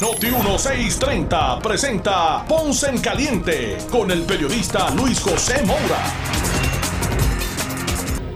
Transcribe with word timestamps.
Noti 0.00 0.30
1630 0.30 1.60
presenta 1.60 2.42
Ponce 2.48 2.88
en 2.88 3.02
Caliente 3.02 3.76
con 3.90 4.10
el 4.10 4.22
periodista 4.22 4.88
Luis 4.94 5.20
José 5.20 5.62
Moura. 5.66 6.02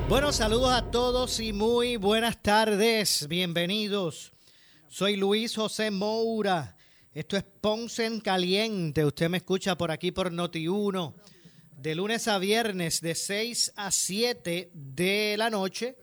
Bueno, 0.07 0.31
saludos 0.31 0.73
a 0.73 0.91
todos 0.91 1.41
y 1.41 1.55
muy 1.55 1.97
buenas 1.97 2.43
tardes. 2.43 3.27
Bienvenidos. 3.29 4.35
Soy 4.91 5.17
Luis 5.17 5.57
José 5.57 5.91
Moura. 5.91 6.77
Esto 7.15 7.39
es 7.39 7.45
Ponce 7.45 8.05
en 8.05 8.21
Caliente. 8.21 9.03
Usted 9.03 9.31
me 9.31 9.39
escucha 9.39 9.75
por 9.79 9.91
aquí 9.91 10.13
por 10.13 10.31
Noti1 10.31 11.15
de 11.79 11.95
lunes 11.95 12.29
a 12.29 12.37
viernes 12.39 13.01
de 13.01 13.15
6 13.15 13.73
a 13.77 13.91
7 13.91 14.71
de 14.75 15.37
la 15.39 15.49
noche, 15.49 15.97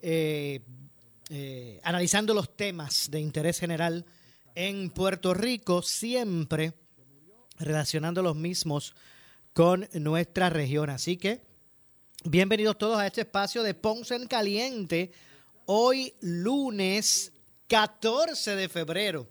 eh, 0.00 0.62
eh, 1.28 1.78
analizando 1.84 2.32
los 2.32 2.56
temas 2.56 3.10
de 3.10 3.20
interés 3.20 3.60
general 3.60 4.06
en 4.54 4.90
Puerto 4.90 5.34
Rico, 5.34 5.82
siempre 5.82 6.74
relacionando 7.58 8.22
los 8.22 8.36
mismos 8.36 8.94
con 9.52 9.88
nuestra 9.94 10.50
región. 10.50 10.90
Así 10.90 11.16
que 11.16 11.40
bienvenidos 12.24 12.78
todos 12.78 12.98
a 12.98 13.06
este 13.06 13.22
espacio 13.22 13.62
de 13.62 13.74
Ponce 13.74 14.14
en 14.14 14.26
Caliente. 14.26 15.12
Hoy 15.66 16.14
lunes 16.20 17.32
14 17.68 18.56
de 18.56 18.68
febrero 18.68 19.26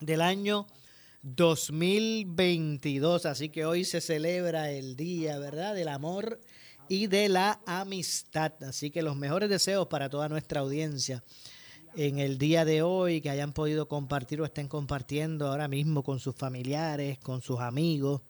del 0.00 0.20
año 0.20 0.66
2022. 1.22 3.26
Así 3.26 3.48
que 3.48 3.64
hoy 3.64 3.84
se 3.84 4.00
celebra 4.00 4.70
el 4.70 4.96
día, 4.96 5.38
¿verdad? 5.38 5.74
Del 5.74 5.88
amor 5.88 6.40
y 6.88 7.06
de 7.06 7.28
la 7.28 7.60
amistad. 7.66 8.52
Así 8.64 8.90
que 8.90 9.02
los 9.02 9.16
mejores 9.16 9.48
deseos 9.48 9.86
para 9.86 10.10
toda 10.10 10.28
nuestra 10.28 10.60
audiencia 10.60 11.22
en 11.96 12.18
el 12.18 12.38
día 12.38 12.64
de 12.64 12.82
hoy, 12.82 13.20
que 13.20 13.30
hayan 13.30 13.52
podido 13.52 13.88
compartir 13.88 14.40
o 14.40 14.44
estén 14.44 14.68
compartiendo 14.68 15.48
ahora 15.48 15.68
mismo 15.68 16.02
con 16.02 16.20
sus 16.20 16.34
familiares, 16.34 17.18
con 17.18 17.42
sus 17.42 17.60
amigos, 17.60 18.22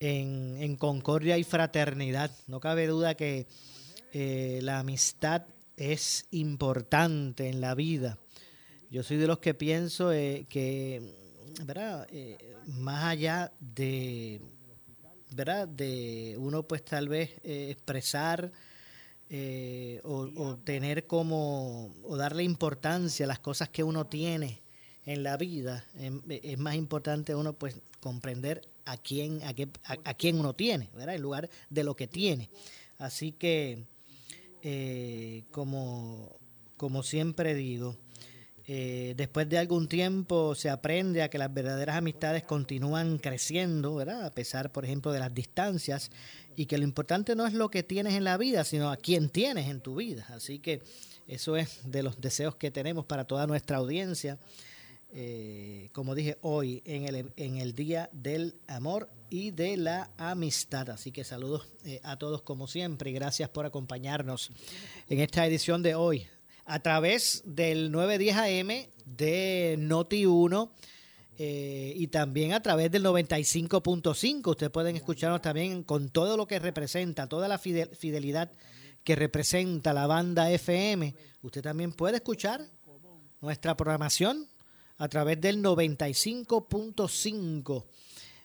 en, 0.00 0.56
en 0.60 0.76
concordia 0.76 1.38
y 1.38 1.44
fraternidad. 1.44 2.30
No 2.46 2.60
cabe 2.60 2.86
duda 2.86 3.14
que 3.14 3.46
eh, 4.12 4.60
la 4.62 4.78
amistad 4.78 5.44
es 5.76 6.26
importante 6.30 7.48
en 7.48 7.60
la 7.60 7.74
vida. 7.74 8.18
Yo 8.90 9.02
soy 9.02 9.16
de 9.16 9.26
los 9.26 9.38
que 9.38 9.54
pienso 9.54 10.12
eh, 10.12 10.46
que, 10.48 11.14
¿verdad? 11.64 12.06
Eh, 12.10 12.56
más 12.66 13.04
allá 13.04 13.52
de, 13.58 14.40
¿verdad? 15.30 15.66
De 15.66 16.36
uno 16.38 16.62
pues 16.64 16.84
tal 16.84 17.08
vez 17.08 17.30
eh, 19.34 20.02
o, 20.04 20.28
o, 20.36 20.58
tener 20.58 21.06
como, 21.06 21.90
o 22.02 22.18
darle 22.18 22.42
importancia 22.42 23.24
a 23.24 23.26
las 23.26 23.38
cosas 23.38 23.70
que 23.70 23.82
uno 23.82 24.06
tiene 24.06 24.60
en 25.06 25.22
la 25.22 25.38
vida, 25.38 25.86
es 26.28 26.58
más 26.58 26.74
importante 26.74 27.34
uno 27.34 27.54
pues 27.54 27.80
comprender 27.98 28.60
a 28.84 28.98
quién, 28.98 29.42
a, 29.44 29.54
qué, 29.54 29.70
a, 29.84 29.96
a 30.04 30.12
quién 30.12 30.38
uno 30.38 30.54
tiene, 30.54 30.90
¿verdad? 30.94 31.14
En 31.14 31.22
lugar 31.22 31.48
de 31.70 31.82
lo 31.82 31.96
que 31.96 32.06
tiene. 32.06 32.50
Así 32.98 33.32
que, 33.32 33.86
como, 35.50 36.36
como 36.76 37.02
siempre 37.02 37.54
digo, 37.54 37.96
eh, 38.74 39.12
después 39.18 39.46
de 39.50 39.58
algún 39.58 39.86
tiempo 39.86 40.54
se 40.54 40.70
aprende 40.70 41.20
a 41.20 41.28
que 41.28 41.36
las 41.36 41.52
verdaderas 41.52 41.94
amistades 41.94 42.42
continúan 42.42 43.18
creciendo, 43.18 43.96
¿verdad? 43.96 44.24
A 44.24 44.30
pesar, 44.30 44.72
por 44.72 44.86
ejemplo, 44.86 45.12
de 45.12 45.18
las 45.18 45.34
distancias 45.34 46.10
y 46.56 46.64
que 46.64 46.78
lo 46.78 46.84
importante 46.84 47.36
no 47.36 47.46
es 47.46 47.52
lo 47.52 47.70
que 47.70 47.82
tienes 47.82 48.14
en 48.14 48.24
la 48.24 48.38
vida, 48.38 48.64
sino 48.64 48.90
a 48.90 48.96
quién 48.96 49.28
tienes 49.28 49.68
en 49.68 49.82
tu 49.82 49.96
vida. 49.96 50.26
Así 50.30 50.58
que 50.58 50.80
eso 51.28 51.58
es 51.58 51.80
de 51.84 52.02
los 52.02 52.18
deseos 52.22 52.56
que 52.56 52.70
tenemos 52.70 53.04
para 53.04 53.26
toda 53.26 53.46
nuestra 53.46 53.76
audiencia. 53.76 54.38
Eh, 55.12 55.90
como 55.92 56.14
dije 56.14 56.38
hoy, 56.40 56.80
en 56.86 57.04
el, 57.04 57.30
en 57.36 57.58
el 57.58 57.74
Día 57.74 58.08
del 58.10 58.54
Amor 58.68 59.10
y 59.28 59.50
de 59.50 59.76
la 59.76 60.12
Amistad. 60.16 60.88
Así 60.88 61.12
que 61.12 61.24
saludos 61.24 61.68
eh, 61.84 62.00
a 62.04 62.16
todos 62.16 62.40
como 62.40 62.66
siempre 62.66 63.10
y 63.10 63.12
gracias 63.12 63.50
por 63.50 63.66
acompañarnos 63.66 64.50
en 65.10 65.20
esta 65.20 65.46
edición 65.46 65.82
de 65.82 65.94
hoy 65.94 66.26
a 66.72 66.80
través 66.80 67.42
del 67.44 67.92
910 67.92 68.36
AM 68.38 68.68
de 69.04 69.76
Noti 69.78 70.24
1 70.24 70.72
eh, 71.36 71.92
y 71.94 72.06
también 72.06 72.54
a 72.54 72.62
través 72.62 72.90
del 72.90 73.04
95.5. 73.04 74.50
Ustedes 74.50 74.72
pueden 74.72 74.96
escucharnos 74.96 75.42
también 75.42 75.82
con 75.82 76.08
todo 76.08 76.38
lo 76.38 76.46
que 76.46 76.58
representa, 76.58 77.28
toda 77.28 77.46
la 77.46 77.58
fidelidad 77.58 78.50
que 79.04 79.16
representa 79.16 79.92
la 79.92 80.06
banda 80.06 80.50
FM. 80.50 81.14
Usted 81.42 81.60
también 81.60 81.92
puede 81.92 82.16
escuchar 82.16 82.66
nuestra 83.42 83.76
programación 83.76 84.48
a 84.96 85.08
través 85.08 85.42
del 85.42 85.62
95.5 85.62 87.84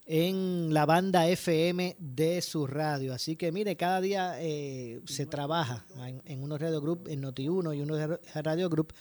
en 0.08 0.74
la 0.74 0.86
banda 0.86 1.28
FM 1.28 1.98
de 2.00 2.42
su 2.42 2.66
radio. 2.66 3.14
Así 3.14 3.36
que 3.36 3.52
mire, 3.52 3.76
cada 3.76 4.00
día 4.00 4.36
eh, 4.40 5.02
se 5.06 5.26
trabaja 5.26 5.86
en, 6.24 6.42
unos 6.42 6.62
radio 6.62 6.80
group, 6.80 7.08
en 7.10 7.24
Noti1 7.24 7.78
y 7.78 7.82
unos 7.82 8.20
radio 8.34 8.70
group 8.70 8.94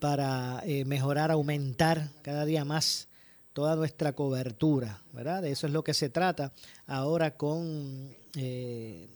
para 0.00 0.60
eh, 0.64 0.84
mejorar, 0.84 1.30
aumentar 1.30 2.10
cada 2.22 2.44
día 2.44 2.64
más 2.64 3.08
toda 3.52 3.76
nuestra 3.76 4.12
cobertura, 4.12 5.02
¿verdad? 5.12 5.42
De 5.42 5.52
eso 5.52 5.68
es 5.68 5.72
lo 5.72 5.84
que 5.84 5.94
se 5.94 6.08
trata 6.08 6.52
ahora 6.86 7.36
con 7.36 8.16
eh, 8.36 9.08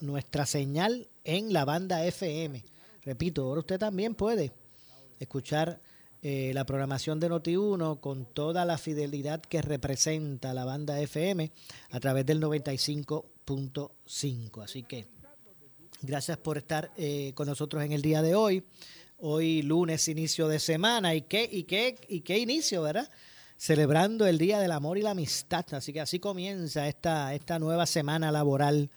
nuestra 0.00 0.46
señal 0.46 1.08
en 1.24 1.52
la 1.52 1.66
banda 1.66 2.04
FM. 2.06 2.64
Repito, 3.02 3.42
ahora 3.42 3.60
usted 3.60 3.78
también 3.78 4.14
puede 4.14 4.52
escuchar 5.18 5.80
eh, 6.24 6.52
la 6.54 6.64
programación 6.64 7.18
de 7.18 7.28
Noti1 7.28 7.98
con 7.98 8.26
toda 8.26 8.64
la 8.64 8.78
fidelidad 8.78 9.42
que 9.42 9.60
representa 9.60 10.54
la 10.54 10.64
banda 10.64 11.00
FM 11.00 11.50
a 11.90 11.98
través 11.98 12.24
del 12.24 12.40
95.5. 12.40 14.62
Así 14.62 14.84
que 14.84 15.08
gracias 16.00 16.38
por 16.38 16.58
estar 16.58 16.92
eh, 16.96 17.32
con 17.34 17.48
nosotros 17.48 17.82
en 17.82 17.90
el 17.90 18.02
día 18.02 18.22
de 18.22 18.36
hoy. 18.36 18.62
Hoy 19.18 19.62
lunes, 19.62 20.06
inicio 20.06 20.46
de 20.46 20.60
semana. 20.60 21.16
¿Y 21.16 21.22
qué, 21.22 21.48
y 21.50 21.64
qué, 21.64 21.98
y 22.06 22.20
qué 22.20 22.38
inicio, 22.38 22.82
verdad? 22.82 23.10
Celebrando 23.56 24.24
el 24.24 24.38
Día 24.38 24.60
del 24.60 24.70
Amor 24.70 24.98
y 24.98 25.02
la 25.02 25.10
Amistad. 25.10 25.64
Así 25.72 25.92
que 25.92 26.00
así 26.00 26.20
comienza 26.20 26.86
esta, 26.86 27.34
esta 27.34 27.58
nueva 27.58 27.86
semana 27.86 28.30
laboral 28.30 28.92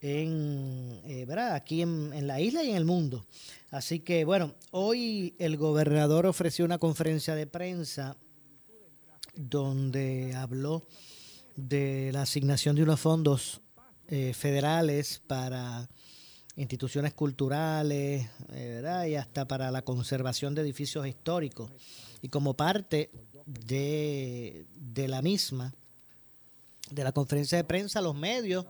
en, 0.00 1.00
eh, 1.04 1.24
¿verdad? 1.26 1.54
aquí 1.54 1.82
en, 1.82 2.12
en 2.12 2.26
la 2.26 2.40
isla 2.40 2.62
y 2.62 2.70
en 2.70 2.76
el 2.76 2.84
mundo. 2.84 3.26
Así 3.70 4.00
que 4.00 4.24
bueno, 4.24 4.54
hoy 4.70 5.34
el 5.38 5.56
gobernador 5.56 6.26
ofreció 6.26 6.64
una 6.64 6.78
conferencia 6.78 7.34
de 7.34 7.46
prensa 7.46 8.16
donde 9.34 10.34
habló 10.34 10.86
de 11.56 12.10
la 12.12 12.22
asignación 12.22 12.76
de 12.76 12.82
unos 12.82 13.00
fondos 13.00 13.60
eh, 14.08 14.32
federales 14.32 15.20
para 15.26 15.88
instituciones 16.56 17.14
culturales 17.14 18.26
eh, 18.52 18.68
¿verdad? 18.74 19.06
y 19.06 19.16
hasta 19.16 19.46
para 19.46 19.70
la 19.70 19.82
conservación 19.82 20.54
de 20.54 20.62
edificios 20.62 21.06
históricos. 21.06 21.70
Y 22.22 22.28
como 22.28 22.54
parte 22.54 23.10
de, 23.44 24.66
de 24.74 25.08
la 25.08 25.20
misma, 25.20 25.74
de 26.90 27.04
la 27.04 27.12
conferencia 27.12 27.58
de 27.58 27.64
prensa, 27.64 28.00
los 28.00 28.14
medios 28.14 28.66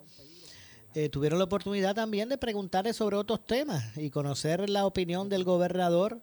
eh, 0.95 1.09
tuvieron 1.09 1.39
la 1.39 1.45
oportunidad 1.45 1.95
también 1.95 2.29
de 2.29 2.39
preguntarle 2.39 2.93
sobre 2.93 3.17
otros 3.17 3.45
temas 3.45 3.97
y 3.97 4.11
conocer 4.11 4.69
la 4.71 4.87
opinión 4.87 5.29
del 5.29 5.45
gobernador 5.45 6.21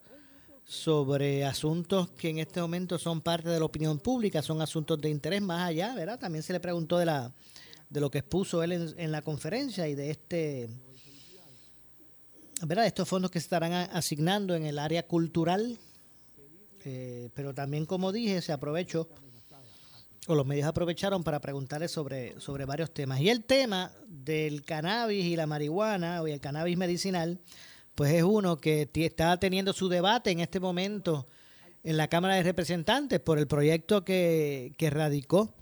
sobre 0.65 1.45
asuntos 1.45 2.09
que 2.09 2.29
en 2.29 2.39
este 2.39 2.59
momento 2.59 2.97
son 2.97 3.21
parte 3.21 3.49
de 3.49 3.59
la 3.59 3.65
opinión 3.65 3.99
pública, 3.99 4.41
son 4.41 4.61
asuntos 4.61 4.99
de 4.99 5.09
interés 5.09 5.41
más 5.41 5.69
allá, 5.69 5.93
¿verdad? 5.93 6.17
También 6.17 6.41
se 6.41 6.53
le 6.53 6.59
preguntó 6.59 6.97
de 6.97 7.05
la 7.05 7.31
de 7.89 8.01
lo 8.01 8.09
que 8.09 8.17
expuso 8.17 8.63
él 8.63 8.93
en, 8.97 9.11
la 9.11 9.21
conferencia 9.21 9.87
y 9.87 9.93
de 9.93 10.09
este 10.09 10.69
¿verdad? 12.63 12.87
estos 12.87 13.07
fondos 13.07 13.29
que 13.29 13.39
se 13.39 13.45
estarán 13.45 13.73
asignando 13.73 14.55
en 14.55 14.65
el 14.65 14.79
área 14.79 15.05
cultural, 15.05 15.77
eh, 16.83 17.29
pero 17.35 17.53
también 17.53 17.85
como 17.85 18.11
dije, 18.11 18.41
se 18.41 18.51
aprovechó 18.51 19.07
o 20.27 20.35
los 20.35 20.45
medios 20.45 20.67
aprovecharon 20.67 21.23
para 21.23 21.39
preguntarle 21.39 21.87
sobre, 21.87 22.39
sobre 22.39 22.65
varios 22.65 22.93
temas. 22.93 23.19
Y 23.19 23.29
el 23.29 23.43
tema 23.43 23.91
del 24.07 24.63
cannabis 24.63 25.25
y 25.25 25.35
la 25.35 25.47
marihuana, 25.47 26.21
o 26.21 26.27
el 26.27 26.39
cannabis 26.39 26.77
medicinal, 26.77 27.39
pues 27.93 28.13
es 28.13 28.23
uno 28.23 28.57
que 28.57 28.89
está 28.93 29.37
teniendo 29.39 29.73
su 29.73 29.87
debate 29.87 30.31
en 30.31 30.39
este 30.39 30.59
momento 30.59 31.25
en 31.83 31.97
la 31.97 32.07
Cámara 32.07 32.35
de 32.35 32.43
Representantes 32.43 33.19
por 33.19 33.37
el 33.37 33.47
proyecto 33.47 34.03
que, 34.03 34.73
que 34.77 34.89
radicó 34.89 35.53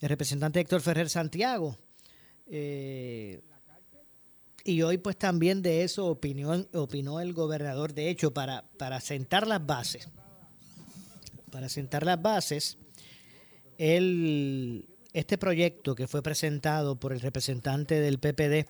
el 0.00 0.08
representante 0.08 0.60
Héctor 0.60 0.80
Ferrer 0.80 1.10
Santiago. 1.10 1.76
y 2.46 3.38
hoy 4.82 4.98
pues 4.98 5.16
también 5.16 5.60
de 5.60 5.82
eso 5.82 6.06
opinión, 6.06 6.68
opinó 6.72 7.20
el 7.20 7.34
gobernador. 7.34 7.92
De 7.92 8.08
hecho, 8.08 8.32
para, 8.32 8.64
para 8.78 9.00
sentar 9.00 9.46
las 9.46 9.64
bases, 9.64 10.08
para 11.50 11.68
sentar 11.68 12.04
las 12.04 12.20
bases, 12.20 12.78
el, 13.78 14.84
este 15.12 15.38
proyecto 15.38 15.94
que 15.94 16.06
fue 16.06 16.22
presentado 16.22 16.96
por 16.96 17.12
el 17.12 17.20
representante 17.20 18.00
del 18.00 18.18
PPD, 18.18 18.68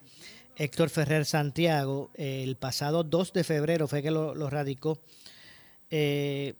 Héctor 0.56 0.90
Ferrer 0.90 1.25
Santiago, 1.25 2.10
el 2.14 2.56
pasado 2.56 3.05
2 3.05 3.32
de 3.32 3.44
febrero 3.44 3.88
fue 3.88 4.02
que 4.02 4.10
lo, 4.10 4.50
radicó, 4.50 4.99
eh, 5.90 6.55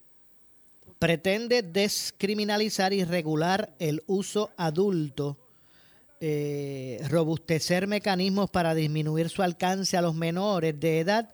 pretende 0.99 1.63
descriminalizar 1.63 2.93
y 2.93 3.05
regular 3.05 3.75
el 3.79 4.03
uso 4.07 4.51
adulto, 4.57 5.37
eh, 6.21 7.01
robustecer 7.09 7.87
mecanismos 7.87 8.51
para 8.51 8.75
disminuir 8.75 9.29
su 9.29 9.43
alcance 9.43 9.97
a 9.97 10.03
los 10.03 10.15
menores 10.15 10.79
de 10.79 11.01
edad, 11.01 11.31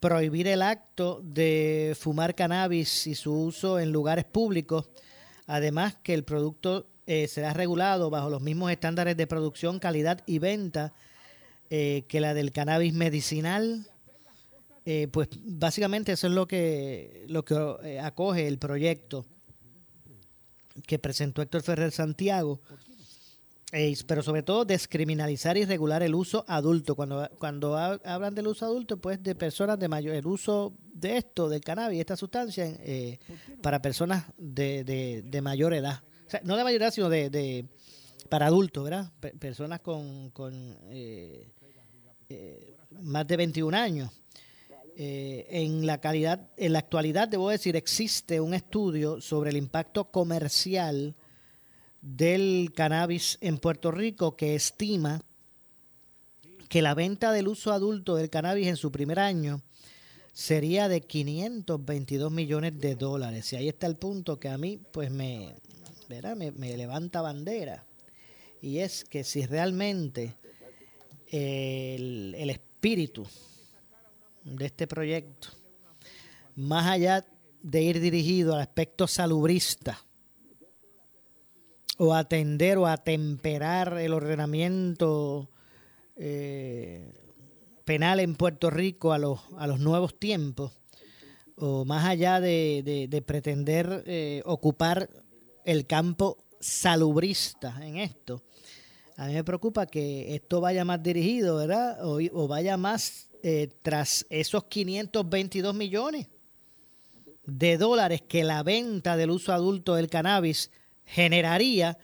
prohibir 0.00 0.48
el 0.48 0.62
acto 0.62 1.20
de 1.22 1.96
fumar 1.98 2.34
cannabis 2.34 3.06
y 3.06 3.14
su 3.14 3.32
uso 3.32 3.78
en 3.78 3.90
lugares 3.90 4.24
públicos, 4.24 4.88
además 5.46 5.96
que 6.02 6.14
el 6.14 6.24
producto 6.24 6.86
eh, 7.06 7.28
será 7.28 7.52
regulado 7.52 8.10
bajo 8.10 8.30
los 8.30 8.42
mismos 8.42 8.70
estándares 8.72 9.16
de 9.16 9.26
producción, 9.26 9.78
calidad 9.78 10.22
y 10.26 10.38
venta 10.38 10.92
eh, 11.70 12.04
que 12.08 12.20
la 12.20 12.34
del 12.34 12.52
cannabis 12.52 12.94
medicinal. 12.94 13.86
Eh, 14.84 15.08
pues 15.10 15.28
básicamente 15.44 16.12
eso 16.12 16.28
es 16.28 16.32
lo 16.32 16.46
que, 16.46 17.24
lo 17.28 17.44
que 17.44 18.00
acoge 18.00 18.46
el 18.46 18.58
proyecto 18.58 19.26
que 20.86 20.98
presentó 20.98 21.42
Héctor 21.42 21.62
Ferrer 21.62 21.90
Santiago, 21.90 22.60
pero 24.06 24.22
sobre 24.22 24.42
todo 24.42 24.64
descriminalizar 24.64 25.56
y 25.56 25.64
regular 25.64 26.02
el 26.02 26.14
uso 26.14 26.44
adulto. 26.48 26.94
Cuando, 26.94 27.28
cuando 27.38 27.76
hablan 27.76 28.34
del 28.34 28.46
uso 28.46 28.64
adulto, 28.64 28.96
pues 28.96 29.22
de 29.22 29.34
personas 29.34 29.78
de 29.78 29.88
mayor, 29.88 30.14
el 30.14 30.26
uso 30.26 30.72
de 30.92 31.18
esto, 31.18 31.48
del 31.48 31.60
cannabis, 31.60 32.00
esta 32.00 32.16
sustancia, 32.16 32.78
para 33.62 33.82
personas 33.82 34.24
de, 34.38 34.84
de, 34.84 35.22
de 35.22 35.42
mayor 35.42 35.74
edad 35.74 36.02
no 36.42 36.56
de 36.56 36.64
mayoría, 36.64 36.90
sino 36.90 37.08
de, 37.08 37.66
para 38.28 38.46
adultos, 38.46 38.84
¿verdad? 38.84 39.12
personas 39.38 39.80
con, 39.80 40.32
eh, 40.88 41.48
eh, 42.28 42.76
más 43.00 43.26
de 43.26 43.36
21 43.36 43.76
años. 43.76 44.10
Eh, 44.98 45.46
en 45.50 45.86
la 45.86 46.00
calidad, 46.00 46.48
en 46.56 46.72
la 46.72 46.78
actualidad, 46.78 47.28
debo 47.28 47.50
decir, 47.50 47.76
existe 47.76 48.40
un 48.40 48.54
estudio 48.54 49.20
sobre 49.20 49.50
el 49.50 49.58
impacto 49.58 50.10
comercial 50.10 51.14
del 52.06 52.72
cannabis 52.72 53.36
en 53.40 53.58
Puerto 53.58 53.90
Rico 53.90 54.36
que 54.36 54.54
estima 54.54 55.22
que 56.68 56.80
la 56.80 56.94
venta 56.94 57.32
del 57.32 57.48
uso 57.48 57.72
adulto 57.72 58.14
del 58.14 58.30
cannabis 58.30 58.68
en 58.68 58.76
su 58.76 58.92
primer 58.92 59.18
año 59.18 59.60
sería 60.32 60.88
de 60.88 61.00
522 61.00 62.30
millones 62.30 62.78
de 62.78 62.94
dólares. 62.94 63.52
Y 63.52 63.56
ahí 63.56 63.68
está 63.68 63.88
el 63.88 63.96
punto 63.96 64.38
que 64.38 64.48
a 64.48 64.56
mí 64.56 64.78
pues 64.92 65.10
me, 65.10 65.56
me, 66.08 66.76
levanta 66.76 67.22
bandera. 67.22 67.84
Y 68.62 68.78
es 68.78 69.04
que 69.04 69.24
si 69.24 69.44
realmente 69.44 70.36
el, 71.28 72.36
el 72.38 72.50
espíritu 72.50 73.26
de 74.44 74.66
este 74.66 74.86
proyecto, 74.86 75.48
más 76.54 76.86
allá 76.86 77.26
de 77.62 77.82
ir 77.82 78.00
dirigido 78.00 78.54
al 78.54 78.60
aspecto 78.60 79.08
salubrista, 79.08 80.05
o 81.98 82.14
atender 82.14 82.78
o 82.78 82.86
atemperar 82.86 83.98
el 83.98 84.12
ordenamiento 84.12 85.48
eh, 86.16 87.12
penal 87.84 88.20
en 88.20 88.34
Puerto 88.34 88.70
Rico 88.70 89.12
a 89.12 89.18
los, 89.18 89.40
a 89.56 89.66
los 89.66 89.80
nuevos 89.80 90.18
tiempos, 90.18 90.72
o 91.56 91.84
más 91.84 92.04
allá 92.04 92.40
de, 92.40 93.24
pretender 93.26 94.02
eh, 94.06 94.42
ocupar 94.44 95.08
el 95.64 95.86
campo 95.86 96.36
salubrista 96.60 97.78
en 97.82 97.96
esto. 97.96 98.42
A 99.16 99.26
mí 99.26 99.34
me 99.34 99.44
preocupa 99.44 99.86
que 99.86 100.34
esto 100.34 100.60
vaya 100.60 100.84
más 100.84 101.02
dirigido, 101.02 101.56
¿verdad? 101.56 101.98
O, 102.02 102.48
vaya 102.48 102.76
más 102.76 103.28
eh, 103.42 103.70
tras 103.82 104.26
esos 104.28 104.64
522 104.64 105.74
millones 105.74 106.26
de 107.46 107.78
dólares 107.78 108.22
que 108.22 108.44
la 108.44 108.62
venta 108.62 109.16
del 109.16 109.30
uso 109.30 109.52
adulto 109.52 109.94
del 109.94 110.10
cannabis 110.10 110.70
generaría 111.06 111.98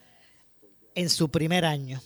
en 0.94 1.10
su 1.10 1.31
primer 1.31 1.64
año. 1.64 2.00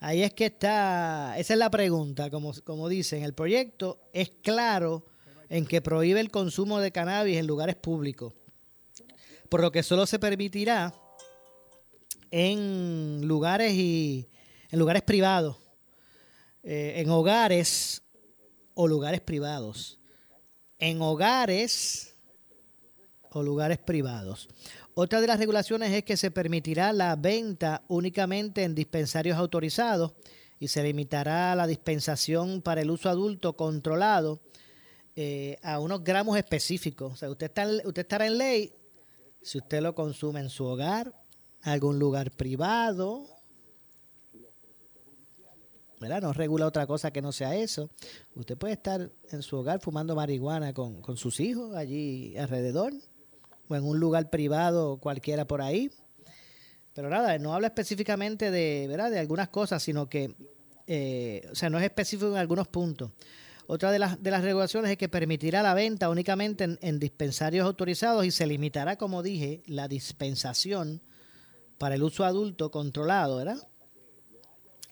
Ahí 0.00 0.22
es 0.22 0.32
que 0.34 0.46
está, 0.46 1.34
esa 1.38 1.54
es 1.54 1.58
la 1.58 1.70
pregunta, 1.70 2.30
como, 2.30 2.52
como 2.64 2.88
dicen, 2.88 3.22
el 3.22 3.34
proyecto 3.34 4.00
es 4.12 4.30
claro 4.42 5.06
en 5.48 5.66
que 5.66 5.80
prohíbe 5.80 6.20
el 6.20 6.30
consumo 6.30 6.78
de 6.80 6.92
cannabis 6.92 7.38
en 7.38 7.46
lugares 7.46 7.76
públicos 7.76 8.34
por 9.54 9.60
lo 9.60 9.70
que 9.70 9.84
solo 9.84 10.04
se 10.04 10.18
permitirá 10.18 10.92
en 12.32 13.20
lugares 13.24 13.72
y 13.72 14.28
en 14.68 14.78
lugares 14.80 15.02
privados, 15.02 15.56
eh, 16.64 16.94
en 16.96 17.08
hogares 17.08 18.02
o 18.74 18.88
lugares 18.88 19.20
privados, 19.20 20.00
en 20.78 21.00
hogares 21.00 22.16
o 23.30 23.44
lugares 23.44 23.78
privados. 23.78 24.48
Otra 24.96 25.20
de 25.20 25.26
las 25.26 25.40
regulaciones 25.40 25.90
es 25.90 26.04
que 26.04 26.16
se 26.16 26.30
permitirá 26.30 26.92
la 26.92 27.16
venta 27.16 27.82
únicamente 27.88 28.62
en 28.62 28.76
dispensarios 28.76 29.36
autorizados 29.36 30.12
y 30.60 30.68
se 30.68 30.84
limitará 30.84 31.54
la 31.56 31.66
dispensación 31.66 32.62
para 32.62 32.80
el 32.80 32.90
uso 32.90 33.08
adulto 33.08 33.56
controlado 33.56 34.40
eh, 35.16 35.56
a 35.62 35.80
unos 35.80 36.04
gramos 36.04 36.38
específicos. 36.38 37.12
O 37.12 37.16
sea, 37.16 37.28
usted, 37.28 37.46
está, 37.46 37.66
usted 37.84 38.02
estará 38.02 38.26
en 38.26 38.38
ley 38.38 38.72
si 39.42 39.58
usted 39.58 39.82
lo 39.82 39.96
consume 39.96 40.40
en 40.40 40.48
su 40.48 40.64
hogar, 40.64 41.12
algún 41.62 41.98
lugar 41.98 42.30
privado, 42.30 43.26
¿verdad? 46.00 46.22
No 46.22 46.32
regula 46.32 46.66
otra 46.66 46.86
cosa 46.86 47.10
que 47.10 47.20
no 47.20 47.32
sea 47.32 47.56
eso. 47.56 47.90
Usted 48.36 48.56
puede 48.56 48.74
estar 48.74 49.10
en 49.30 49.42
su 49.42 49.56
hogar 49.56 49.80
fumando 49.80 50.14
marihuana 50.14 50.72
con, 50.72 51.02
con 51.02 51.16
sus 51.16 51.40
hijos 51.40 51.74
allí 51.74 52.36
alrededor, 52.36 52.92
o 53.68 53.76
en 53.76 53.84
un 53.84 53.98
lugar 53.98 54.30
privado 54.30 54.98
cualquiera 54.98 55.46
por 55.46 55.62
ahí. 55.62 55.90
Pero 56.94 57.08
nada, 57.08 57.36
no 57.38 57.54
habla 57.54 57.68
específicamente 57.68 58.50
de, 58.50 58.86
¿verdad? 58.88 59.10
de 59.10 59.18
algunas 59.18 59.48
cosas, 59.48 59.82
sino 59.82 60.08
que, 60.08 60.34
eh, 60.86 61.46
o 61.50 61.54
sea, 61.54 61.68
no 61.68 61.78
es 61.78 61.84
específico 61.84 62.30
en 62.30 62.36
algunos 62.36 62.68
puntos. 62.68 63.10
Otra 63.66 63.90
de 63.90 63.98
las, 63.98 64.22
de 64.22 64.30
las 64.30 64.42
regulaciones 64.42 64.90
es 64.90 64.98
que 64.98 65.08
permitirá 65.08 65.62
la 65.62 65.74
venta 65.74 66.10
únicamente 66.10 66.78
en, 66.80 66.98
dispensarios 66.98 67.64
autorizados 67.64 68.26
y 68.26 68.30
se 68.30 68.46
limitará, 68.46 68.96
como 68.96 69.22
dije, 69.22 69.62
la 69.66 69.88
dispensación 69.88 71.00
para 71.78 71.94
el 71.94 72.02
uso 72.02 72.24
adulto 72.24 72.70
controlado, 72.70 73.36
¿verdad? 73.36 73.56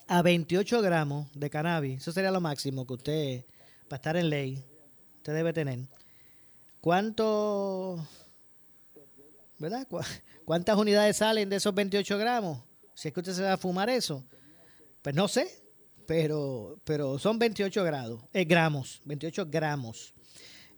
A 0.07 0.21
28 0.23 0.81
gramos 0.81 1.27
de 1.35 1.49
cannabis. 1.49 2.01
Eso 2.01 2.11
sería 2.11 2.31
lo 2.31 2.41
máximo 2.41 2.85
que 2.87 2.93
usted, 2.93 3.45
para 3.87 3.97
estar 3.97 4.17
en 4.17 4.29
ley, 4.29 4.65
usted 5.17 5.35
debe 5.35 5.53
tener. 5.53 5.79
¿Cuánto, 6.81 8.05
¿Cuántas 10.45 10.77
unidades 10.77 11.17
salen 11.17 11.49
de 11.49 11.57
esos 11.57 11.73
28 11.73 12.17
gramos? 12.17 12.63
Si 12.93 13.07
es 13.07 13.13
que 13.13 13.19
usted 13.19 13.33
se 13.33 13.43
va 13.43 13.53
a 13.53 13.57
fumar 13.57 13.89
eso. 13.89 14.23
Pues 15.01 15.15
no 15.15 15.27
sé, 15.27 15.47
pero, 16.05 16.79
pero 16.83 17.17
son 17.19 17.39
28 17.39 17.83
grados, 17.83 18.23
eh, 18.33 18.45
gramos, 18.45 19.01
28 19.05 19.47
gramos 19.49 20.13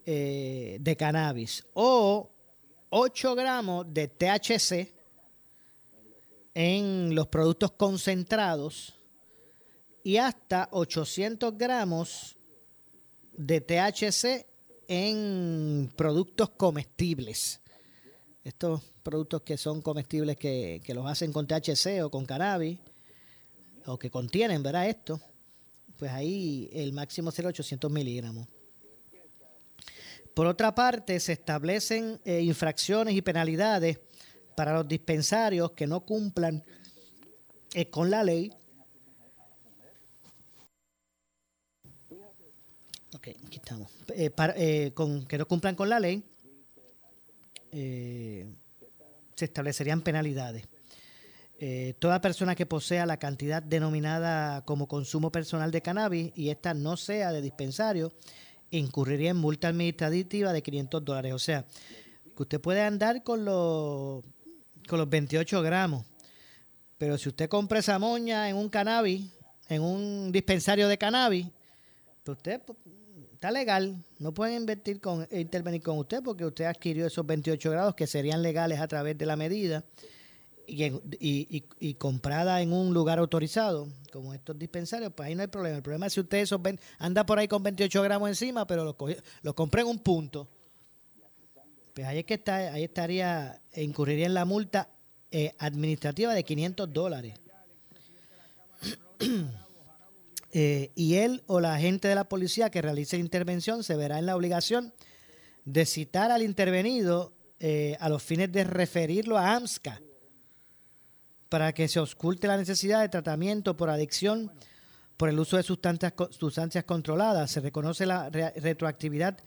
eh, 0.06 0.78
de 0.80 0.96
cannabis 0.96 1.64
o 1.74 2.32
8 2.90 3.36
gramos 3.36 3.86
de 3.92 4.08
THC 4.08 4.94
en 6.54 7.14
los 7.14 7.28
productos 7.28 7.72
concentrados 7.72 8.96
y 10.04 10.18
hasta 10.18 10.70
800 10.72 11.58
gramos 11.58 12.38
de 13.34 13.62
THC 13.62 14.46
en 14.88 15.92
productos 15.96 16.52
comestibles. 16.52 17.62
Estos 18.46 18.82
productos 19.04 19.42
que 19.42 19.58
son 19.58 19.82
comestibles 19.82 20.38
que, 20.38 20.82
que 20.86 20.94
los 20.94 21.06
hacen 21.06 21.34
con 21.34 21.48
THC 21.48 22.02
o 22.04 22.10
con 22.10 22.26
cannabis 22.26 22.80
o 23.88 24.00
que 24.00 24.10
contienen, 24.10 24.64
¿verdad? 24.64 24.88
Esto, 24.88 25.20
pues 25.98 26.12
ahí 26.12 26.70
el 26.72 26.94
máximo 26.94 27.32
será 27.32 27.50
800 27.50 27.92
miligramos. 27.92 28.48
Por 30.36 30.48
otra 30.48 30.76
parte, 30.76 31.20
se 31.20 31.32
establecen 31.34 32.20
eh, 32.26 32.42
infracciones 32.42 33.16
y 33.16 33.22
penalidades 33.22 34.00
para 34.56 34.74
los 34.74 34.88
dispensarios 34.88 35.72
que 35.72 35.88
no 35.88 36.02
cumplan 36.02 36.64
eh, 37.74 37.90
con 37.90 38.12
la 38.12 38.24
ley. 38.24 38.52
Ok, 43.14 43.30
aquí 43.46 43.58
estamos. 43.58 43.90
Eh, 44.10 44.92
con, 44.94 45.26
que 45.26 45.38
no 45.38 45.48
cumplan 45.48 45.76
con 45.76 45.88
la 45.88 46.00
ley, 46.00 46.22
se 47.76 49.46
establecerían 49.46 50.02
penalidades. 50.02 50.68
eh, 51.58 51.94
toda 52.00 52.20
persona 52.20 52.54
que 52.56 52.66
posea 52.66 53.06
la 53.06 53.18
cantidad 53.18 53.64
denominada 53.64 54.64
como 54.66 54.88
consumo 54.88 55.32
personal 55.32 55.72
de 55.72 55.82
cannabis 55.82 56.34
y 56.36 56.50
esta 56.50 56.74
no 56.74 56.98
sea 56.98 57.32
de 57.32 57.42
dispensario, 57.42 58.12
incurriría 58.72 59.32
en 59.32 59.38
multa 59.38 59.70
administrativa 59.70 60.52
de 60.52 60.62
500 60.62 61.06
dólares. 61.06 61.34
O 61.34 61.40
sea, 61.40 61.66
que 62.36 62.44
usted 62.44 62.60
puede 62.60 62.82
andar 62.82 63.24
con 63.24 63.46
los, 63.46 64.24
con 64.88 65.00
los 65.00 65.10
28 65.10 65.62
gramos, 65.62 66.06
pero 66.98 67.18
si 67.18 67.30
usted 67.30 67.48
compra 67.48 67.80
esa 67.80 68.00
moña 68.00 68.50
en 68.50 68.58
un 68.58 68.70
cannabis, 68.70 69.30
en 69.70 69.82
un 69.82 70.32
dispensario 70.32 70.88
de 70.88 70.98
cannabis, 70.98 71.48
pues 72.24 72.38
usted 72.38 72.62
pues, 72.62 72.78
legal. 73.52 74.04
No 74.20 74.34
pueden 74.34 74.58
invertir 74.58 75.00
con, 75.00 75.28
intervenir 75.32 75.82
con 75.82 75.98
usted 75.98 76.22
porque 76.24 76.46
usted 76.46 76.66
adquirió 76.66 77.08
esos 77.08 77.26
28 77.26 77.72
grados 77.72 77.96
que 77.96 78.08
serían 78.08 78.42
legales 78.42 78.80
a 78.80 78.88
través 78.88 79.18
de 79.18 79.26
la 79.26 79.36
medida 79.36 79.84
y, 80.68 81.94
comprada 81.96 82.62
en 82.62 82.74
un 82.74 82.94
lugar 82.94 83.20
autorizado, 83.20 83.88
como 84.12 84.34
estos 84.34 84.58
dispensarios, 84.58 85.14
pues 85.14 85.28
ahí 85.28 85.36
no 85.36 85.42
hay 85.42 85.48
problema. 85.48 85.78
El 85.78 85.84
problema 85.84 86.08
es 86.08 86.14
si 86.14 86.20
usted 86.20 86.40
esos 86.40 86.60
anda 86.98 87.26
por 87.26 87.40
ahí 87.40 87.48
con 87.48 87.64
28 87.64 88.02
gramos 88.02 88.30
encima, 88.30 88.66
pero 88.66 88.84
los, 88.84 88.96
lo 89.42 89.56
compré 89.56 89.82
en 89.82 89.88
un 89.88 90.00
punto. 90.00 90.48
Pues 91.94 92.08
ahí 92.08 92.20
es 92.20 92.26
que 92.26 92.34
está, 92.36 92.74
ahí 92.74 92.84
estaría, 92.84 93.62
incurriría 93.76 94.26
en 94.26 94.34
la 94.34 94.46
multa 94.46 94.90
eh, 95.32 95.54
administrativa 95.60 96.34
de 96.34 96.44
500 96.44 96.92
dólares. 96.92 97.40
Eh, 100.58 100.94
y 100.96 101.16
él 101.16 101.44
o 101.48 101.60
la 101.60 101.74
agente 101.74 102.08
de 102.08 102.16
la 102.16 102.30
policía 102.30 102.70
que 102.70 102.82
realice 102.82 103.18
la 103.18 103.24
intervención 103.24 103.84
se 103.84 103.98
verá 103.98 104.20
en 104.20 104.26
la 104.26 104.38
obligación 104.38 104.94
de 105.66 105.86
citar 105.86 106.32
al 106.32 106.44
intervenido 106.44 107.34
eh, 107.60 107.98
a 108.00 108.08
los 108.08 108.24
fines 108.24 108.54
de 108.54 108.64
referirlo 108.64 109.38
a 109.38 109.54
AMSCA 109.54 110.00
para 111.50 111.74
que 111.74 111.90
se 111.90 112.00
osculte 112.00 112.48
la 112.48 112.56
necesidad 112.56 113.02
de 113.02 113.10
tratamiento 113.10 113.76
por 113.76 113.90
adicción 113.90 114.50
por 115.18 115.28
el 115.28 115.38
uso 115.38 115.58
de 115.58 115.64
sustancias, 115.64 116.14
sustancias 116.30 116.86
controladas. 116.86 117.52
Se 117.52 117.60
reconoce 117.60 118.06
la 118.06 118.30
retroactividad 118.30 119.38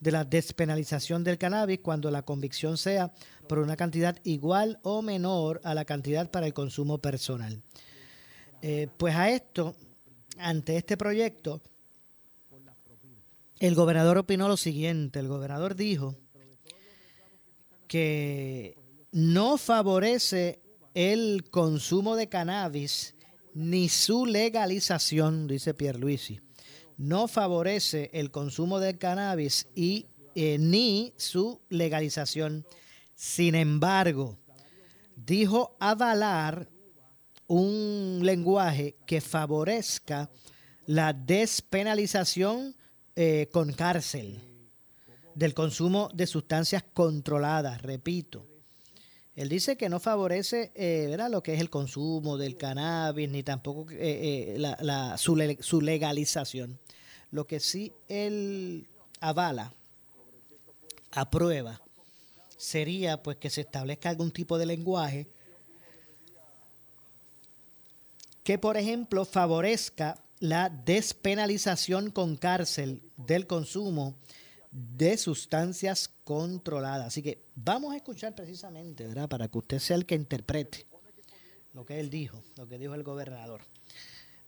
de 0.00 0.10
la 0.10 0.24
despenalización 0.24 1.22
del 1.22 1.38
cannabis 1.38 1.78
cuando 1.78 2.10
la 2.10 2.22
convicción 2.22 2.76
sea 2.76 3.12
por 3.48 3.60
una 3.60 3.76
cantidad 3.76 4.16
igual 4.24 4.80
o 4.82 5.00
menor 5.00 5.60
a 5.62 5.74
la 5.74 5.84
cantidad 5.84 6.28
para 6.28 6.46
el 6.46 6.54
consumo 6.54 6.98
personal. 6.98 7.62
Eh, 8.62 8.88
pues 8.96 9.14
a 9.14 9.30
esto, 9.30 9.76
ante 10.38 10.76
este 10.76 10.96
proyecto, 10.96 11.60
el 13.58 13.74
gobernador 13.74 14.18
opinó 14.18 14.48
lo 14.48 14.56
siguiente. 14.56 15.18
El 15.18 15.28
gobernador 15.28 15.74
dijo 15.74 16.16
que 17.88 18.76
no 19.12 19.56
favorece 19.56 20.60
el 20.94 21.48
consumo 21.50 22.16
de 22.16 22.28
cannabis 22.28 23.14
ni 23.54 23.88
su 23.88 24.26
legalización, 24.26 25.46
dice 25.46 25.72
Pierluisi, 25.72 26.40
no 26.98 27.28
favorece 27.28 28.10
el 28.12 28.30
consumo 28.30 28.80
de 28.80 28.98
cannabis 28.98 29.68
y 29.74 30.06
eh, 30.34 30.58
ni 30.58 31.14
su 31.16 31.60
legalización. 31.70 32.66
Sin 33.14 33.54
embargo, 33.54 34.38
dijo 35.14 35.76
avalar 35.80 36.68
un 37.48 38.20
lenguaje 38.22 38.96
que 39.06 39.20
favorezca 39.20 40.30
la 40.86 41.12
despenalización 41.12 42.74
eh, 43.14 43.48
con 43.52 43.72
cárcel 43.72 44.40
del 45.34 45.54
consumo 45.54 46.08
de 46.14 46.26
sustancias 46.26 46.84
controladas, 46.94 47.82
repito. 47.82 48.46
Él 49.34 49.50
dice 49.50 49.76
que 49.76 49.90
no 49.90 50.00
favorece 50.00 50.72
eh, 50.74 51.14
lo 51.30 51.42
que 51.42 51.54
es 51.54 51.60
el 51.60 51.68
consumo 51.68 52.38
del 52.38 52.56
cannabis, 52.56 53.28
ni 53.28 53.42
tampoco 53.42 53.86
eh, 53.90 54.56
la, 54.58 55.18
su, 55.18 55.36
su, 55.60 55.82
legalización. 55.82 56.78
Lo 57.30 57.46
que 57.46 57.60
sí 57.60 57.92
él 58.08 58.88
avala, 59.20 59.74
aprueba, 61.10 61.82
sería 62.56 63.22
pues 63.22 63.36
que 63.36 63.50
se 63.50 63.62
establezca 63.62 64.08
algún 64.08 64.30
tipo 64.30 64.56
de 64.56 64.66
lenguaje 64.66 65.28
que, 68.46 68.58
por 68.58 68.76
ejemplo, 68.76 69.24
favorezca 69.24 70.22
la 70.38 70.68
despenalización 70.68 72.12
con 72.12 72.36
cárcel 72.36 73.02
del 73.16 73.48
consumo 73.48 74.14
de 74.70 75.18
sustancias 75.18 76.12
controladas. 76.22 77.08
Así 77.08 77.22
que 77.22 77.42
vamos 77.56 77.92
a 77.92 77.96
escuchar 77.96 78.36
precisamente, 78.36 79.04
¿verdad? 79.04 79.28
Para 79.28 79.48
que 79.48 79.58
usted 79.58 79.80
sea 79.80 79.96
el 79.96 80.06
que 80.06 80.14
interprete 80.14 80.86
lo 81.74 81.84
que 81.84 81.98
él 81.98 82.08
dijo, 82.08 82.40
lo 82.56 82.68
que 82.68 82.78
dijo 82.78 82.94
el 82.94 83.02
gobernador. 83.02 83.62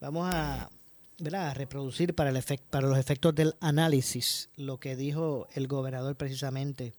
Vamos 0.00 0.32
a, 0.32 0.70
¿verdad? 1.18 1.48
a 1.48 1.54
reproducir 1.54 2.14
para, 2.14 2.30
el 2.30 2.40
para 2.70 2.86
los 2.86 2.98
efectos 2.98 3.34
del 3.34 3.56
análisis 3.58 4.48
lo 4.54 4.78
que 4.78 4.94
dijo 4.94 5.48
el 5.54 5.66
gobernador 5.66 6.14
precisamente 6.14 6.92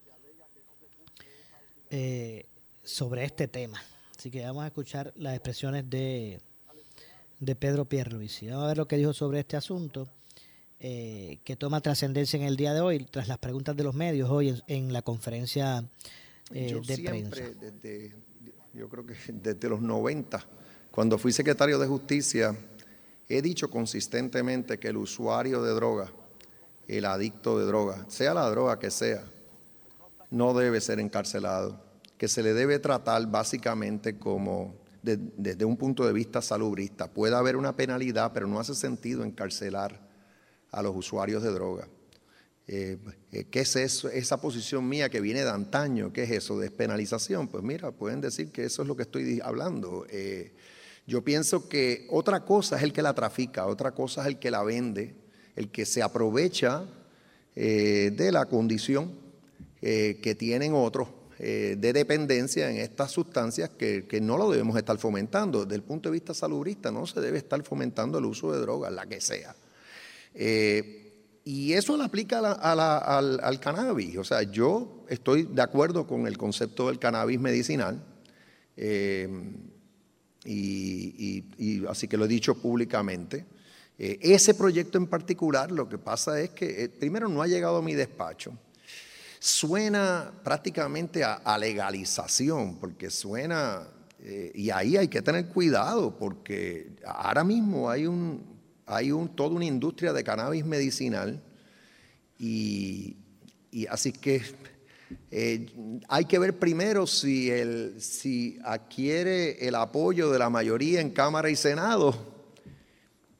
eh, 1.91 2.45
sobre 2.83 3.23
este 3.23 3.47
tema. 3.47 3.81
Así 4.17 4.29
que 4.29 4.43
vamos 4.43 4.65
a 4.65 4.67
escuchar 4.67 5.13
las 5.15 5.33
expresiones 5.33 5.89
de, 5.89 6.41
de 7.39 7.55
Pedro 7.55 7.85
Pierluisi. 7.85 8.47
Vamos 8.47 8.65
a 8.65 8.67
ver 8.67 8.77
lo 8.77 8.87
que 8.87 8.97
dijo 8.97 9.13
sobre 9.13 9.39
este 9.39 9.57
asunto 9.57 10.09
eh, 10.79 11.39
que 11.43 11.55
toma 11.55 11.81
trascendencia 11.81 12.37
en 12.37 12.43
el 12.43 12.55
día 12.55 12.73
de 12.73 12.81
hoy, 12.81 13.05
tras 13.05 13.27
las 13.27 13.37
preguntas 13.37 13.75
de 13.75 13.83
los 13.83 13.95
medios 13.95 14.29
hoy 14.29 14.61
en, 14.67 14.93
la 14.93 15.01
conferencia 15.01 15.83
eh, 16.53 16.69
yo 16.71 16.81
de 16.81 16.95
siempre, 16.95 17.53
Desde, 17.55 18.15
yo 18.73 18.87
creo 18.87 19.05
que 19.05 19.15
desde 19.33 19.67
los 19.67 19.81
90, 19.81 20.41
cuando 20.91 21.17
fui 21.17 21.33
secretario 21.33 21.79
de 21.79 21.87
Justicia, 21.87 22.55
he 23.27 23.41
dicho 23.41 23.69
consistentemente 23.69 24.79
que 24.79 24.87
el 24.87 24.97
usuario 24.97 25.61
de 25.61 25.73
droga, 25.73 26.13
el 26.87 27.05
adicto 27.05 27.59
de 27.59 27.65
droga, 27.65 28.05
sea 28.07 28.33
la 28.33 28.49
droga 28.49 28.79
que 28.79 28.89
sea, 28.89 29.23
no 30.31 30.53
debe 30.53 30.79
ser 30.79 31.01
encarcelado, 31.01 31.77
que 32.17 32.27
se 32.29 32.41
le 32.41 32.53
debe 32.53 32.79
tratar 32.79 33.27
básicamente 33.27 34.17
como 34.17 34.78
desde 35.01 35.65
un 35.65 35.77
punto 35.77 36.05
de 36.05 36.13
vista 36.13 36.41
salubrista. 36.41 37.11
Puede 37.11 37.35
haber 37.35 37.55
una 37.55 37.75
penalidad, 37.75 38.31
pero 38.33 38.47
no 38.47 38.59
hace 38.59 38.75
sentido 38.75 39.23
encarcelar 39.23 39.99
a 40.71 40.81
los 40.81 40.95
usuarios 40.95 41.43
de 41.43 41.51
droga. 41.51 41.87
Eh, 42.71 42.97
eh, 43.31 43.45
¿Qué 43.49 43.61
es 43.61 43.75
eso, 43.75 44.09
esa 44.09 44.39
posición 44.39 44.87
mía 44.87 45.09
que 45.09 45.21
viene 45.21 45.43
de 45.43 45.49
antaño? 45.49 46.13
¿Qué 46.13 46.23
es 46.23 46.29
eso? 46.29 46.59
¿Despenalización? 46.59 47.47
Pues 47.47 47.63
mira, 47.63 47.91
pueden 47.91 48.21
decir 48.21 48.51
que 48.51 48.65
eso 48.65 48.83
es 48.83 48.87
lo 48.87 48.95
que 48.95 49.03
estoy 49.03 49.39
hablando. 49.43 50.05
Eh, 50.07 50.53
yo 51.07 51.23
pienso 51.23 51.67
que 51.67 52.05
otra 52.11 52.45
cosa 52.45 52.77
es 52.77 52.83
el 52.83 52.93
que 52.93 53.01
la 53.01 53.15
trafica, 53.15 53.65
otra 53.65 53.91
cosa 53.91 54.21
es 54.21 54.27
el 54.27 54.37
que 54.37 54.51
la 54.51 54.61
vende, 54.61 55.15
el 55.55 55.71
que 55.71 55.85
se 55.85 56.03
aprovecha 56.03 56.85
de 57.55 58.29
la 58.31 58.45
condición 58.45 59.11
que 59.81 60.35
tienen 60.37 60.73
otros 60.73 61.09
de 61.39 61.93
dependencia 61.93 62.69
en 62.69 62.77
estas 62.77 63.11
sustancias 63.11 63.69
que, 63.69 64.19
no 64.21 64.37
lo 64.37 64.51
debemos 64.51 64.77
estar 64.77 64.97
fomentando. 64.97 65.63
Desde 65.63 65.75
el 65.75 65.83
punto 65.83 66.09
de 66.09 66.13
vista 66.13 66.33
salubrista 66.33 66.91
no 66.91 67.07
se 67.07 67.21
debe 67.21 67.37
estar 67.37 67.63
fomentando 67.63 68.17
el 68.17 68.25
uso 68.25 68.51
de 68.51 68.59
drogas, 68.59 68.91
la 68.91 69.05
que 69.05 69.21
sea. 69.21 69.55
Eh, 70.33 71.39
y 71.45 71.73
eso 71.73 71.97
le 71.97 72.03
aplica 72.03 72.39
al, 72.39 73.59
cannabis. 73.59 74.17
O 74.17 74.23
sea, 74.23 74.43
yo 74.43 75.05
estoy 75.07 75.43
de 75.43 75.61
acuerdo 75.61 76.05
con 76.05 76.27
el 76.27 76.37
concepto 76.37 76.87
del 76.87 76.99
cannabis 76.99 77.39
medicinal. 77.39 78.03
Eh, 78.75 79.27
y, 80.45 81.83
así 81.87 82.07
que 82.07 82.17
lo 82.17 82.25
he 82.25 82.27
dicho 82.27 82.55
públicamente. 82.55 83.45
Eh, 83.97 84.19
ese 84.21 84.53
proyecto 84.53 84.97
en 84.97 85.07
particular, 85.07 85.71
lo 85.71 85.89
que 85.89 85.97
pasa 85.97 86.39
es 86.39 86.51
que 86.51 86.89
primero 86.99 87.27
no 87.27 87.41
ha 87.41 87.47
llegado 87.47 87.77
a 87.77 87.81
mi 87.81 87.95
despacho. 87.95 88.53
Suena 89.39 90.31
prácticamente 90.43 91.23
a, 91.23 91.57
legalización, 91.57 92.77
porque 92.77 93.09
suena, 93.09 93.87
y 94.53 94.69
ahí 94.69 94.97
hay 94.97 95.07
que 95.07 95.21
tener 95.21 95.47
cuidado, 95.47 96.17
porque 96.17 96.97
ahora 97.05 97.43
mismo 97.45 97.89
hay 97.89 98.05
un, 98.05 98.59
hay 98.85 99.11
un, 99.11 99.29
toda 99.29 99.51
una 99.51 99.65
industria 99.65 100.11
de 100.11 100.23
cannabis 100.23 100.65
medicinal 100.65 101.41
y, 102.39 103.17
así 103.89 104.11
que 104.11 104.41
eh, 105.29 105.67
hay 106.07 106.25
que 106.25 106.39
ver 106.39 106.57
primero 106.57 107.05
si, 107.05 107.51
el, 107.51 107.95
si 107.99 108.57
adquiere 108.63 109.67
el 109.67 109.75
apoyo 109.75 110.31
de 110.31 110.39
la 110.39 110.49
mayoría 110.49 111.01
en 111.01 111.11
Cámara 111.11 111.49
y 111.49 111.55
Senado. 111.55 112.15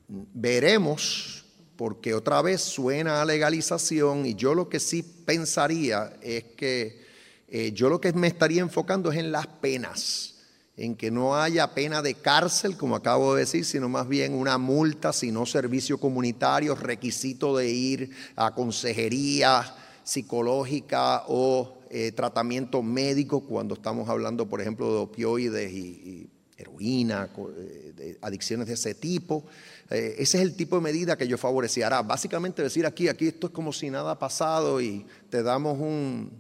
Veremos, 0.08 1.39
porque 1.80 2.14
otra 2.14 2.42
vez 2.42 2.60
suena 2.60 3.22
a 3.22 3.26
legalización 3.26 4.26
y 4.26 4.36
yo 4.36 4.54
lo 4.54 4.68
que 4.68 4.82
sí 4.82 5.02
pensaría 5.02 6.12
es 6.22 6.44
que 6.44 7.06
eh, 7.48 7.72
yo 7.72 7.88
lo 7.88 8.02
que 8.02 8.12
me 8.12 8.28
estaría 8.28 8.60
enfocando 8.60 9.14
es 9.14 9.18
en 9.18 9.32
las 9.32 9.48
penas 9.48 10.36
en 10.76 10.94
que 10.98 11.10
no 11.10 11.38
haya 11.38 11.74
pena 11.74 12.02
de 12.02 12.16
cárcel, 12.16 12.76
como 12.76 12.98
acabo 12.98 13.34
de 13.34 13.42
decir, 13.44 13.64
sino 13.64 13.88
más 13.88 14.10
bien 14.10 14.34
una 14.34 14.58
multa, 14.58 15.14
sino 15.14 15.46
servicio 15.46 15.98
comunitario, 16.02 16.76
requisito 16.76 17.56
de 17.56 17.70
ir 17.70 18.12
a 18.36 18.54
consejería 18.54 19.74
psicológica 20.04 21.24
o 21.30 21.78
eh, 21.90 22.12
tratamiento 22.12 22.84
médico 22.84 23.40
cuando 23.40 23.76
estamos 23.76 24.10
hablando, 24.10 24.50
por 24.50 24.60
ejemplo, 24.60 24.92
de 24.92 25.00
opioides 25.00 25.72
y, 25.72 26.30
heroína, 26.60 27.30
eh, 27.58 28.18
adicciones 28.22 28.68
de 28.68 28.74
ese 28.74 28.96
tipo. 28.96 29.46
Eh, 29.90 30.16
ese 30.20 30.38
es 30.38 30.44
el 30.44 30.56
tipo 30.56 30.76
de 30.76 30.82
medida 30.82 31.18
que 31.18 31.28
yo 31.28 31.38
favorecería. 31.38 32.02
Básicamente 32.02 32.62
decir 32.62 32.86
aquí, 32.86 33.08
aquí 33.08 33.28
esto 33.28 33.48
es 33.48 33.54
como 33.54 33.74
si 33.74 33.90
nada 33.90 34.12
ha 34.12 34.20
pasado 34.20 34.82
y 34.82 35.06
te 35.30 35.42
damos 35.42 35.80
un, 35.80 36.32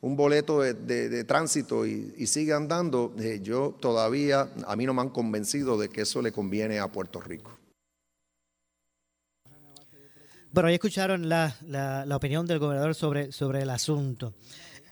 boleto 0.00 0.60
de, 0.60 1.24
tránsito 1.24 1.86
y, 1.86 2.26
sigue 2.26 2.52
andando. 2.52 3.14
Eh, 3.18 3.40
yo 3.42 3.76
todavía, 3.80 4.48
a 4.66 4.76
mí 4.76 4.86
no 4.86 4.94
me 4.94 5.02
han 5.02 5.10
convencido 5.10 5.78
de 5.78 5.88
que 5.88 6.02
eso 6.02 6.22
le 6.22 6.32
conviene 6.32 6.78
a 6.78 6.88
Puerto 6.88 7.20
Rico. 7.20 7.58
Bueno, 10.52 10.68
ahí 10.68 10.74
escucharon 10.74 11.28
la, 11.28 12.06
opinión 12.12 12.46
del 12.46 12.60
gobernador 12.60 12.94
sobre 12.94 13.62
el 13.62 13.70
asunto. 13.70 14.34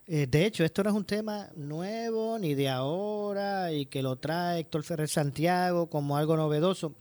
Eh, 0.06 0.26
de 0.26 0.46
hecho, 0.46 0.64
esto 0.64 0.82
no 0.82 0.90
es 0.90 0.96
un 0.96 1.04
tema 1.04 1.48
nuevo 1.54 2.38
ni 2.38 2.54
de 2.54 2.68
ahora 2.68 3.72
y 3.72 3.86
que 3.86 4.02
lo 4.02 4.16
trae 4.16 4.60
Héctor 4.60 4.82
Ferrer 4.82 5.08
Santiago 5.08 5.88
como 5.88 6.16
algo 6.16 6.36
novedoso. 6.36 6.96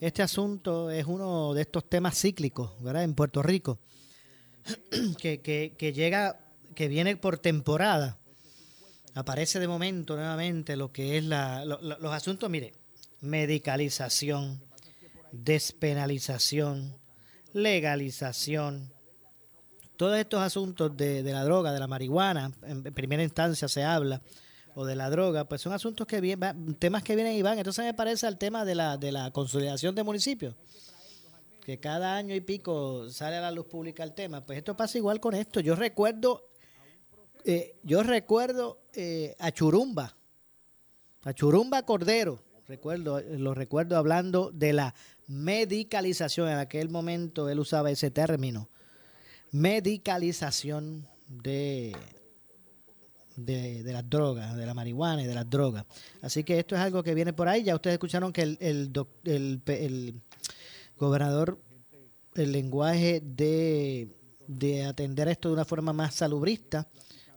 Este 0.00 0.22
asunto 0.22 0.90
es 0.90 1.06
uno 1.06 1.54
de 1.54 1.62
estos 1.62 1.88
temas 1.88 2.18
cíclicos, 2.18 2.72
¿verdad? 2.82 3.04
En 3.04 3.14
Puerto 3.14 3.42
Rico, 3.42 3.78
que, 5.18 5.40
que, 5.40 5.92
llega, 5.92 6.40
que 6.74 6.88
viene 6.88 7.16
por 7.16 7.38
temporada. 7.38 8.18
Aparece 9.14 9.60
de 9.60 9.68
momento 9.68 10.16
nuevamente 10.16 10.76
lo 10.76 10.92
que 10.92 11.18
es 11.18 11.24
la, 11.24 11.64
los 11.64 12.12
asuntos, 12.12 12.50
mire, 12.50 12.74
medicalización, 13.20 14.60
despenalización, 15.30 16.98
legalización, 17.52 18.93
todos 19.96 20.18
estos 20.18 20.40
asuntos 20.40 20.96
de, 20.96 21.22
la 21.22 21.44
droga, 21.44 21.72
de 21.72 21.78
la 21.78 21.86
marihuana, 21.86 22.52
en, 22.62 22.82
primera 22.82 23.22
instancia 23.22 23.68
se 23.68 23.84
habla, 23.84 24.20
o 24.74 24.84
de 24.84 24.96
la 24.96 25.08
droga, 25.08 25.44
pues 25.44 25.60
son 25.60 25.72
asuntos 25.72 26.06
que 26.06 26.20
vienen, 26.20 26.74
temas 26.74 27.02
que 27.04 27.14
vienen 27.14 27.34
y 27.34 27.42
van. 27.42 27.58
Entonces 27.58 27.84
me 27.84 27.94
parece 27.94 28.26
al 28.26 28.38
tema 28.38 28.64
de 28.64 28.74
la, 28.74 28.96
de 28.96 29.12
la 29.12 29.30
consolidación 29.30 29.94
de 29.94 30.02
municipios, 30.02 30.56
que 31.64 31.78
cada 31.78 32.16
año 32.16 32.34
y 32.34 32.40
pico 32.40 33.08
sale 33.08 33.36
a 33.36 33.40
la 33.40 33.50
luz 33.52 33.66
pública 33.66 34.02
el 34.02 34.14
tema. 34.14 34.44
Pues 34.44 34.58
esto 34.58 34.76
pasa 34.76 34.98
igual 34.98 35.20
con 35.20 35.34
esto. 35.34 35.60
Yo 35.60 35.76
recuerdo, 35.76 36.48
eh, 37.44 37.76
yo 37.84 38.02
recuerdo 38.02 38.80
eh, 38.94 39.36
a 39.38 39.52
Churumba, 39.52 40.16
a 41.22 41.32
Churumba 41.32 41.84
Cordero, 41.84 42.40
recuerdo, 42.66 43.20
lo 43.20 43.54
recuerdo 43.54 43.96
hablando 43.96 44.50
de 44.52 44.72
la 44.72 44.94
medicalización. 45.28 46.48
En 46.48 46.58
aquel 46.58 46.88
momento 46.88 47.48
él 47.48 47.60
usaba 47.60 47.92
ese 47.92 48.10
término 48.10 48.68
medicalización 49.54 51.06
de, 51.28 51.96
de, 53.36 53.92
las 53.92 54.10
drogas, 54.10 54.56
de 54.56 54.66
la 54.66 54.74
marihuana 54.74 55.22
y 55.22 55.26
de 55.26 55.34
las 55.34 55.48
drogas. 55.48 55.84
Así 56.22 56.42
que 56.42 56.58
esto 56.58 56.74
es 56.74 56.80
algo 56.80 57.04
que 57.04 57.14
viene 57.14 57.32
por 57.32 57.46
ahí. 57.46 57.62
Ya 57.62 57.76
ustedes 57.76 57.94
escucharon 57.94 58.32
que 58.32 58.42
el, 58.42 58.58
el, 58.60 58.90
el, 59.66 60.20
gobernador, 60.98 61.60
el 62.34 62.50
lenguaje 62.50 63.22
de, 63.24 64.08
de 64.48 64.86
atender 64.86 65.28
esto 65.28 65.50
de 65.50 65.54
una 65.54 65.64
forma 65.64 65.92
más 65.92 66.16
salubrista, 66.16 66.88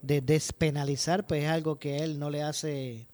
de 0.02 0.20
despenalizar, 0.20 1.24
pues 1.24 1.44
es 1.44 1.48
algo 1.48 1.78
que 1.78 1.98
él 1.98 2.18
no 2.18 2.30
le 2.30 2.42
hace, 2.42 3.06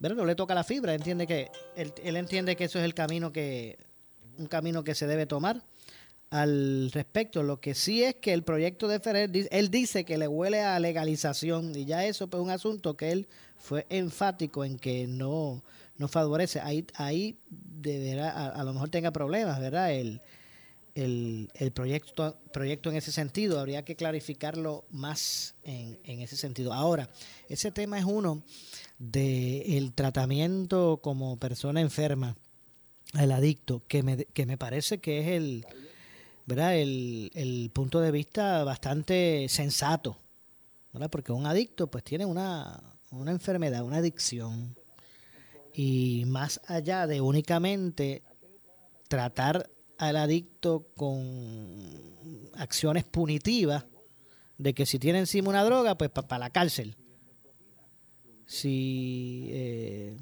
pero 0.00 0.14
no 0.14 0.24
le 0.24 0.36
toca 0.36 0.54
la 0.54 0.62
fibra, 0.62 0.94
entiende 0.94 1.26
que 1.26 1.50
él, 1.74 1.92
él 2.04 2.14
entiende 2.14 2.54
que 2.54 2.64
eso 2.64 2.78
es 2.78 2.84
el 2.84 2.94
camino 2.94 3.32
que 3.32 3.76
un 4.38 4.46
camino 4.46 4.84
que 4.84 4.94
se 4.94 5.08
debe 5.08 5.26
tomar 5.26 5.64
al 6.30 6.90
respecto. 6.92 7.42
Lo 7.42 7.60
que 7.60 7.74
sí 7.74 8.02
es 8.02 8.14
que 8.16 8.32
el 8.32 8.42
proyecto 8.42 8.88
de 8.88 9.00
Ferrer, 9.00 9.30
él 9.50 9.70
dice 9.70 10.04
que 10.04 10.16
le 10.16 10.28
huele 10.28 10.60
a 10.60 10.78
legalización 10.78 11.76
y 11.76 11.84
ya 11.84 12.06
eso 12.06 12.28
pues, 12.28 12.40
es 12.40 12.44
un 12.44 12.50
asunto 12.50 12.96
que 12.96 13.10
él 13.12 13.28
fue 13.58 13.86
enfático 13.90 14.64
en 14.64 14.78
que 14.78 15.06
no, 15.06 15.62
no 15.98 16.08
favorece. 16.08 16.60
Ahí, 16.60 16.86
ahí 16.94 17.36
deberá, 17.50 18.48
a, 18.48 18.64
lo 18.64 18.72
mejor 18.72 18.88
tenga 18.88 19.10
problemas, 19.10 19.60
¿verdad? 19.60 19.92
El, 19.92 20.20
el, 20.94 21.50
el, 21.54 21.72
proyecto, 21.72 22.36
proyecto 22.52 22.90
en 22.90 22.96
ese 22.96 23.12
sentido, 23.12 23.58
habría 23.58 23.84
que 23.84 23.96
clarificarlo 23.96 24.84
más 24.90 25.54
en, 25.64 25.98
en 26.04 26.20
ese 26.20 26.36
sentido. 26.36 26.72
Ahora, 26.72 27.10
ese 27.48 27.70
tema 27.70 27.98
es 27.98 28.04
uno 28.04 28.42
del 28.98 29.62
el 29.66 29.92
tratamiento 29.94 31.00
como 31.02 31.36
persona 31.38 31.80
enferma, 31.80 32.36
el 33.18 33.32
adicto, 33.32 33.82
que 33.88 34.02
me, 34.02 34.24
que 34.26 34.46
me 34.46 34.56
parece 34.56 34.98
que 34.98 35.20
es 35.20 35.26
el 35.28 35.66
¿verdad? 36.46 36.76
El, 36.76 37.30
el 37.34 37.70
punto 37.72 38.00
de 38.00 38.10
vista 38.10 38.64
bastante 38.64 39.46
sensato, 39.48 40.18
¿verdad? 40.92 41.10
porque 41.10 41.32
un 41.32 41.46
adicto 41.46 41.90
pues 41.90 42.04
tiene 42.04 42.24
una, 42.24 42.80
una 43.10 43.30
enfermedad, 43.30 43.84
una 43.84 43.98
adicción, 43.98 44.76
y 45.72 46.24
más 46.26 46.60
allá 46.66 47.06
de 47.06 47.20
únicamente 47.20 48.22
tratar 49.08 49.70
al 49.98 50.16
adicto 50.16 50.86
con 50.96 52.50
acciones 52.54 53.04
punitivas, 53.04 53.84
de 54.56 54.74
que 54.74 54.86
si 54.86 54.98
tiene 54.98 55.18
encima 55.18 55.48
una 55.48 55.64
droga, 55.64 55.96
pues 55.96 56.10
para 56.10 56.38
la 56.38 56.50
cárcel. 56.50 56.96
Si 58.46 59.48
eh, 59.52 60.16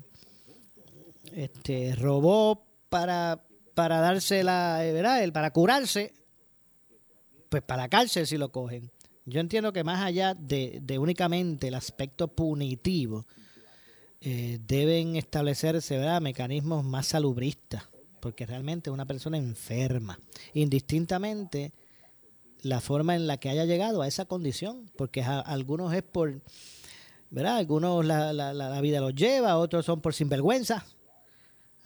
este, 1.32 1.94
robó 1.96 2.66
para, 2.88 3.42
para 3.78 4.00
darse 4.00 4.42
la, 4.42 4.84
eh, 4.84 4.92
¿verdad? 4.92 5.22
El, 5.22 5.32
para 5.32 5.52
curarse, 5.52 6.12
pues 7.48 7.62
para 7.62 7.82
la 7.82 7.88
cárcel 7.88 8.26
si 8.26 8.36
lo 8.36 8.50
cogen. 8.50 8.90
Yo 9.24 9.38
entiendo 9.38 9.72
que 9.72 9.84
más 9.84 10.04
allá 10.04 10.34
de, 10.34 10.82
únicamente 10.98 11.68
el 11.68 11.76
aspecto 11.76 12.26
punitivo, 12.26 13.24
eh, 14.20 14.58
deben 14.66 15.14
establecerse 15.14 15.96
¿verdad? 15.96 16.20
mecanismos 16.20 16.84
más 16.84 17.06
salubristas, 17.06 17.84
porque 18.18 18.46
realmente 18.46 18.90
una 18.90 19.06
persona 19.06 19.38
enferma, 19.38 20.18
indistintamente 20.54 21.72
la 22.62 22.80
forma 22.80 23.14
en 23.14 23.28
la 23.28 23.36
que 23.36 23.48
haya 23.48 23.64
llegado 23.64 24.02
a 24.02 24.08
esa 24.08 24.24
condición, 24.24 24.90
porque 24.96 25.22
a, 25.22 25.38
algunos 25.38 25.94
es 25.94 26.02
por, 26.02 26.42
¿verdad? 27.30 27.58
Algunos 27.58 28.04
la, 28.04 28.32
la, 28.32 28.52
la, 28.52 28.80
vida 28.80 28.98
los 28.98 29.14
lleva, 29.14 29.56
otros 29.56 29.86
son 29.86 30.00
por 30.00 30.14
sinvergüenza, 30.14 30.84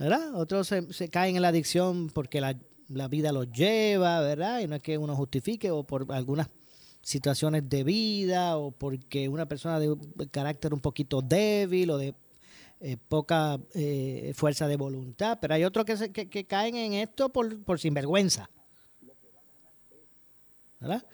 ¿verdad? 0.03 0.35
Otros 0.35 0.67
se, 0.67 0.93
se 0.93 1.09
caen 1.09 1.37
en 1.37 1.43
la 1.43 1.49
adicción 1.49 2.11
porque 2.11 2.41
la, 2.41 2.57
la 2.89 3.07
vida 3.07 3.31
los 3.31 3.53
lleva, 3.53 4.21
¿verdad? 4.21 4.59
Y 4.59 4.67
no 4.67 4.75
es 4.75 4.83
que 4.83 4.99
uno 4.99 5.15
justifique 5.15 5.71
o 5.71 5.85
por 5.85 6.13
algunas 6.13 6.51
situaciones 7.03 7.69
de 7.69 7.85
vida 7.85 8.59
o 8.59 8.73
porque 8.73 9.29
una 9.29 9.47
persona 9.47 9.79
de 9.79 9.97
carácter 10.33 10.75
un 10.75 10.81
poquito 10.81 11.23
débil 11.23 11.91
o 11.91 11.99
de 11.99 12.15
eh, 12.81 12.97
poca 12.97 13.61
eh, 13.75 14.33
fuerza 14.35 14.67
de 14.67 14.77
voluntad, 14.77 15.39
pero 15.41 15.55
hay 15.55 15.63
otros 15.63 15.85
que, 15.85 16.11
que, 16.11 16.45
caen 16.47 16.75
en 16.75 16.95
esto 16.95 17.29
por, 17.29 17.63
por 17.63 17.79
sinvergüenza. 17.79 18.51
¿verdad? 20.81 21.07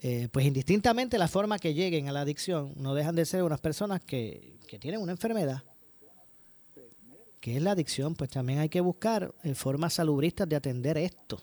Eh, 0.00 0.28
pues 0.30 0.44
indistintamente 0.44 1.16
la 1.16 1.28
forma 1.28 1.58
que 1.58 1.72
lleguen 1.72 2.10
a 2.10 2.12
la 2.12 2.20
adicción, 2.20 2.74
no 2.76 2.94
dejan 2.94 3.16
de 3.16 3.24
ser 3.24 3.44
unas 3.44 3.60
personas 3.60 4.04
que, 4.04 4.58
que 4.68 4.78
tienen 4.78 5.00
una 5.00 5.12
enfermedad 5.12 5.62
que 7.40 7.56
es 7.56 7.62
la 7.62 7.72
adicción, 7.72 8.14
pues 8.14 8.30
también 8.30 8.58
hay 8.58 8.68
que 8.68 8.80
buscar 8.80 9.34
eh, 9.42 9.54
formas 9.54 9.94
salubristas 9.94 10.48
de 10.48 10.56
atender 10.56 10.98
esto. 10.98 11.42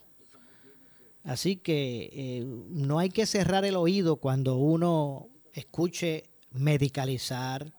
Así 1.23 1.55
que 1.55 2.09
eh, 2.11 2.43
no 2.45 2.99
hay 2.99 3.09
que 3.09 3.25
cerrar 3.25 3.63
el 3.63 3.75
oído 3.75 4.17
cuando 4.17 4.57
uno 4.57 5.29
escuche 5.53 6.25
medicalizar 6.51 7.73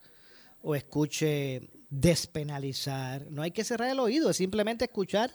o 0.63 0.75
escuche 0.75 1.69
despenalizar. 1.91 3.31
No 3.31 3.43
hay 3.43 3.51
que 3.51 3.65
cerrar 3.65 3.91
el 3.91 4.01
oído, 4.01 4.31
es 4.31 4.37
simplemente 4.39 4.87
escuchar 4.87 5.31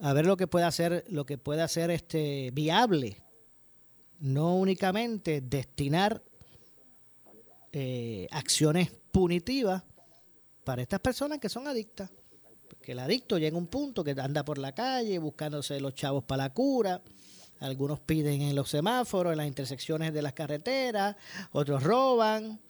a 0.00 0.12
ver 0.12 0.26
lo 0.26 0.36
que 0.36 0.46
puede 0.46 0.66
hacer, 0.66 1.04
lo 1.08 1.24
que 1.24 1.38
puede 1.38 1.62
hacer 1.62 1.90
este 1.90 2.50
viable. 2.52 3.22
No 4.18 4.56
únicamente 4.56 5.40
destinar 5.40 6.22
eh, 7.72 8.26
acciones 8.32 8.90
punitivas 9.12 9.84
para 10.68 10.82
estas 10.82 11.00
personas 11.00 11.38
que 11.38 11.48
son 11.48 11.66
adictas. 11.66 12.10
Porque 12.68 12.92
el 12.92 12.98
adicto 12.98 13.38
llega 13.38 13.56
a 13.56 13.58
un 13.58 13.68
punto 13.68 14.04
que 14.04 14.10
anda 14.10 14.44
por 14.44 14.58
la 14.58 14.72
calle 14.72 15.18
buscándose 15.18 15.80
los 15.80 15.94
chavos 15.94 16.24
para 16.24 16.42
la 16.42 16.52
cura. 16.52 17.00
Algunos 17.60 18.00
piden 18.00 18.42
en 18.42 18.54
los 18.54 18.68
semáforos, 18.68 19.32
en 19.32 19.38
las 19.38 19.46
intersecciones 19.46 20.12
de 20.12 20.20
las 20.20 20.34
carreteras, 20.34 21.16
otros 21.52 21.82
roban. 21.82 22.60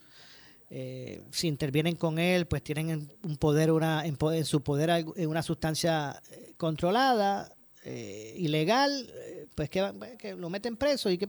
Eh, 0.69 1.21
si 1.29 1.49
intervienen 1.49 1.97
con 1.97 2.19
él, 2.19 2.47
pues 2.47 2.63
tienen 2.63 3.11
un 3.21 3.35
poder, 3.35 3.69
una, 3.69 4.05
en, 4.05 4.45
su 4.45 4.63
poder 4.63 5.03
una 5.17 5.43
sustancia 5.43 6.21
eh, 6.31 6.53
controlada, 6.55 7.53
eh, 7.83 8.33
ilegal, 8.37 9.11
pues 9.55 9.69
que, 9.69 10.15
que, 10.17 10.35
lo 10.35 10.49
meten 10.49 10.77
preso 10.77 11.09
y 11.09 11.17
que 11.17 11.27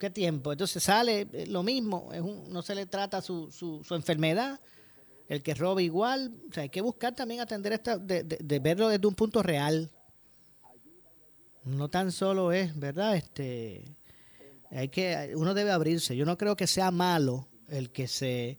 qué 0.00 0.10
tiempo. 0.10 0.50
Entonces 0.50 0.82
sale 0.82 1.28
lo 1.46 1.62
mismo, 1.62 2.10
es 2.12 2.22
no 2.48 2.62
se 2.62 2.74
le 2.74 2.86
trata 2.86 3.22
su, 3.22 3.52
su, 3.52 3.84
su 3.84 3.94
enfermedad, 3.94 4.58
el 5.30 5.42
que 5.44 5.54
roba 5.54 5.80
igual. 5.80 6.34
O 6.50 6.52
sea, 6.52 6.64
hay 6.64 6.68
que 6.68 6.80
buscar 6.80 7.14
también 7.14 7.40
atender 7.40 7.72
esta, 7.72 7.96
de, 7.96 8.58
verlo 8.60 8.88
desde 8.88 9.06
un 9.06 9.14
punto 9.14 9.44
real. 9.44 9.88
No 11.64 11.88
tan 11.88 12.10
solo 12.10 12.50
es, 12.50 12.76
¿verdad? 12.76 13.14
Este, 13.14 13.84
hay 14.70 14.88
que, 14.88 15.32
uno 15.36 15.54
debe 15.54 15.70
abrirse. 15.70 16.16
Yo 16.16 16.26
no 16.26 16.36
creo 16.36 16.56
que 16.56 16.66
sea 16.66 16.90
malo 16.90 17.46
el 17.68 17.90
que 17.90 18.08
se, 18.08 18.58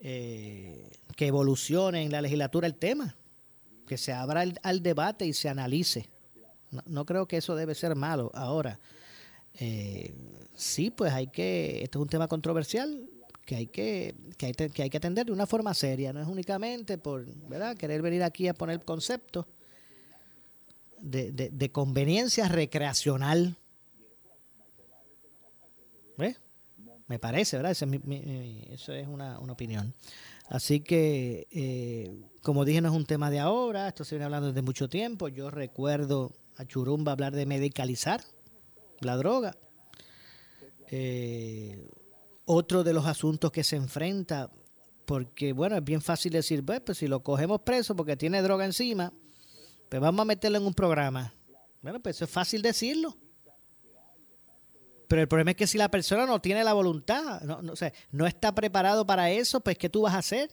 eh, 0.00 0.90
que 1.16 1.26
evolucione 1.26 2.02
en 2.02 2.12
la 2.12 2.20
legislatura 2.20 2.66
el 2.66 2.74
tema, 2.74 3.16
que 3.86 3.96
se 3.96 4.12
abra 4.12 4.44
al 4.62 4.82
debate 4.82 5.24
y 5.24 5.32
se 5.32 5.48
analice. 5.48 6.10
No, 6.84 7.06
creo 7.06 7.26
que 7.26 7.38
eso 7.38 7.56
debe 7.56 7.74
ser 7.74 7.96
malo. 7.96 8.30
Ahora, 8.34 8.78
eh, 9.54 10.14
sí, 10.54 10.90
pues 10.90 11.14
hay 11.14 11.28
que, 11.28 11.82
esto 11.82 11.98
es 11.98 12.02
un 12.02 12.10
tema 12.10 12.28
controversial 12.28 13.08
que 13.50 13.56
hay 13.56 13.66
que, 13.66 14.14
que 14.38 14.46
hay, 14.46 14.52
que 14.52 14.82
hay 14.84 14.90
que 14.90 14.96
atender 14.96 15.26
de 15.26 15.32
una 15.32 15.44
forma 15.44 15.74
seria, 15.74 16.12
no 16.12 16.22
es 16.22 16.28
únicamente 16.28 16.98
por 16.98 17.26
¿verdad? 17.48 17.76
querer 17.76 18.00
venir 18.00 18.22
aquí 18.22 18.46
a 18.46 18.54
poner 18.54 18.84
conceptos 18.84 19.44
de, 21.00 21.32
de, 21.32 21.72
conveniencia 21.72 22.46
recreacional. 22.46 23.56
Me 27.08 27.18
parece, 27.18 27.56
¿verdad? 27.56 27.72
eso 27.72 28.92
es 28.92 29.08
una, 29.08 29.40
una 29.40 29.52
opinión. 29.52 29.94
Así 30.46 30.78
que, 30.78 31.48
eh, 31.50 32.22
como 32.42 32.64
dije, 32.64 32.80
no 32.80 32.88
es 32.90 32.94
un 32.94 33.04
tema 33.04 33.32
de 33.32 33.40
ahora, 33.40 33.88
esto 33.88 34.04
se 34.04 34.14
viene 34.14 34.26
hablando 34.26 34.46
desde 34.46 34.62
mucho 34.62 34.88
tiempo. 34.88 35.26
Yo 35.26 35.50
recuerdo 35.50 36.30
a 36.56 36.64
Churumba 36.66 37.10
hablar 37.10 37.34
de 37.34 37.46
medicalizar 37.46 38.22
la 39.00 39.16
droga. 39.16 39.56
Eh, 40.92 41.84
otro 42.52 42.82
de 42.82 42.92
los 42.92 43.06
asuntos 43.06 43.52
que 43.52 43.62
se 43.62 43.76
enfrenta, 43.76 44.50
porque 45.04 45.52
bueno, 45.52 45.76
es 45.76 45.84
bien 45.84 46.02
fácil 46.02 46.32
decir, 46.32 46.64
pues, 46.64 46.80
pues 46.80 46.98
si 46.98 47.06
lo 47.06 47.22
cogemos 47.22 47.60
preso 47.60 47.94
porque 47.94 48.16
tiene 48.16 48.42
droga 48.42 48.64
encima, 48.64 49.12
pues 49.88 50.02
vamos 50.02 50.22
a 50.22 50.24
meterlo 50.24 50.58
en 50.58 50.66
un 50.66 50.74
programa. 50.74 51.32
Bueno, 51.80 52.00
pues 52.00 52.16
eso 52.16 52.24
es 52.24 52.30
fácil 52.30 52.60
decirlo. 52.60 53.16
Pero 55.06 55.22
el 55.22 55.28
problema 55.28 55.52
es 55.52 55.56
que 55.56 55.66
si 55.68 55.78
la 55.78 55.88
persona 55.88 56.26
no 56.26 56.40
tiene 56.40 56.64
la 56.64 56.72
voluntad, 56.72 57.40
no, 57.42 57.62
no, 57.62 57.74
no 58.10 58.26
está 58.26 58.52
preparado 58.52 59.06
para 59.06 59.30
eso, 59.30 59.60
pues 59.60 59.78
¿qué 59.78 59.88
tú 59.88 60.02
vas 60.02 60.14
a 60.14 60.18
hacer? 60.18 60.50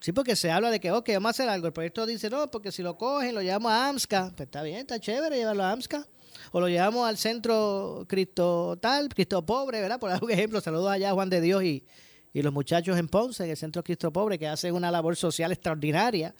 Sí, 0.00 0.12
porque 0.12 0.34
se 0.34 0.50
habla 0.50 0.70
de 0.70 0.80
que, 0.80 0.90
ok, 0.90 1.10
vamos 1.12 1.28
a 1.28 1.30
hacer 1.30 1.48
algo. 1.50 1.66
El 1.66 1.74
proyecto 1.74 2.06
dice, 2.06 2.30
no, 2.30 2.50
porque 2.50 2.72
si 2.72 2.82
lo 2.82 2.96
cogen, 2.96 3.34
lo 3.34 3.42
llevamos 3.42 3.70
a 3.70 3.88
AMSCA. 3.88 4.32
Pues 4.34 4.46
está 4.46 4.62
bien, 4.62 4.78
está 4.78 4.98
chévere 4.98 5.36
llevarlo 5.36 5.62
a 5.62 5.72
AMSCA. 5.72 6.06
O 6.52 6.60
lo 6.60 6.68
llevamos 6.68 7.08
al 7.08 7.16
centro 7.16 8.04
Cristo 8.08 8.78
tal, 8.80 9.08
Cristo 9.08 9.44
Pobre, 9.44 9.80
¿verdad? 9.80 10.00
Por 10.00 10.10
un 10.22 10.30
ejemplo, 10.30 10.60
saludos 10.60 10.90
allá 10.90 11.10
a 11.10 11.12
Juan 11.12 11.30
de 11.30 11.40
Dios 11.40 11.62
y, 11.62 11.84
los 12.32 12.52
muchachos 12.52 12.98
en 12.98 13.08
Ponce, 13.08 13.44
en 13.44 13.50
el 13.50 13.56
centro 13.56 13.82
Cristo 13.82 14.12
Pobre, 14.12 14.38
que 14.38 14.48
hacen 14.48 14.74
una 14.74 14.90
labor 14.90 15.16
social 15.16 15.52
extraordinaria. 15.52 16.34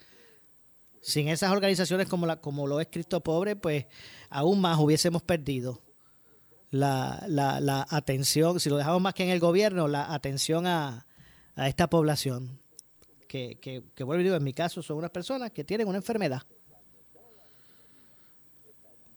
Sin 1.02 1.28
esas 1.28 1.50
organizaciones 1.50 2.08
como, 2.08 2.26
la, 2.26 2.36
como 2.36 2.66
lo 2.66 2.80
es 2.80 2.88
Cristo 2.90 3.20
Pobre, 3.20 3.56
pues 3.56 3.86
aún 4.28 4.60
más 4.60 4.78
hubiésemos 4.78 5.22
perdido 5.22 5.80
la, 6.70 7.24
la, 7.26 7.58
la 7.60 7.86
atención, 7.88 8.60
si 8.60 8.68
lo 8.68 8.76
dejamos 8.76 9.00
más 9.00 9.14
que 9.14 9.24
en 9.24 9.30
el 9.30 9.40
gobierno, 9.40 9.88
la 9.88 10.12
atención 10.12 10.66
a, 10.66 11.06
a 11.56 11.68
esta 11.68 11.88
población 11.88 12.60
que, 13.28 13.58
que, 13.60 13.84
que 13.94 14.04
vuelvo 14.04 14.20
y 14.20 14.24
digo, 14.24 14.36
en 14.36 14.44
mi 14.44 14.52
caso 14.52 14.82
son 14.82 14.98
unas 14.98 15.10
personas 15.10 15.52
que 15.52 15.64
tienen 15.64 15.88
una 15.88 15.98
enfermedad. 15.98 16.42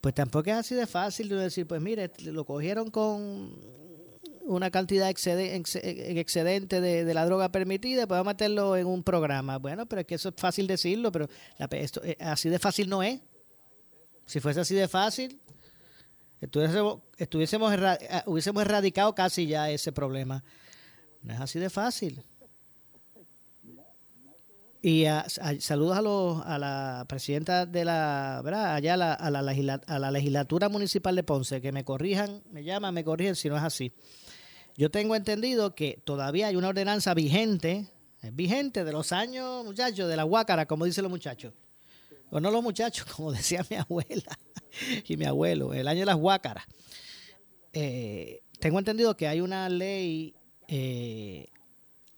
Pues 0.04 0.14
tampoco 0.14 0.50
es 0.50 0.56
así 0.56 0.74
de 0.74 0.86
fácil 0.86 1.30
de 1.30 1.36
decir, 1.36 1.66
pues 1.66 1.80
mire, 1.80 2.10
lo 2.24 2.44
cogieron 2.44 2.90
con 2.90 3.58
una 4.42 4.70
cantidad 4.70 5.08
excedente 5.08 6.82
de, 6.82 7.14
la 7.14 7.24
droga 7.24 7.48
permitida, 7.50 8.06
pues 8.06 8.18
vamos 8.18 8.32
a 8.32 8.34
meterlo 8.34 8.76
en 8.76 8.86
un 8.86 9.02
programa. 9.02 9.56
Bueno, 9.56 9.86
pero 9.86 10.02
es 10.02 10.06
que 10.06 10.16
eso 10.16 10.28
es 10.28 10.34
fácil 10.36 10.66
decirlo, 10.66 11.10
pero 11.10 11.26
esto, 11.70 12.04
eh, 12.04 12.18
así 12.20 12.50
de 12.50 12.58
fácil 12.58 12.90
no 12.90 13.02
es. 13.02 13.18
Si 14.26 14.40
fuese 14.40 14.60
así 14.60 14.74
de 14.74 14.88
fácil, 14.88 15.40
estuviésemos, 16.38 17.00
estuviésemos 17.16 17.72
eh, 17.72 18.22
hubiésemos 18.26 18.62
erradicado 18.62 19.14
casi 19.14 19.46
ya 19.46 19.70
ese 19.70 19.90
problema. 19.90 20.44
No 21.22 21.32
es 21.32 21.40
así 21.40 21.58
de 21.58 21.70
fácil. 21.70 22.22
Y 24.86 25.06
saludos 25.60 25.96
a, 25.96 26.02
los, 26.02 26.42
a 26.44 26.58
la 26.58 27.06
presidenta 27.08 27.64
de 27.64 27.86
la, 27.86 28.42
¿verdad? 28.44 28.74
Allá 28.74 28.92
a 28.92 28.96
la, 28.98 29.14
a, 29.14 29.30
la 29.30 29.80
a 29.86 29.98
la 29.98 30.10
legislatura 30.10 30.68
municipal 30.68 31.16
de 31.16 31.22
Ponce, 31.22 31.62
que 31.62 31.72
me 31.72 31.86
corrijan, 31.86 32.42
me 32.50 32.64
llaman, 32.64 32.92
me 32.92 33.02
corrigen 33.02 33.34
si 33.34 33.48
no 33.48 33.56
es 33.56 33.62
así. 33.62 33.94
Yo 34.76 34.90
tengo 34.90 35.16
entendido 35.16 35.74
que 35.74 36.02
todavía 36.04 36.48
hay 36.48 36.56
una 36.56 36.68
ordenanza 36.68 37.14
vigente, 37.14 37.86
vigente 38.32 38.84
de 38.84 38.92
los 38.92 39.12
años, 39.12 39.64
muchachos, 39.64 40.06
de 40.06 40.16
la 40.16 40.26
huácara, 40.26 40.66
como 40.66 40.84
dicen 40.84 41.04
los 41.04 41.10
muchachos. 41.10 41.54
O 42.28 42.38
no 42.38 42.50
los 42.50 42.62
muchachos, 42.62 43.06
como 43.16 43.32
decía 43.32 43.64
mi 43.70 43.76
abuela 43.76 44.38
y 45.08 45.16
mi 45.16 45.24
abuelo, 45.24 45.72
el 45.72 45.88
año 45.88 46.00
de 46.00 46.06
las 46.06 46.16
huácaras. 46.16 46.66
Eh, 47.72 48.42
tengo 48.60 48.78
entendido 48.80 49.16
que 49.16 49.28
hay 49.28 49.40
una 49.40 49.66
ley, 49.70 50.34
eh, 50.68 51.46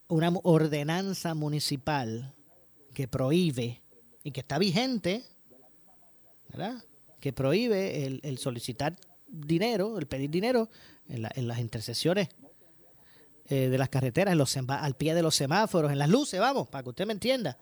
una 0.08 0.32
ordenanza 0.42 1.34
municipal 1.34 2.32
que 2.96 3.08
prohíbe 3.08 3.82
y 4.24 4.30
que 4.30 4.40
está 4.40 4.58
vigente, 4.58 5.22
¿verdad? 6.48 6.82
Que 7.20 7.30
prohíbe 7.30 8.06
el, 8.06 8.38
solicitar 8.38 8.96
dinero, 9.26 9.98
el 9.98 10.06
pedir 10.06 10.30
dinero 10.30 10.70
en, 11.06 11.46
las 11.46 11.58
intercesiones 11.58 12.30
eh, 13.48 13.68
de 13.68 13.76
las 13.76 13.90
carreteras, 13.90 14.32
en 14.32 14.38
los 14.38 14.56
al 14.56 14.96
pie 14.96 15.14
de 15.14 15.20
los 15.20 15.34
semáforos, 15.34 15.92
en 15.92 15.98
las 15.98 16.08
luces, 16.08 16.40
vamos, 16.40 16.68
para 16.68 16.84
que 16.84 16.88
usted 16.88 17.06
me 17.06 17.12
entienda. 17.12 17.58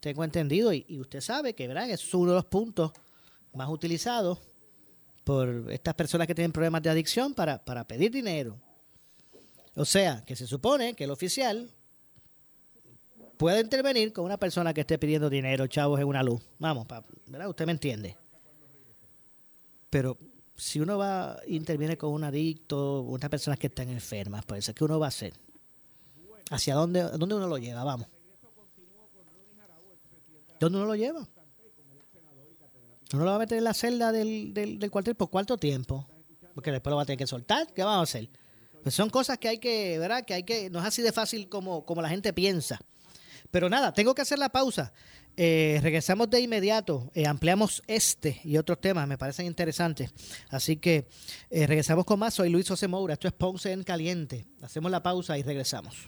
Tengo 0.00 0.24
entendido 0.24 0.72
y, 0.72 0.84
usted 0.98 1.20
sabe 1.20 1.54
que 1.54 1.68
¿verdad? 1.68 1.88
es 1.88 2.12
uno 2.12 2.32
de 2.32 2.38
los 2.38 2.46
puntos 2.46 2.90
más 3.54 3.68
utilizados 3.68 4.40
por 5.22 5.70
estas 5.70 5.94
personas 5.94 6.26
que 6.26 6.34
tienen 6.34 6.50
problemas 6.50 6.82
de 6.82 6.90
adicción 6.90 7.32
para 7.32 7.86
pedir 7.86 8.10
dinero. 8.10 8.60
O 9.76 9.84
sea, 9.84 10.24
que 10.26 10.34
se 10.34 10.48
supone 10.48 10.94
que 10.94 11.04
el 11.04 11.12
oficial 11.12 11.70
puede 13.36 13.60
intervenir 13.60 14.12
con 14.12 14.24
una 14.24 14.36
persona 14.36 14.72
que 14.72 14.82
esté 14.82 14.98
pidiendo 14.98 15.30
dinero, 15.30 15.66
chavos, 15.66 16.00
en 16.00 16.06
una 16.06 16.22
luz. 16.22 16.42
Vamos, 16.58 16.86
¿verdad? 17.26 17.48
Usted 17.48 17.66
me 17.66 17.72
entiende. 17.72 18.16
Pero 19.90 20.18
si 20.54 20.80
uno 20.80 20.98
va 20.98 21.38
interviene 21.46 21.96
con 21.96 22.12
un 22.12 22.24
adicto, 22.24 23.02
una 23.02 23.28
persona 23.28 23.56
que 23.56 23.68
están 23.68 23.88
enfermas, 23.88 24.44
pues 24.44 24.72
¿qué 24.74 24.84
uno 24.84 24.98
va 24.98 25.06
a 25.06 25.08
hacer? 25.08 25.34
¿Hacia 26.50 26.74
dónde, 26.74 27.02
dónde 27.02 27.34
uno 27.34 27.46
lo 27.46 27.58
lleva? 27.58 27.84
Vamos. 27.84 28.08
¿Dónde 30.58 30.78
uno 30.78 30.86
lo 30.86 30.94
lleva? 30.94 31.28
Uno 33.12 33.24
lo 33.24 33.30
va 33.30 33.36
a 33.36 33.38
meter 33.38 33.58
en 33.58 33.64
la 33.64 33.74
celda 33.74 34.10
del, 34.10 34.52
del, 34.52 34.90
cuartel 34.90 35.14
por 35.14 35.30
cuánto 35.30 35.56
tiempo? 35.56 36.08
Porque 36.54 36.72
después 36.72 36.90
lo 36.90 36.96
va 36.96 37.02
a 37.02 37.06
tener 37.06 37.18
que 37.18 37.26
soltar. 37.26 37.72
¿Qué 37.72 37.84
vamos 37.84 38.00
a 38.00 38.02
hacer? 38.02 38.28
Pues 38.82 38.94
son 38.94 39.10
cosas 39.10 39.38
que 39.38 39.48
hay 39.48 39.58
que, 39.58 39.98
¿verdad? 39.98 40.24
Que 40.24 40.34
hay 40.34 40.42
que, 40.42 40.70
no 40.70 40.78
es 40.78 40.84
así 40.84 41.02
de 41.02 41.12
fácil 41.12 41.48
como, 41.48 41.84
como 41.84 42.02
la 42.02 42.08
gente 42.08 42.32
piensa. 42.32 42.80
Pero 43.56 43.70
nada, 43.70 43.90
tengo 43.90 44.14
que 44.14 44.20
hacer 44.20 44.38
la 44.38 44.50
pausa. 44.50 44.92
Eh, 45.34 45.80
regresamos 45.82 46.28
de 46.28 46.40
inmediato, 46.40 47.10
eh, 47.14 47.26
ampliamos 47.26 47.82
este 47.86 48.38
y 48.44 48.58
otros 48.58 48.82
temas, 48.82 49.08
me 49.08 49.16
parecen 49.16 49.46
interesantes. 49.46 50.12
Así 50.50 50.76
que 50.76 51.08
eh, 51.48 51.66
regresamos 51.66 52.04
con 52.04 52.18
más. 52.18 52.34
Soy 52.34 52.50
Luis 52.50 52.68
José 52.68 52.86
Moura, 52.86 53.14
esto 53.14 53.28
es 53.28 53.32
Ponce 53.32 53.72
en 53.72 53.82
Caliente. 53.82 54.44
Hacemos 54.60 54.90
la 54.90 55.02
pausa 55.02 55.38
y 55.38 55.42
regresamos. 55.42 56.06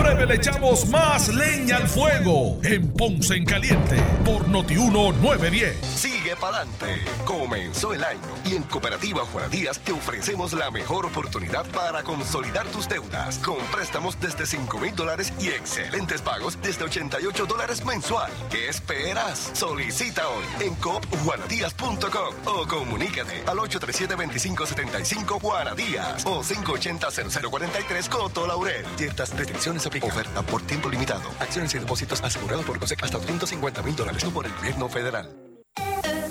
Breve 0.00 0.24
le 0.24 0.34
echamos 0.36 0.88
más 0.88 1.28
leña 1.28 1.76
al 1.76 1.86
fuego 1.86 2.58
en 2.62 2.90
Ponce 2.90 3.34
en 3.34 3.44
Caliente 3.44 3.96
por 4.24 4.48
Notiuno 4.48 5.12
910. 5.12 5.76
Sigue 5.84 6.34
para 6.36 6.58
adelante. 6.58 6.86
Comenzó 7.26 7.92
el 7.92 8.02
año 8.02 8.20
y 8.46 8.54
en 8.54 8.62
Cooperativa 8.62 9.26
Juana 9.26 9.48
Díaz 9.48 9.78
te 9.80 9.92
ofrecemos 9.92 10.54
la 10.54 10.70
mejor 10.70 11.04
oportunidad 11.04 11.66
para 11.72 12.02
consolidar 12.02 12.66
tus 12.68 12.88
deudas 12.88 13.38
con 13.38 13.58
préstamos 13.70 14.18
desde 14.18 14.46
5 14.46 14.78
mil 14.78 14.96
dólares 14.96 15.34
y 15.38 15.48
excelentes 15.48 16.22
pagos 16.22 16.58
desde 16.62 16.84
88 16.84 17.44
dólares 17.44 17.84
mensual. 17.84 18.32
¿Qué 18.50 18.70
esperas? 18.70 19.50
Solicita 19.52 20.22
hoy 20.28 20.66
en 20.66 20.74
copjuanadías.com 20.76 22.34
o 22.46 22.66
comunícate 22.66 23.42
al 23.46 23.58
837-2575 23.58 25.40
Juanadías 25.42 26.24
o 26.24 26.42
580-0043 26.42 28.08
Coto 28.08 28.46
Laurel. 28.46 28.86
Ciertas 28.96 29.36
restricciones 29.36 29.89
Oferta 29.98 30.42
por 30.42 30.62
tiempo 30.62 30.88
limitado. 30.88 31.28
Acciones 31.40 31.74
y 31.74 31.78
depósitos 31.78 32.22
asegurados 32.22 32.64
por 32.64 32.78
COSEC 32.78 33.02
hasta 33.02 33.18
250 33.18 33.82
mil 33.82 33.96
dólares 33.96 34.24
por 34.24 34.46
el 34.46 34.52
gobierno 34.54 34.88
federal. 34.88 35.49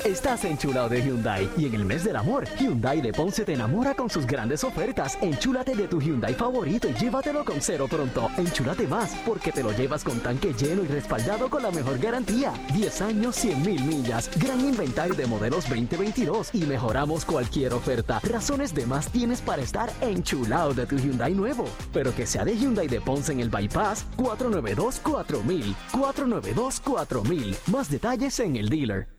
Estás 0.05 0.45
enchulado 0.45 0.87
de 0.87 1.01
Hyundai 1.01 1.49
y 1.57 1.65
en 1.65 1.75
el 1.75 1.83
mes 1.83 2.05
del 2.05 2.15
amor, 2.15 2.47
Hyundai 2.57 3.01
de 3.01 3.11
Ponce 3.11 3.43
te 3.43 3.53
enamora 3.53 3.93
con 3.93 4.09
sus 4.09 4.25
grandes 4.25 4.63
ofertas. 4.63 5.17
Enchúlate 5.21 5.75
de 5.75 5.87
tu 5.87 5.99
Hyundai 5.99 6.33
favorito 6.33 6.87
y 6.87 6.93
llévatelo 6.93 7.43
con 7.43 7.59
cero 7.59 7.85
pronto. 7.89 8.29
Enchúlate 8.37 8.87
más 8.87 9.13
porque 9.25 9.51
te 9.51 9.61
lo 9.61 9.71
llevas 9.73 10.05
con 10.05 10.19
tanque 10.21 10.53
lleno 10.53 10.83
y 10.83 10.87
respaldado 10.87 11.49
con 11.49 11.63
la 11.63 11.71
mejor 11.71 11.99
garantía. 11.99 12.53
10 12.73 13.01
años, 13.01 13.35
100 13.35 13.61
mil 13.61 13.83
millas. 13.83 14.29
Gran 14.39 14.61
inventario 14.61 15.15
de 15.15 15.27
modelos 15.27 15.67
2022 15.67 16.51
y 16.53 16.65
mejoramos 16.65 17.25
cualquier 17.25 17.73
oferta. 17.73 18.21
Razones 18.23 18.73
de 18.73 18.85
más 18.85 19.11
tienes 19.11 19.41
para 19.41 19.61
estar 19.61 19.91
enchulado 19.99 20.73
de 20.73 20.85
tu 20.85 20.97
Hyundai 20.97 21.33
nuevo. 21.33 21.65
Pero 21.91 22.15
que 22.15 22.25
sea 22.25 22.45
de 22.45 22.57
Hyundai 22.57 22.87
de 22.87 23.01
Ponce 23.01 23.33
en 23.33 23.41
el 23.41 23.49
Bypass 23.49 24.05
492 24.15 25.01
4000. 25.01 25.75
492 25.91 26.79
4000. 26.79 27.57
Más 27.67 27.91
detalles 27.91 28.39
en 28.39 28.55
el 28.55 28.69
dealer. 28.69 29.18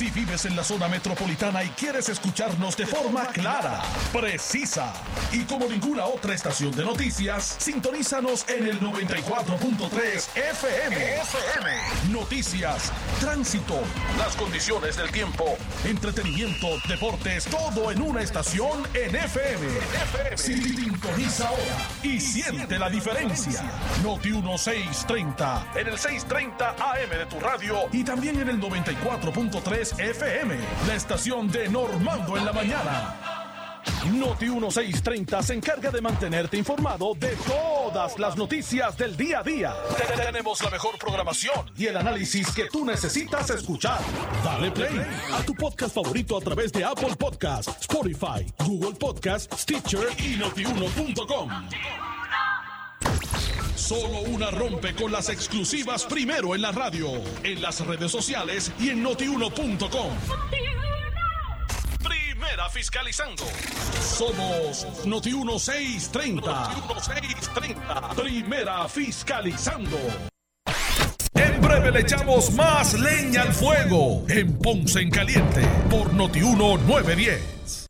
si 0.00 0.10
vives 0.12 0.46
en 0.46 0.56
la 0.56 0.64
zona 0.64 0.88
metropolitana 0.88 1.62
y 1.62 1.68
quieres 1.68 2.08
escucharnos 2.08 2.74
de 2.74 2.86
forma 2.86 3.26
clara, 3.26 3.82
precisa 4.10 4.94
y 5.30 5.40
como 5.40 5.66
ninguna 5.66 6.06
otra 6.06 6.32
estación 6.32 6.72
de 6.72 6.86
noticias, 6.86 7.56
sintonízanos 7.58 8.48
en 8.48 8.66
el 8.66 8.80
94.3 8.80 10.36
FM. 10.36 11.20
FM. 11.20 11.99
Noticias, 12.10 12.92
tránsito, 13.20 13.80
las 14.18 14.34
condiciones 14.34 14.96
del 14.96 15.12
tiempo, 15.12 15.56
entretenimiento, 15.84 16.66
deportes, 16.88 17.44
todo 17.44 17.92
en 17.92 18.02
una 18.02 18.20
estación 18.20 18.82
en 18.94 19.14
FM. 19.14 20.36
Sintoniza 20.36 21.48
ahora 21.48 21.88
y 22.02 22.18
siente 22.18 22.80
la 22.80 22.90
diferencia. 22.90 23.62
Noti 24.02 24.30
1630 24.30 25.72
en 25.76 25.86
el 25.86 25.98
630 25.98 26.70
AM 26.70 27.10
de 27.10 27.26
tu 27.26 27.38
radio 27.38 27.76
y 27.92 28.02
también 28.02 28.40
en 28.40 28.48
el 28.48 28.60
94.3 28.60 30.00
FM, 30.00 30.56
la 30.88 30.94
estación 30.94 31.48
de 31.48 31.68
Normando 31.68 32.36
en 32.36 32.44
la 32.44 32.52
mañana. 32.52 33.29
Noti 34.08 34.46
1630 34.46 35.42
se 35.42 35.54
encarga 35.54 35.90
de 35.90 36.00
mantenerte 36.00 36.56
informado 36.56 37.14
de 37.14 37.36
todas 37.46 38.18
las 38.18 38.36
noticias 38.36 38.96
del 38.96 39.16
día 39.16 39.40
a 39.40 39.42
día. 39.42 39.74
Tenemos 40.16 40.62
la 40.62 40.70
mejor 40.70 40.98
programación 40.98 41.70
y 41.76 41.86
el 41.86 41.96
análisis 41.96 42.50
que 42.52 42.64
tú 42.64 42.84
necesitas 42.84 43.50
escuchar. 43.50 44.00
Dale 44.42 44.70
play 44.70 45.06
a 45.32 45.42
tu 45.42 45.54
podcast 45.54 45.94
favorito 45.94 46.36
a 46.36 46.40
través 46.40 46.72
de 46.72 46.82
Apple 46.82 47.14
Podcasts, 47.18 47.72
Spotify, 47.82 48.46
Google 48.64 48.94
Podcasts, 48.98 49.62
Stitcher 49.62 50.08
y 50.18 50.36
notiuno.com. 50.36 51.50
Solo 53.74 54.20
una 54.20 54.50
rompe 54.50 54.94
con 54.94 55.12
las 55.12 55.28
exclusivas 55.28 56.04
primero 56.04 56.54
en 56.54 56.62
la 56.62 56.72
radio, 56.72 57.08
en 57.42 57.60
las 57.60 57.84
redes 57.84 58.10
sociales 58.10 58.72
y 58.78 58.90
en 58.90 59.02
notiuno.com. 59.02 60.79
Primera 62.40 62.70
fiscalizando. 62.70 63.44
Somos 64.00 65.04
Noti 65.04 65.30
1630. 65.30 66.40
Noti 66.40 66.80
1630. 66.88 68.14
Primera 68.16 68.88
fiscalizando. 68.88 69.98
En 71.34 71.60
breve 71.60 71.90
le 71.90 72.00
echamos 72.00 72.50
más 72.54 72.94
leña 72.94 73.42
al 73.42 73.52
fuego 73.52 74.24
en 74.30 74.56
Ponce 74.58 75.00
en 75.00 75.10
Caliente 75.10 75.60
por 75.90 76.14
Noti 76.14 76.40
910. 76.40 77.89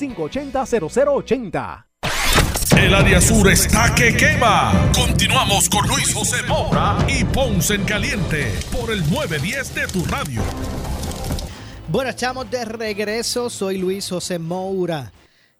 580-0080. 0.01 1.85
El 2.77 2.93
área 2.95 3.21
sur 3.21 3.49
está 3.51 3.93
que 3.93 4.15
quema. 4.15 4.91
Continuamos 4.95 5.69
con 5.69 5.87
Luis 5.87 6.13
José 6.13 6.41
Moura 6.47 6.97
y 7.07 7.23
Ponce 7.25 7.75
en 7.75 7.83
Caliente 7.83 8.51
por 8.71 8.91
el 8.91 9.01
910 9.11 9.75
de 9.75 9.87
tu 9.87 10.03
radio. 10.05 10.41
Bueno, 11.89 12.09
estamos 12.09 12.49
de 12.49 12.65
regreso. 12.65 13.49
Soy 13.49 13.77
Luis 13.77 14.09
José 14.09 14.39
Moura. 14.39 15.11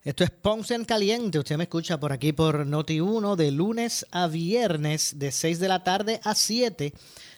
Esto 0.04 0.24
es 0.24 0.32
Ponce 0.32 0.74
en 0.74 0.86
Caliente. 0.86 1.38
Usted 1.38 1.58
me 1.58 1.66
escucha 1.66 2.00
por 2.00 2.12
aquí 2.12 2.34
por 2.34 2.66
Noti1 2.66 3.36
de 3.36 3.52
lunes 3.52 4.08
a 4.12 4.26
viernes 4.28 5.20
de 5.20 5.32
6 5.32 5.60
de 5.60 5.68
la 5.68 5.84
tarde 5.84 6.20
a 6.24 6.34
7, 6.34 6.94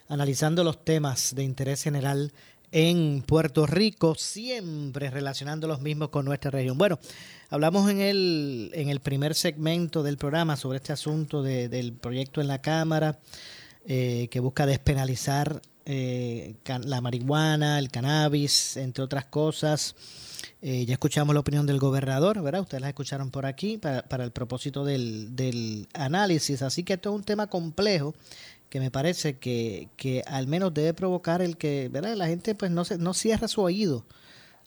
analizando 0.07 0.63
los 0.63 0.85
temas 0.85 1.35
de 1.35 1.43
interés 1.43 1.83
general 1.83 2.31
en 2.73 3.21
Puerto 3.21 3.67
Rico, 3.67 4.15
siempre 4.15 5.11
relacionando 5.11 5.67
los 5.67 5.79
mismos 5.79 6.09
con 6.09 6.25
nuestra 6.25 6.49
región. 6.49 6.75
Bueno, 6.75 6.97
hablamos 7.51 7.89
en 7.89 8.01
el, 8.01 8.71
en 8.73 8.89
el 8.89 8.99
primer 8.99 9.35
segmento 9.35 10.01
del 10.01 10.17
programa 10.17 10.57
sobre 10.57 10.77
este 10.77 10.91
asunto 10.91 11.43
del 11.43 11.93
proyecto 11.93 12.41
en 12.41 12.47
la 12.47 12.61
Cámara 12.61 13.19
eh, 13.85 14.27
que 14.31 14.39
busca 14.39 14.65
despenalizar 14.65 15.61
eh, 15.85 16.55
la 16.85 16.99
marihuana, 16.99 17.77
el 17.77 17.91
cannabis, 17.91 18.75
entre 18.77 19.03
otras 19.03 19.25
cosas. 19.25 19.95
Eh, 20.63 20.85
ya 20.85 20.93
escuchamos 20.93 21.35
la 21.35 21.41
opinión 21.41 21.67
del 21.67 21.77
gobernador, 21.77 22.41
¿verdad? 22.41 22.61
Ustedes 22.61 22.81
la 22.81 22.89
escucharon 22.89 23.29
por 23.29 23.45
aquí 23.45 23.77
para, 23.77 24.01
para 24.01 24.23
el 24.23 24.31
propósito 24.31 24.83
del, 24.83 25.35
del 25.35 25.87
análisis. 25.93 26.63
Así 26.63 26.83
que 26.83 26.93
esto 26.93 27.11
es 27.11 27.15
un 27.17 27.23
tema 27.23 27.47
complejo 27.47 28.15
que 28.73 28.79
me 28.79 28.89
parece 28.89 29.37
que, 29.37 29.89
que 29.97 30.23
al 30.25 30.47
menos 30.47 30.73
debe 30.73 30.95
provocar 30.95 31.43
el 31.43 31.57
que 31.57 31.89
¿verdad? 31.91 32.15
la 32.15 32.25
gente 32.25 32.55
pues 32.55 32.71
no, 32.71 32.83
se, 32.83 32.97
no 32.97 33.13
cierra 33.13 33.47
su 33.47 33.61
oído 33.61 34.03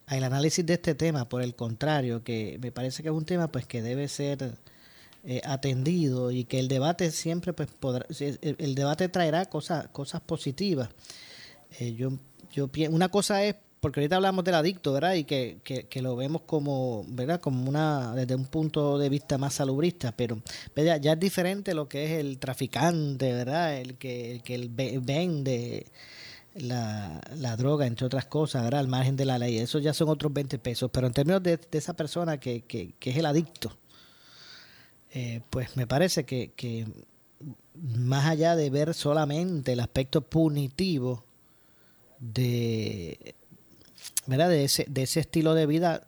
al 0.06 0.22
análisis 0.22 0.64
de 0.64 0.74
este 0.74 0.94
tema, 0.94 1.28
por 1.28 1.42
el 1.42 1.56
contrario, 1.56 2.22
que 2.22 2.56
me 2.62 2.70
parece 2.70 3.02
que 3.02 3.08
es 3.08 3.14
un 3.16 3.24
tema 3.24 3.48
pues 3.48 3.66
que 3.66 3.82
debe 3.82 4.06
ser 4.06 4.58
eh, 5.24 5.40
atendido 5.44 6.30
y 6.30 6.44
que 6.44 6.60
el 6.60 6.68
debate 6.68 7.10
siempre 7.10 7.52
pues 7.52 7.68
podrá, 7.80 8.06
el, 8.20 8.76
debate 8.76 9.08
traerá 9.08 9.44
cosas, 9.46 9.88
cosas 9.88 10.20
positivas. 10.20 10.88
Eh, 11.80 11.94
yo 11.94 12.12
yo 12.52 12.70
una 12.90 13.08
cosa 13.08 13.42
es 13.42 13.56
porque 13.86 14.00
ahorita 14.00 14.16
hablamos 14.16 14.44
del 14.44 14.56
adicto, 14.56 14.92
¿verdad? 14.94 15.14
Y 15.14 15.22
que, 15.22 15.58
que, 15.62 16.02
lo 16.02 16.16
vemos 16.16 16.42
como, 16.42 17.04
¿verdad? 17.06 17.40
Como 17.40 17.68
una, 17.68 18.16
desde 18.16 18.34
un 18.34 18.46
punto 18.46 18.98
de 18.98 19.08
vista 19.08 19.38
más 19.38 19.54
salubrista, 19.54 20.10
pero 20.10 20.42
ya 20.74 20.96
es 20.96 21.20
diferente 21.20 21.72
lo 21.72 21.88
que 21.88 22.04
es 22.06 22.10
el 22.18 22.40
traficante, 22.40 23.32
¿verdad? 23.32 23.76
El 23.76 23.94
que, 23.94 24.40
que 24.42 24.68
vende 25.00 25.86
la, 26.56 27.20
la 27.36 27.56
droga, 27.56 27.86
entre 27.86 28.06
otras 28.06 28.26
cosas, 28.26 28.64
¿verdad? 28.64 28.80
Al 28.80 28.88
margen 28.88 29.14
de 29.14 29.24
la 29.24 29.38
ley. 29.38 29.58
Eso 29.58 29.78
ya 29.78 29.94
son 29.94 30.08
otros 30.08 30.32
20 30.32 30.58
pesos, 30.58 30.90
pero 30.92 31.06
en 31.06 31.12
términos 31.12 31.40
de, 31.44 31.56
esa 31.70 31.94
persona 31.94 32.40
que, 32.40 32.62
que, 32.62 32.92
que 32.98 33.10
es 33.10 33.16
el 33.18 33.26
adicto, 33.26 33.70
eh, 35.12 35.42
pues 35.48 35.76
me 35.76 35.86
parece 35.86 36.24
que 36.24 36.86
más 37.84 38.26
allá 38.26 38.56
de 38.56 38.68
ver 38.68 38.94
solamente 38.94 39.74
el 39.74 39.78
aspecto 39.78 40.22
punitivo 40.22 41.22
de 42.18 43.34
¿verdad? 44.26 44.48
de 44.48 44.64
ese 44.64 44.86
de 44.88 45.02
ese 45.02 45.20
estilo 45.20 45.54
de 45.54 45.66
vida 45.66 46.06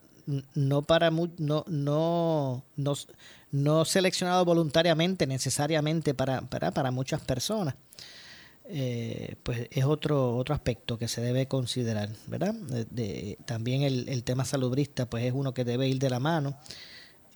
no 0.55 0.81
para 0.83 1.09
no 1.09 1.63
no 1.67 2.63
no, 2.75 2.93
no 3.51 3.85
seleccionado 3.85 4.45
voluntariamente 4.45 5.25
necesariamente 5.27 6.13
para 6.13 6.41
para, 6.41 6.71
para 6.71 6.91
muchas 6.91 7.21
personas 7.21 7.75
eh, 8.71 9.35
pues 9.41 9.67
es 9.71 9.85
otro 9.85 10.35
otro 10.37 10.53
aspecto 10.53 10.97
que 10.99 11.07
se 11.07 11.21
debe 11.21 11.47
considerar 11.47 12.09
verdad 12.27 12.53
De- 12.53 12.85
de- 12.85 13.37
también 13.45 13.81
el, 13.81 14.07
el 14.09 14.23
tema 14.23 14.45
salubrista 14.45 15.09
pues 15.09 15.23
es 15.25 15.33
uno 15.33 15.53
que 15.53 15.65
debe 15.65 15.87
ir 15.87 15.97
de 15.99 16.09
la 16.11 16.19
mano 16.19 16.57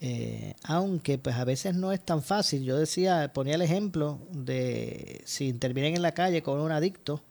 eh, 0.02 0.54
aunque 0.64 1.18
pues 1.18 1.36
a 1.38 1.46
veces 1.46 1.76
no 1.76 1.94
es 1.94 2.02
tan 2.04 2.22
fácil. 2.24 2.64
Yo 2.66 2.78
decía, 2.78 3.32
ponía 3.34 3.56
el 3.56 3.62
ejemplo 3.62 4.20
de 4.34 5.22
si 5.24 5.48
intervienen 5.48 5.96
en 5.96 6.02
la 6.02 6.14
calle 6.14 6.44
con 6.44 6.60
un 6.60 6.74
adicto, 6.74 7.24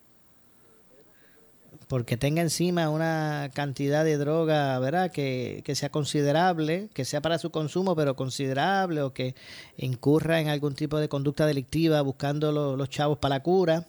porque 1.93 2.17
tenga 2.17 2.41
encima 2.41 2.89
una 2.89 3.51
cantidad 3.53 4.03
de 4.03 4.17
droga, 4.17 4.79
¿verdad? 4.79 5.11
Que, 5.11 5.61
que 5.63 5.75
sea 5.75 5.91
considerable, 5.91 6.89
que 6.95 7.05
sea 7.05 7.21
para 7.21 7.39
su 7.39 7.51
consumo, 7.51 7.95
pero 7.95 8.17
considerable, 8.17 9.03
o 9.03 9.13
que 9.13 9.35
incurra 9.77 10.41
en 10.41 10.49
algún 10.49 10.75
tipo 10.75 10.97
de 10.97 11.11
conducta 11.11 11.45
delictiva 11.45 12.01
buscando 12.01 12.51
lo- 12.51 12.79
los 12.79 12.89
chavos 12.89 13.19
para 13.19 13.35
la 13.35 13.43
cura. 13.43 13.87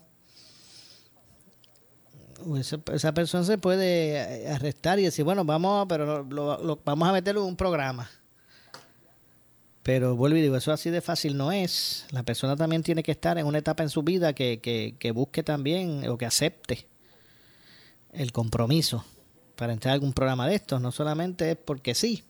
Esa, 2.59 2.81
esa 2.91 3.13
persona 3.13 3.45
se 3.45 3.57
puede 3.57 4.49
arrestar 4.51 4.99
y 4.99 5.03
decir, 5.03 5.23
bueno, 5.23 5.45
vamos, 5.45 5.85
pero 5.87 6.23
lo- 6.25 6.61
lo- 6.61 6.79
vamos 6.83 7.07
a 7.07 7.13
meterlo 7.13 7.39
en 7.43 7.47
un 7.47 7.55
programa. 7.55 8.11
Pero 9.81 10.17
vuelvo 10.17 10.35
y 10.35 10.41
digo, 10.41 10.57
eso 10.57 10.73
así 10.73 10.89
de 10.89 10.99
fácil 10.99 11.37
no 11.37 11.53
es. 11.53 12.05
La 12.11 12.23
persona 12.23 12.57
también 12.57 12.83
tiene 12.83 13.01
que 13.01 13.13
estar 13.13 13.37
en 13.37 13.45
una 13.45 13.59
etapa 13.59 13.81
en 13.81 13.89
su 13.89 14.03
vida 14.03 14.33
que, 14.33 14.59
que, 14.59 14.97
que 14.99 15.11
busque 15.13 15.41
también 15.41 16.05
o 16.09 16.17
que 16.17 16.25
acepte 16.25 16.91
el 18.13 18.31
compromiso 18.31 19.05
para 19.55 19.73
entrar 19.73 19.91
a 19.91 19.93
algún 19.93 20.13
programa 20.13 20.47
de 20.47 20.55
estos. 20.55 20.81
No 20.81 20.91
solamente 20.91 21.51
es 21.51 21.57
porque 21.57 21.95
sí, 21.95 22.23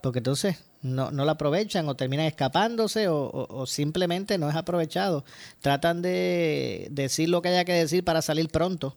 porque 0.00 0.18
entonces 0.18 0.56
no, 0.82 1.10
no 1.10 1.24
lo 1.24 1.30
aprovechan 1.30 1.88
o 1.88 1.96
terminan 1.96 2.26
escapándose 2.26 3.06
o, 3.08 3.66
simplemente 3.66 4.38
no 4.38 4.48
es 4.48 4.56
aprovechado. 4.56 5.24
Tratan 5.60 6.02
de 6.02 6.88
decir 6.90 7.28
lo 7.28 7.42
que 7.42 7.50
haya 7.50 7.64
que 7.64 7.72
decir 7.72 8.04
para 8.04 8.22
salir 8.22 8.48
pronto. 8.48 8.96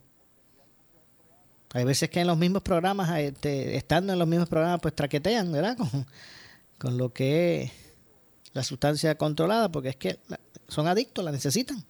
Hay 1.73 1.85
veces 1.85 2.09
que 2.09 2.21
en 2.21 2.27
los 2.27 2.37
mismos 2.37 2.61
programas, 2.61 3.19
este, 3.19 3.75
estando 3.75 4.13
en 4.13 4.19
los 4.19 4.27
mismos 4.27 4.47
programas, 4.47 4.79
pues 4.79 4.95
traquetean, 4.95 5.51
¿verdad? 5.51 5.75
Con, 5.77 6.05
con 6.77 6.97
lo 6.97 7.13
que 7.13 7.63
es 7.63 7.71
la 8.53 8.63
sustancia 8.63 9.15
controlada, 9.17 9.71
porque 9.71 9.89
es 9.89 9.95
que 9.95 10.19
son 10.67 10.87
adictos, 10.87 11.23
la 11.25 11.31
necesitan. 11.31 11.83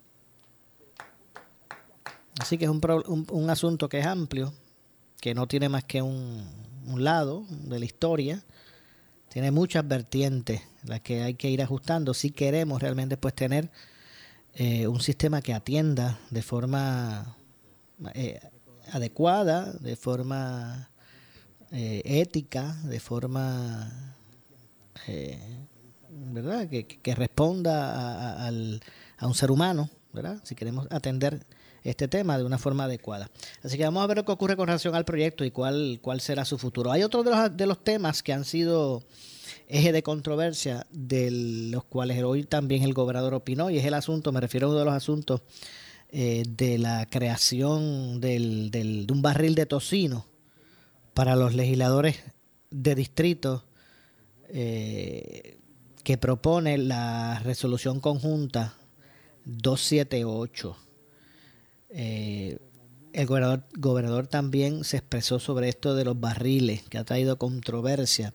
Así 2.39 2.57
que 2.57 2.65
es 2.65 2.71
un, 2.71 2.81
pro- 2.81 3.03
un, 3.07 3.25
un 3.31 3.49
asunto 3.49 3.89
que 3.89 3.99
es 3.99 4.05
amplio, 4.05 4.53
que 5.21 5.33
no 5.33 5.47
tiene 5.47 5.69
más 5.69 5.83
que 5.83 6.01
un, 6.01 6.43
un 6.87 7.03
lado 7.03 7.45
de 7.49 7.79
la 7.79 7.85
historia. 7.85 8.43
Tiene 9.29 9.51
muchas 9.51 9.87
vertientes 9.87 10.61
las 10.83 11.01
que 11.01 11.23
hay 11.23 11.35
que 11.35 11.49
ir 11.49 11.61
ajustando 11.61 12.13
si 12.13 12.31
queremos 12.31 12.81
realmente 12.81 13.17
pues 13.17 13.33
tener 13.33 13.71
eh, 14.55 14.87
un 14.87 14.99
sistema 14.99 15.41
que 15.41 15.53
atienda 15.53 16.19
de 16.29 16.41
forma 16.43 17.35
eh, 18.13 18.39
adecuada, 18.91 19.71
de 19.73 19.95
forma 19.95 20.89
eh, 21.71 22.01
ética, 22.05 22.73
de 22.83 22.99
forma 22.99 24.15
¿verdad? 26.09 26.69
Que, 26.69 26.85
que- 26.85 27.15
responda 27.15 27.93
a, 27.93 28.43
a- 28.43 28.47
al- 28.47 28.81
a 29.17 29.27
un 29.27 29.33
ser 29.33 29.51
humano, 29.51 29.89
¿verdad? 30.13 30.39
Si 30.43 30.53
queremos 30.55 30.87
atender 30.91 31.45
este 31.83 32.07
tema 32.07 32.37
de 32.37 32.43
una 32.45 32.57
forma 32.57 32.85
adecuada. 32.85 33.29
Así 33.63 33.77
que 33.77 33.83
vamos 33.83 34.03
a 34.03 34.07
ver 34.07 34.17
lo 34.17 34.25
que 34.25 34.31
ocurre 34.31 34.55
con 34.55 34.67
relación 34.67 34.95
al 34.95 35.05
proyecto 35.05 35.43
y 35.45 35.51
cuál, 35.51 35.99
cuál 36.01 36.21
será 36.21 36.45
su 36.45 36.57
futuro. 36.57 36.91
Hay 36.91 37.03
otros 37.03 37.25
de 37.25 37.31
los, 37.31 37.57
de 37.57 37.65
los 37.65 37.83
temas 37.83 38.23
que 38.23 38.33
han 38.33 38.45
sido 38.45 39.03
eje 39.67 39.91
de 39.91 40.03
controversia, 40.03 40.85
de 40.91 41.31
los 41.71 41.83
cuales 41.85 42.21
hoy 42.23 42.43
también 42.43 42.83
el 42.83 42.93
gobernador 42.93 43.33
opinó, 43.33 43.69
y 43.69 43.77
es 43.77 43.85
el 43.85 43.93
asunto, 43.95 44.31
me 44.31 44.39
refiero 44.41 44.67
a 44.67 44.69
uno 44.71 44.79
de 44.79 44.85
los 44.85 44.93
asuntos 44.93 45.41
eh, 46.09 46.43
de 46.47 46.77
la 46.77 47.07
creación 47.09 48.21
del, 48.21 48.69
del- 48.71 49.07
de 49.07 49.13
un 49.13 49.21
barril 49.21 49.55
de 49.55 49.65
tocino 49.65 50.25
para 51.13 51.35
los 51.35 51.53
legisladores 51.55 52.17
de 52.69 52.93
distrito 52.95 53.63
eh, 54.49 55.57
que 56.03 56.17
propone 56.17 56.77
la 56.77 57.39
resolución 57.43 57.99
conjunta 57.99 58.75
278. 59.45 60.77
Eh, 61.95 62.57
el 63.13 63.27
gobernador, 63.27 64.25
también 64.27 64.83
se 64.83 64.97
expresó 64.97 65.39
sobre 65.39 65.69
esto 65.69 65.93
de 65.93 66.03
los 66.03 66.19
barriles, 66.19 66.81
que 66.89 66.97
ha 66.97 67.03
traído 67.03 67.37
controversia. 67.37 68.33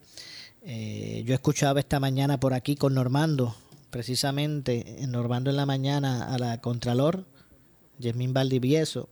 Eh, 0.63 1.25
yo 1.27 1.35
escuchaba 1.35 1.81
esta 1.81 1.99
mañana 1.99 2.39
por 2.39 2.55
aquí 2.55 2.77
con 2.77 2.95
Normando, 2.95 3.57
precisamente, 3.91 5.03
en 5.03 5.11
Normando 5.11 5.51
en 5.51 5.57
la 5.57 5.67
mañana 5.67 6.33
a 6.33 6.39
la 6.39 6.61
Contralor, 6.61 7.27
Yasmín 7.99 8.33
Valdivieso, 8.33 9.09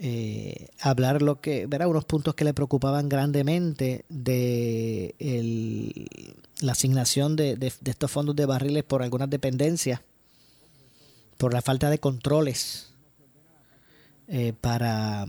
eh, 0.00 0.68
hablar 0.80 1.22
lo 1.22 1.40
que, 1.40 1.66
verá, 1.66 1.88
unos 1.88 2.04
puntos 2.04 2.36
que 2.36 2.44
le 2.44 2.54
preocupaban 2.54 3.08
grandemente 3.08 4.04
de 4.08 5.16
la 6.60 6.72
asignación 6.72 7.34
de- 7.34 7.56
de 7.56 7.72
estos 7.90 8.10
fondos 8.12 8.36
de 8.36 8.46
barriles 8.46 8.84
por 8.84 9.02
algunas 9.02 9.28
dependencias, 9.28 10.02
por 11.36 11.52
la 11.52 11.62
falta 11.62 11.90
de 11.90 11.98
controles 11.98 12.92
eh, 14.28 14.52
para, 14.60 15.26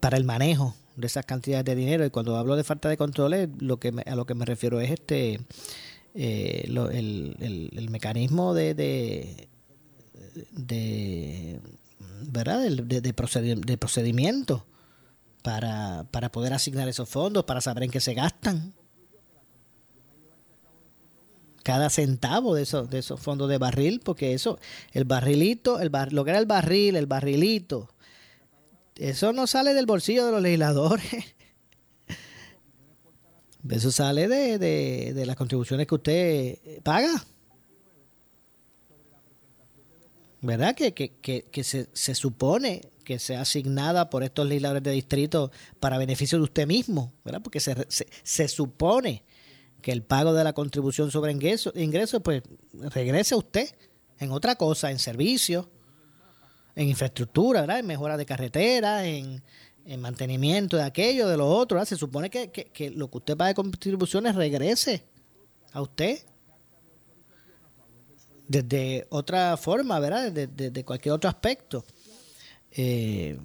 para 0.00 0.16
el 0.16 0.24
manejo 0.24 0.74
de 0.96 1.06
esas 1.06 1.24
cantidades 1.26 1.64
de 1.64 1.74
dinero. 1.74 2.04
Y 2.04 2.10
cuando 2.10 2.36
hablo 2.36 2.56
de 2.56 2.64
falta 2.64 2.88
de 2.88 2.96
controles, 2.96 3.48
lo 3.58 3.78
que 3.78 3.92
me- 3.92 4.02
a 4.02 4.14
lo 4.16 4.26
que 4.26 4.34
me 4.34 4.44
refiero 4.44 4.80
es 4.80 4.90
este 4.90 5.40
eh, 6.14 6.64
lo- 6.68 6.90
el, 6.90 7.36
el- 7.40 7.70
el 7.76 7.90
mecanismo 7.90 8.52
de, 8.54 8.74
de, 8.74 9.48
de 10.52 11.60
¿verdad? 12.22 12.60
De, 12.62 13.00
de, 13.00 13.00
de 13.00 13.76
procedimiento 13.78 14.66
para, 15.42 16.04
para 16.10 16.30
poder 16.32 16.52
asignar 16.52 16.88
esos 16.88 17.08
fondos, 17.08 17.44
para 17.44 17.60
saber 17.60 17.84
en 17.84 17.90
qué 17.90 18.00
se 18.00 18.14
gastan. 18.14 18.74
Cada 21.62 21.90
centavo 21.90 22.54
de 22.54 22.62
esos, 22.62 22.88
de 22.90 22.98
esos 22.98 23.20
fondos 23.20 23.48
de 23.48 23.58
barril, 23.58 24.00
porque 24.02 24.32
eso, 24.32 24.58
el 24.92 25.04
barrilito, 25.04 25.78
el 25.78 25.90
bar- 25.90 26.12
lo 26.12 26.24
que 26.24 26.30
era 26.30 26.38
el 26.40 26.46
barril, 26.46 26.96
el 26.96 27.06
barrilito, 27.06 27.90
eso 29.00 29.32
no 29.32 29.46
sale 29.46 29.74
del 29.74 29.86
bolsillo 29.86 30.26
de 30.26 30.32
los 30.32 30.42
legisladores. 30.42 31.34
Eso 33.68 33.90
sale 33.90 34.26
de, 34.26 34.58
de, 34.58 35.26
las 35.26 35.36
contribuciones 35.36 35.86
que 35.86 35.94
usted 35.94 36.82
paga. 36.82 37.10
¿verdad? 40.40 40.74
Que, 40.74 40.94
que, 40.94 41.12
que, 41.50 41.64
se, 41.64 41.88
se 41.92 42.14
supone 42.14 42.82
que 43.04 43.18
sea 43.18 43.42
asignada 43.42 44.08
por 44.08 44.22
estos 44.22 44.46
legisladores 44.46 44.82
de 44.82 44.92
distrito 44.92 45.50
para 45.78 45.98
beneficio 45.98 46.38
de 46.38 46.44
usted 46.44 46.66
mismo, 46.66 47.12
¿verdad? 47.24 47.42
Porque 47.42 47.60
se, 47.60 47.74
se, 47.88 48.06
se 48.22 48.48
supone 48.48 49.24
que 49.82 49.92
el 49.92 50.02
pago 50.02 50.32
de 50.32 50.44
la 50.44 50.52
contribución 50.52 51.10
sobre 51.10 51.32
ingresos, 51.32 51.74
ingreso, 51.76 52.20
pues 52.20 52.42
regrese 52.72 53.34
a 53.34 53.38
usted 53.38 53.68
en 54.18 54.32
otra 54.32 54.56
cosa, 54.56 54.90
en 54.90 54.98
servicios, 54.98 55.66
en 56.80 56.88
infraestructura, 56.88 57.60
¿verdad? 57.60 57.80
En 57.80 57.86
mejora 57.86 58.16
de 58.16 58.24
carreteras, 58.24 59.04
en, 59.04 59.42
en 59.84 60.00
mantenimiento 60.00 60.78
de 60.78 60.82
aquello, 60.82 61.28
de 61.28 61.36
lo 61.36 61.46
otro, 61.46 61.76
¿verdad? 61.76 61.88
Se 61.88 61.96
supone 61.96 62.30
que, 62.30 62.50
que, 62.50 62.90
lo 62.90 63.10
que 63.10 63.18
usted 63.18 63.36
paga 63.36 63.48
de 63.48 63.54
contribuciones 63.54 64.34
regrese 64.34 65.04
a 65.72 65.82
usted 65.82 66.20
desde 68.48 69.06
otra 69.10 69.58
forma, 69.58 70.00
¿verdad? 70.00 70.32
Desde, 70.32 70.46
desde 70.46 70.82
cualquier 70.82 71.12
otro 71.12 71.28
aspecto. 71.28 71.84
Eh, 72.72 73.38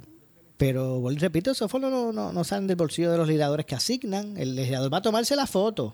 pero, 0.56 1.04
repito, 1.10 1.52
esos 1.52 1.70
fondos 1.70 1.92
no, 1.92 2.14
no, 2.14 2.32
no 2.32 2.44
salen 2.46 2.68
del 2.68 2.78
bolsillo 2.78 3.12
de 3.12 3.18
los 3.18 3.28
legisladores 3.28 3.66
que 3.66 3.76
asignan. 3.76 4.38
El 4.38 4.56
legislador 4.56 4.94
va 4.94 5.00
a 5.00 5.02
tomarse 5.02 5.36
la 5.36 5.46
foto. 5.46 5.94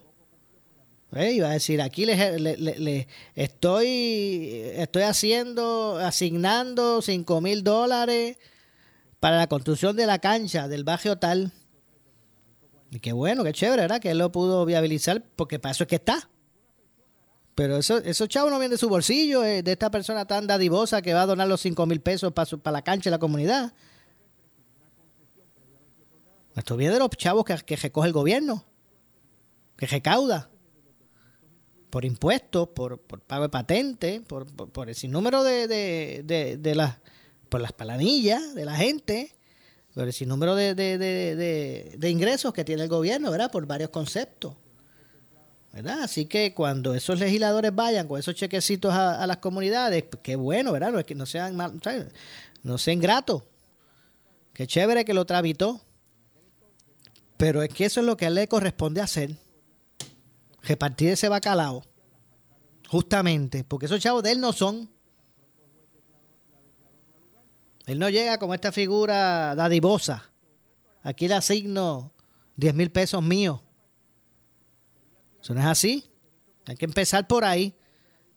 ¿Eh? 1.14 1.32
Y 1.34 1.40
va 1.40 1.50
a 1.50 1.54
decir, 1.54 1.82
aquí 1.82 2.06
le, 2.06 2.40
le- 2.40 2.58
le- 2.58 2.80
le 2.80 3.08
estoy, 3.36 4.52
estoy 4.76 5.04
haciendo, 5.04 5.98
asignando 5.98 7.02
cinco 7.02 7.42
mil 7.42 7.64
dólares 7.64 8.38
para 9.20 9.38
la 9.38 9.48
construcción 9.48 9.96
de 9.96 10.06
la 10.06 10.20
cancha 10.20 10.68
del 10.68 10.84
barrio 10.84 11.18
tal. 11.18 11.52
Y 12.92 13.00
qué 13.00 13.14
bueno, 13.14 13.44
qué 13.44 13.54
chévere, 13.54 13.84
¿verdad? 13.84 14.02
Que 14.02 14.12
él 14.12 14.18
lo 14.18 14.32
pudo 14.32 14.66
viabilizar 14.66 15.24
porque 15.36 15.60
para 15.60 15.72
eso 15.72 15.84
es 15.84 15.88
que 15.88 15.96
está. 15.96 16.30
Pero 17.56 17.78
eso, 17.78 17.98
esos 18.00 18.28
chavos 18.30 18.50
no 18.52 18.58
vienen 18.58 18.72
de 18.72 18.78
su 18.78 18.90
bolsillo, 18.90 19.44
eh, 19.44 19.62
de 19.64 19.72
esta 19.74 19.92
persona 19.92 20.26
tan 20.26 20.48
dadivosa 20.48 21.02
que 21.02 21.14
va 21.14 21.22
a 21.24 21.26
donar 21.26 21.48
los 21.48 21.62
5 21.62 21.86
mil 21.86 22.02
pesos 22.02 22.32
para, 22.34 22.50
para 22.58 22.72
la 22.74 22.82
cancha 22.82 23.10
de 23.10 23.16
la 23.16 23.20
comunidad. 23.20 23.74
Esto 26.56 26.76
viene 26.76 26.94
de 26.94 27.00
los 27.00 27.10
chavos 27.12 27.46
que, 27.46 27.56
que 27.58 27.76
recoge 27.76 28.08
el 28.08 28.14
gobierno, 28.14 28.66
que 29.78 29.86
recauda 29.88 30.50
por 31.92 32.06
impuestos, 32.06 32.70
por, 32.70 33.00
por 33.00 33.20
pago 33.20 33.44
de 33.44 33.50
patente, 33.50 34.22
por, 34.22 34.48
por, 34.48 34.70
por 34.72 34.90
el 34.90 34.96
sinnúmero 34.96 35.44
de, 35.44 35.68
de, 35.68 36.58
de, 36.58 36.76
las, 36.76 36.98
por 37.50 37.62
las 37.62 37.74
palanillas 37.74 38.56
de 38.56 38.66
la 38.66 38.76
gente, 38.76 39.36
por 39.94 40.08
el 40.08 40.14
sinnúmero 40.14 40.56
de, 40.56 40.74
de, 40.74 42.10
ingresos 42.10 42.54
que 42.54 42.64
tiene 42.64 42.84
el 42.84 42.90
gobierno, 42.90 43.30
¿verdad? 43.30 43.52
Por 43.52 43.68
varios 43.68 43.90
conceptos. 43.90 44.56
¿verdad? 45.74 46.04
Así 46.04 46.26
que 46.26 46.54
cuando 46.54 46.96
esos 46.96 47.20
legisladores 47.20 47.76
vayan 47.76 48.08
con 48.08 48.20
esos 48.20 48.36
chequecitos 48.36 48.94
a, 48.94 49.28
las 49.28 49.38
comunidades, 49.38 50.04
pues, 50.04 50.22
qué 50.24 50.38
bueno, 50.38 50.72
¿verdad? 50.72 50.94
No, 50.94 51.00
es 51.00 51.06
que 51.06 51.16
no 51.16 51.26
sean 51.26 51.56
mal, 51.58 51.80
no 52.64 52.78
sean 52.78 53.00
gratos. 53.00 53.44
Qué 54.54 54.66
chévere 54.66 55.04
que 55.06 55.14
lo 55.14 55.26
tramitó. 55.26 55.82
Pero 57.36 57.64
es 57.64 57.70
que 57.70 57.86
eso 57.86 58.00
es 58.00 58.06
lo 58.06 58.16
que 58.16 58.26
a 58.26 58.28
él 58.30 58.36
le 58.36 58.48
corresponde 58.48 59.02
hacer. 59.02 59.32
Repartir 60.62 61.10
ese 61.10 61.30
bacalao. 61.30 61.84
Justamente. 62.88 63.64
Porque 63.64 63.86
esos 63.86 64.00
chavos 64.00 64.24
de 64.24 64.32
él 64.32 64.40
no 64.40 64.54
son. 64.54 64.90
Él 67.86 68.00
no 68.00 68.10
llega 68.10 68.38
como 68.38 68.54
esta 68.54 68.72
figura 68.72 69.56
dadivosa. 69.56 70.32
Aquí 71.04 71.28
le 71.28 71.36
asigno 71.36 72.14
10 72.58 72.76
mil 72.76 72.92
pesos 72.92 73.24
míos. 73.24 73.62
Eso 75.42 75.54
no 75.54 75.62
es 75.62 75.66
así. 75.66 76.12
Hay 76.68 76.76
que 76.76 76.86
empezar 76.86 77.28
por 77.28 77.44
ahí. 77.44 77.76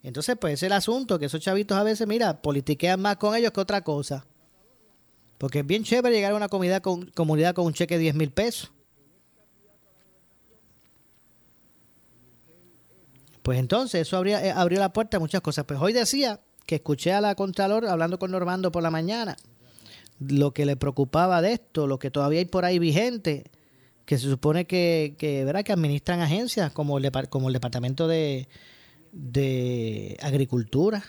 Entonces, 0.02 0.36
pues 0.38 0.54
es 0.54 0.62
el 0.62 0.72
asunto, 0.72 1.18
que 1.18 1.26
esos 1.26 1.40
chavitos 1.40 1.78
a 1.78 1.82
veces, 1.82 2.06
mira, 2.06 2.42
politiquean 2.42 3.00
más 3.00 3.16
con 3.16 3.34
ellos 3.34 3.52
que 3.52 3.60
otra 3.60 3.82
cosa. 3.82 4.26
Porque 5.38 5.60
es 5.60 5.66
bien 5.66 5.82
chévere 5.82 6.14
llegar 6.14 6.32
a 6.32 6.36
una 6.36 6.48
comunidad 6.48 6.82
con, 6.82 7.06
comunidad 7.06 7.54
con 7.54 7.66
un 7.66 7.72
cheque 7.72 7.94
de 7.94 8.02
10 8.02 8.14
mil 8.14 8.30
pesos. 8.30 8.73
Pues 13.45 13.59
entonces 13.59 14.01
eso 14.01 14.16
abrió, 14.16 14.38
eh, 14.38 14.51
abrió 14.51 14.80
la 14.80 14.95
puerta 14.95 15.18
a 15.18 15.20
muchas 15.20 15.42
cosas. 15.42 15.66
Pues 15.66 15.78
hoy 15.78 15.92
decía 15.92 16.40
que 16.64 16.76
escuché 16.76 17.12
a 17.12 17.20
la 17.20 17.34
Contralor 17.34 17.84
hablando 17.84 18.18
con 18.18 18.30
Normando 18.30 18.72
por 18.72 18.82
la 18.82 18.90
mañana, 18.90 19.36
lo 20.18 20.55
que 20.55 20.64
le 20.64 20.76
preocupaba 20.76 21.42
de 21.42 21.53
esto, 21.53 21.86
lo 21.86 21.99
que 21.99 22.11
todavía 22.11 22.38
hay 22.38 22.47
por 22.47 22.64
ahí 22.64 22.78
vigente, 22.78 23.45
que 24.07 24.16
se 24.16 24.30
supone 24.30 24.66
que, 24.66 25.14
que, 25.18 25.45
¿verdad? 25.45 25.62
que 25.62 25.74
administran 25.74 26.22
agencias 26.22 26.72
como 26.72 26.97
el, 26.97 27.12
como 27.28 27.49
el 27.49 27.53
Departamento 27.53 28.09
de, 28.09 28.49
de 29.12 30.16
Agricultura, 30.22 31.05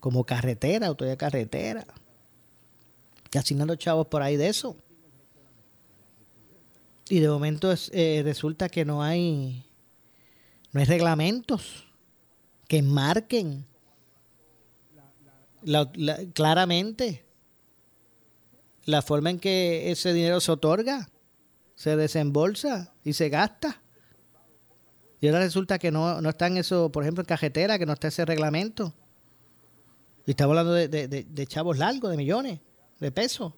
como 0.00 0.24
carretera, 0.24 0.86
autoridad 0.86 1.18
carretera, 1.18 1.84
y 3.30 3.36
asignando 3.36 3.76
chavos 3.76 4.06
por 4.06 4.22
ahí 4.22 4.38
de 4.38 4.48
eso. 4.48 4.78
Y 7.10 7.20
de 7.20 7.28
momento 7.28 7.70
eh, 7.90 8.22
resulta 8.24 8.70
que 8.70 8.86
no 8.86 9.02
hay 9.02 9.66
no 10.72 10.80
hay 10.80 10.86
reglamentos 10.86 11.84
que 12.68 12.82
marquen 12.82 13.66
la, 15.62 15.90
la, 15.94 16.18
claramente 16.32 17.24
la 18.84 19.02
forma 19.02 19.30
en 19.30 19.38
que 19.38 19.92
ese 19.92 20.12
dinero 20.12 20.40
se 20.40 20.50
otorga, 20.50 21.08
se 21.76 21.96
desembolsa 21.96 22.92
y 23.04 23.12
se 23.12 23.28
gasta. 23.28 23.80
Y 25.20 25.28
ahora 25.28 25.40
resulta 25.40 25.78
que 25.78 25.92
no, 25.92 26.20
no 26.20 26.30
está 26.30 26.48
en 26.48 26.56
eso, 26.56 26.90
por 26.90 27.04
ejemplo, 27.04 27.22
en 27.22 27.26
cajetera, 27.26 27.78
que 27.78 27.86
no 27.86 27.92
está 27.92 28.08
ese 28.08 28.24
reglamento. 28.24 28.92
Y 30.26 30.32
estamos 30.32 30.56
hablando 30.56 30.72
de 30.72 31.46
chavos 31.46 31.78
largos, 31.78 32.10
de 32.10 32.16
millones 32.16 32.60
de 33.02 33.10
pesos. 33.10 33.52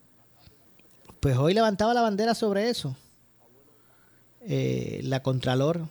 Pues 1.20 1.36
hoy 1.36 1.54
levantaba 1.54 1.94
la 1.94 2.00
bandera 2.00 2.34
sobre 2.34 2.68
eso. 2.70 2.96
Eh, 4.40 5.00
la 5.04 5.22
Contralor 5.22 5.88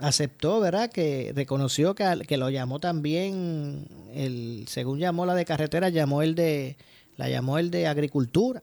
aceptó, 0.00 0.60
¿verdad? 0.60 0.90
Que 0.90 1.32
reconoció 1.34 1.94
que, 1.94 2.22
que, 2.26 2.36
lo 2.36 2.50
llamó 2.50 2.80
también, 2.80 3.86
el 4.12 4.64
según 4.68 4.98
llamó 4.98 5.26
la 5.26 5.34
de 5.34 5.44
carretera, 5.44 5.88
llamó 5.88 6.22
el 6.22 6.34
de, 6.34 6.76
la 7.16 7.28
llamó 7.28 7.58
el 7.58 7.70
de 7.70 7.86
agricultura. 7.86 8.62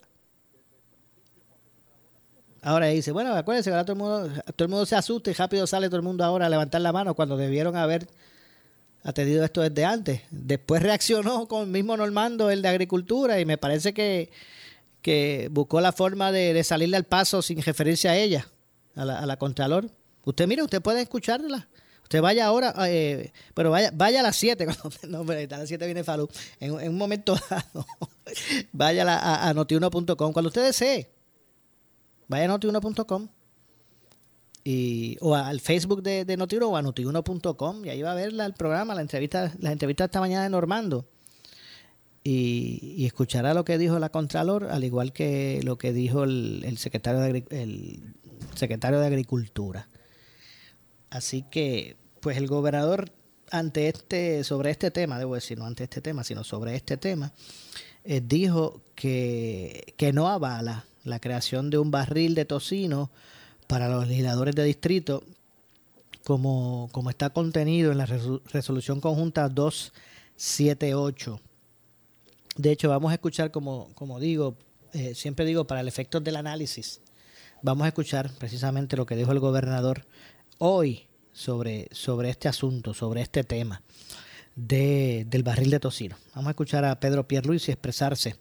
Ahora 2.62 2.88
dice, 2.88 3.12
bueno, 3.12 3.34
acuérdense 3.34 3.70
ahora 3.70 3.86
todo 3.86 3.94
el, 3.94 4.00
mundo, 4.00 4.42
todo 4.56 4.66
el 4.66 4.70
mundo 4.70 4.86
se 4.86 4.96
asusta 4.96 5.30
y 5.30 5.34
rápido 5.34 5.68
sale 5.68 5.88
todo 5.88 5.98
el 5.98 6.04
mundo 6.04 6.24
ahora 6.24 6.48
a 6.48 6.50
levantar 6.50 6.82
la 6.82 6.92
mano 6.92 7.14
cuando 7.14 7.38
debieron 7.38 7.76
haber 7.76 8.08
atendido 9.04 9.46
esto 9.46 9.62
desde 9.62 9.86
antes. 9.86 10.22
Después 10.32 10.82
reaccionó 10.82 11.48
con 11.48 11.64
el 11.64 11.68
mismo 11.68 11.96
Normando, 11.96 12.50
el 12.50 12.62
de 12.62 12.68
agricultura, 12.68 13.40
y 13.40 13.46
me 13.46 13.58
parece 13.58 13.94
que, 13.94 14.32
que 15.02 15.48
buscó 15.52 15.80
la 15.80 15.94
forma 15.94 16.32
de, 16.32 16.54
de 16.54 16.64
salirle 16.64 16.98
al 16.98 17.06
paso 17.06 17.42
sin 17.42 17.62
referirse 17.62 18.10
a 18.10 18.18
ella, 18.18 18.48
a 18.96 19.06
la, 19.06 19.20
a 19.20 19.26
la 19.26 19.38
Contralor. 19.38 19.90
Usted, 20.28 20.46
mire, 20.46 20.62
usted 20.62 20.82
puede 20.82 21.02
escucharla. 21.02 21.70
Usted 22.04 22.22
vaya 22.22 22.46
ahora, 22.46 22.74
eh, 22.88 23.32
pero 23.54 23.72
vaya, 23.72 23.92
vaya 23.94 24.20
a 24.20 24.24
las 24.24 24.36
7, 24.36 24.68
no, 25.08 25.26
pero 25.26 25.56
a 25.56 25.60
las 25.60 25.70
7 25.70 25.86
viene 25.86 26.04
Falú. 26.04 26.28
En, 26.60 26.78
en, 26.82 26.90
un 26.90 26.98
momento 26.98 27.38
dado, 27.50 27.86
vaya 28.74 29.04
a, 29.04 29.48
a, 29.48 29.54
notiuno.com 29.54 30.34
cuando 30.34 30.48
usted 30.48 30.66
desee. 30.66 31.10
Vaya 32.28 32.44
a 32.44 32.48
notiuno.com 32.50 33.30
y, 34.66 35.16
o 35.22 35.34
al 35.34 35.62
Facebook 35.62 36.04
de, 36.04 36.26
de 36.26 36.36
Notiuno 36.36 36.68
o 36.68 36.76
a 36.76 36.82
notiuno.com 36.82 37.86
y 37.86 37.90
ahí 37.90 38.02
va 38.02 38.12
a 38.12 38.16
ver 38.16 38.34
la, 38.34 38.46
el 38.46 38.54
programa, 38.54 38.94
la 38.96 39.02
entrevista, 39.02 39.54
la 39.60 39.72
entrevista 39.72 40.04
esta 40.04 40.20
mañana 40.20 40.44
de 40.44 40.50
Normando. 40.50 41.06
Y, 42.22 42.96
y, 42.98 43.06
escuchará 43.06 43.54
lo 43.54 43.64
que 43.64 43.78
dijo 43.78 43.98
la 43.98 44.10
Contralor, 44.10 44.66
al 44.66 44.84
igual 44.84 45.14
que 45.14 45.62
lo 45.64 45.78
que 45.78 45.94
dijo 45.94 46.26
el, 46.26 46.64
el 46.66 46.78
secretario, 46.78 47.22
de, 47.22 47.46
el 47.52 48.14
secretario 48.56 49.00
de 49.00 49.08
Agricultura. 49.08 49.88
Así 51.10 51.44
que, 51.44 51.98
pues 52.22 52.38
el 52.38 52.48
gobernador 52.48 53.12
ante 53.52 53.88
este, 53.88 54.44
sobre 54.44 54.72
este 54.72 54.92
tema, 54.92 55.18
debo 55.20 55.36
decir, 55.36 55.58
no 55.58 55.66
ante 55.66 55.84
este 55.84 56.02
tema, 56.02 56.24
sino 56.24 56.44
sobre 56.44 56.76
este 56.76 56.98
tema, 56.98 57.34
eh, 58.04 58.22
dijo 58.24 58.82
que, 58.96 59.94
que 59.98 60.14
no 60.14 60.28
avala 60.28 60.86
la 61.04 61.20
creación 61.20 61.70
de 61.70 61.78
un 61.78 61.92
barril 61.92 62.36
de 62.36 62.46
tocino 62.46 63.12
para 63.68 63.88
los 63.90 64.08
legisladores 64.08 64.56
de 64.56 64.64
distrito, 64.64 65.24
como, 66.24 66.90
como 66.92 67.10
está 67.10 67.30
contenido 67.30 67.92
en 67.92 67.98
la 67.98 68.06
resolución 68.06 69.00
conjunta 69.00 69.48
278. 69.48 71.40
De 72.58 72.72
hecho, 72.72 72.90
vamos 72.90 73.12
a 73.12 73.16
escuchar, 73.16 73.52
como, 73.52 73.94
como 73.94 74.20
digo, 74.20 74.58
eh, 74.94 75.16
siempre 75.16 75.46
digo, 75.46 75.68
para 75.68 75.82
el 75.82 75.88
efecto 75.88 76.20
del 76.20 76.36
análisis, 76.36 77.02
vamos 77.62 77.86
a 77.86 77.90
escuchar 77.90 78.32
precisamente 78.38 78.98
lo 78.98 79.06
que 79.06 79.16
dijo 79.16 79.32
el 79.32 79.40
gobernador 79.40 80.06
hoy 80.60 81.08
sobre, 81.32 81.88
sobre 81.92 82.30
este 82.30 82.48
asunto, 82.48 82.94
sobre 82.94 83.22
este 83.22 83.44
tema 83.44 83.82
de, 84.56 85.26
del 85.30 85.44
barril 85.44 85.70
de 85.70 85.80
tocino. 85.80 86.18
Vamos 86.34 86.48
a 86.48 86.52
escuchar 86.52 86.84
a 86.86 87.00
Pedro 87.00 87.28
Pierluisi 87.28 87.72
expresarse 87.72 88.36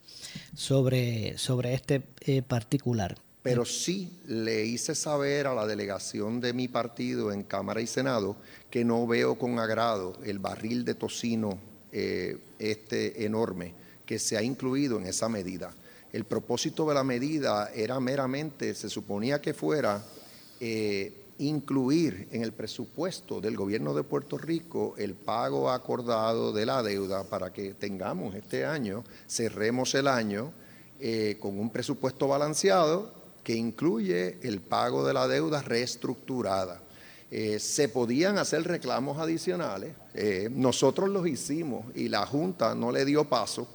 sobre, 0.55 1.37
sobre 1.39 1.75
este 1.75 2.03
eh, 2.21 2.43
particular. 2.43 3.17
Pero 3.43 3.65
sí 3.65 4.11
le 4.27 4.65
hice 4.65 4.95
saber 4.95 5.47
a 5.47 5.55
la 5.55 5.67
delegación 5.67 6.41
de 6.41 6.53
mi 6.53 6.67
partido 6.67 7.31
en 7.31 7.45
Cámara 7.45 7.81
y 7.81 7.87
Senado 7.87 8.37
que 8.71 8.85
no 8.85 9.07
veo 9.07 9.39
con 9.39 9.59
agrado 9.61 10.19
el 10.25 10.41
barril 10.41 10.85
de 10.85 10.95
tocino 10.95 11.59
eh, 11.93 12.39
este 12.59 13.25
enorme 13.25 13.75
que 14.05 14.19
se 14.19 14.37
ha 14.37 14.43
incluido 14.43 14.99
en 14.99 15.07
esa 15.07 15.29
medida. 15.29 15.75
El 16.13 16.25
propósito 16.25 16.89
de 16.89 16.95
la 16.95 17.05
medida 17.05 17.71
era 17.75 18.01
meramente, 18.01 18.75
se 18.75 18.89
suponía 18.89 19.41
que 19.41 19.55
fuera 19.55 20.05
eh, 20.61 21.26
incluir 21.39 22.29
en 22.31 22.43
el 22.43 22.53
presupuesto 22.53 23.41
del 23.41 23.57
gobierno 23.57 23.95
de 23.95 24.03
Puerto 24.03 24.39
Rico 24.39 24.95
el 24.97 25.15
pago 25.15 25.71
acordado 25.71 26.53
de 26.53 26.67
la 26.67 26.83
deuda 26.83 27.25
para 27.25 27.53
que 27.53 27.75
tengamos 27.75 28.35
este 28.35 28.65
año, 28.65 29.05
cerremos 29.29 29.95
el 29.95 30.09
año 30.09 30.53
eh, 30.99 31.37
con 31.41 31.59
un 31.59 31.71
presupuesto 31.71 32.29
balanceado 32.29 33.13
que 33.45 33.55
incluye 33.55 34.39
el 34.43 34.61
pago 34.61 35.07
de 35.07 35.15
la 35.15 35.29
deuda 35.29 35.63
reestructurada. 35.63 36.81
Eh, 37.31 37.59
se 37.59 37.89
podían 37.89 38.39
hacer 38.39 38.63
reclamos 38.65 39.19
adicionales, 39.19 39.95
eh, 40.15 40.49
nosotros 40.51 41.09
los 41.09 41.27
hicimos 41.27 41.85
y 41.95 42.09
la 42.09 42.25
Junta 42.27 42.75
no 42.75 42.93
le 42.93 43.05
dio 43.05 43.25
paso 43.25 43.69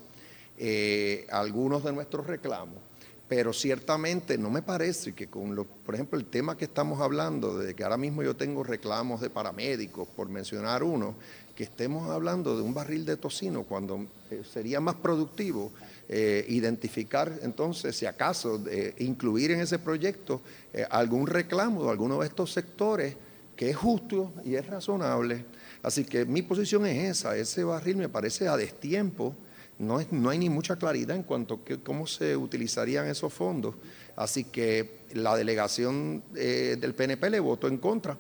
a 1.32 1.40
algunos 1.40 1.84
de 1.84 1.92
nuestros 1.92 2.28
reclamos 2.28 2.91
pero 3.32 3.54
ciertamente 3.54 4.38
no 4.38 4.50
me 4.50 4.62
parece 4.62 5.14
que 5.14 5.28
con, 5.28 5.56
lo, 5.56 5.64
por 5.64 5.96
ejemplo, 5.96 6.20
el 6.20 6.26
tema 6.26 6.58
que 6.58 6.66
estamos 6.66 7.00
hablando, 7.00 7.58
de 7.58 7.74
que 7.74 7.86
ahora 7.86 7.96
mismo 7.96 8.24
yo 8.24 8.36
tengo 8.36 8.62
reclamos 8.62 9.22
de 9.22 9.30
paramédicos, 9.30 10.06
por 10.06 10.28
mencionar 10.28 10.84
uno, 10.84 11.16
que 11.56 11.64
estemos 11.64 12.10
hablando 12.10 12.58
de 12.58 12.62
un 12.62 12.74
barril 12.74 13.06
de 13.06 13.16
tocino 13.16 13.64
cuando 13.64 14.06
eh, 14.30 14.44
sería 14.44 14.82
más 14.82 14.96
productivo 14.96 15.72
eh, 16.10 16.46
identificar 16.50 17.40
entonces, 17.42 17.96
si 17.96 18.06
acaso, 18.06 18.62
eh, 18.70 18.96
incluir 19.00 19.52
en 19.52 19.62
ese 19.62 19.80
proyecto 19.80 20.42
algún 20.90 21.26
reclamo 21.26 21.86
de 21.86 21.90
alguno 21.90 22.20
de 22.20 22.28
estos 22.28 22.52
sectores 22.52 23.16
que 23.56 23.70
es 23.70 23.78
justo 23.78 24.34
y 24.44 24.56
es 24.56 24.68
razonable. 24.68 25.46
Así 25.84 26.04
que 26.04 26.26
mi 26.26 26.42
posición 26.42 26.86
es 26.86 27.20
esa, 27.20 27.38
ese 27.38 27.64
barril 27.64 27.96
me 27.96 28.10
parece 28.10 28.50
a 28.50 28.58
destiempo 28.58 29.34
no, 29.82 30.00
no 30.12 30.30
hay 30.30 30.38
ni 30.38 30.50
mucha 30.50 30.76
claridad 30.76 31.16
en 31.16 31.24
cuanto 31.24 31.56
a 31.56 31.78
cómo 31.84 32.08
se 32.08 32.38
utilizarían 32.38 33.08
esos 33.08 33.34
fondos. 33.34 33.76
Así 34.16 34.46
que 34.46 35.02
la 35.14 35.36
delegación 35.36 36.24
eh, 36.36 36.78
del 36.80 36.94
PNP 36.94 37.30
le 37.30 37.40
votó 37.40 37.68
en 37.68 37.78
contra. 37.78 38.18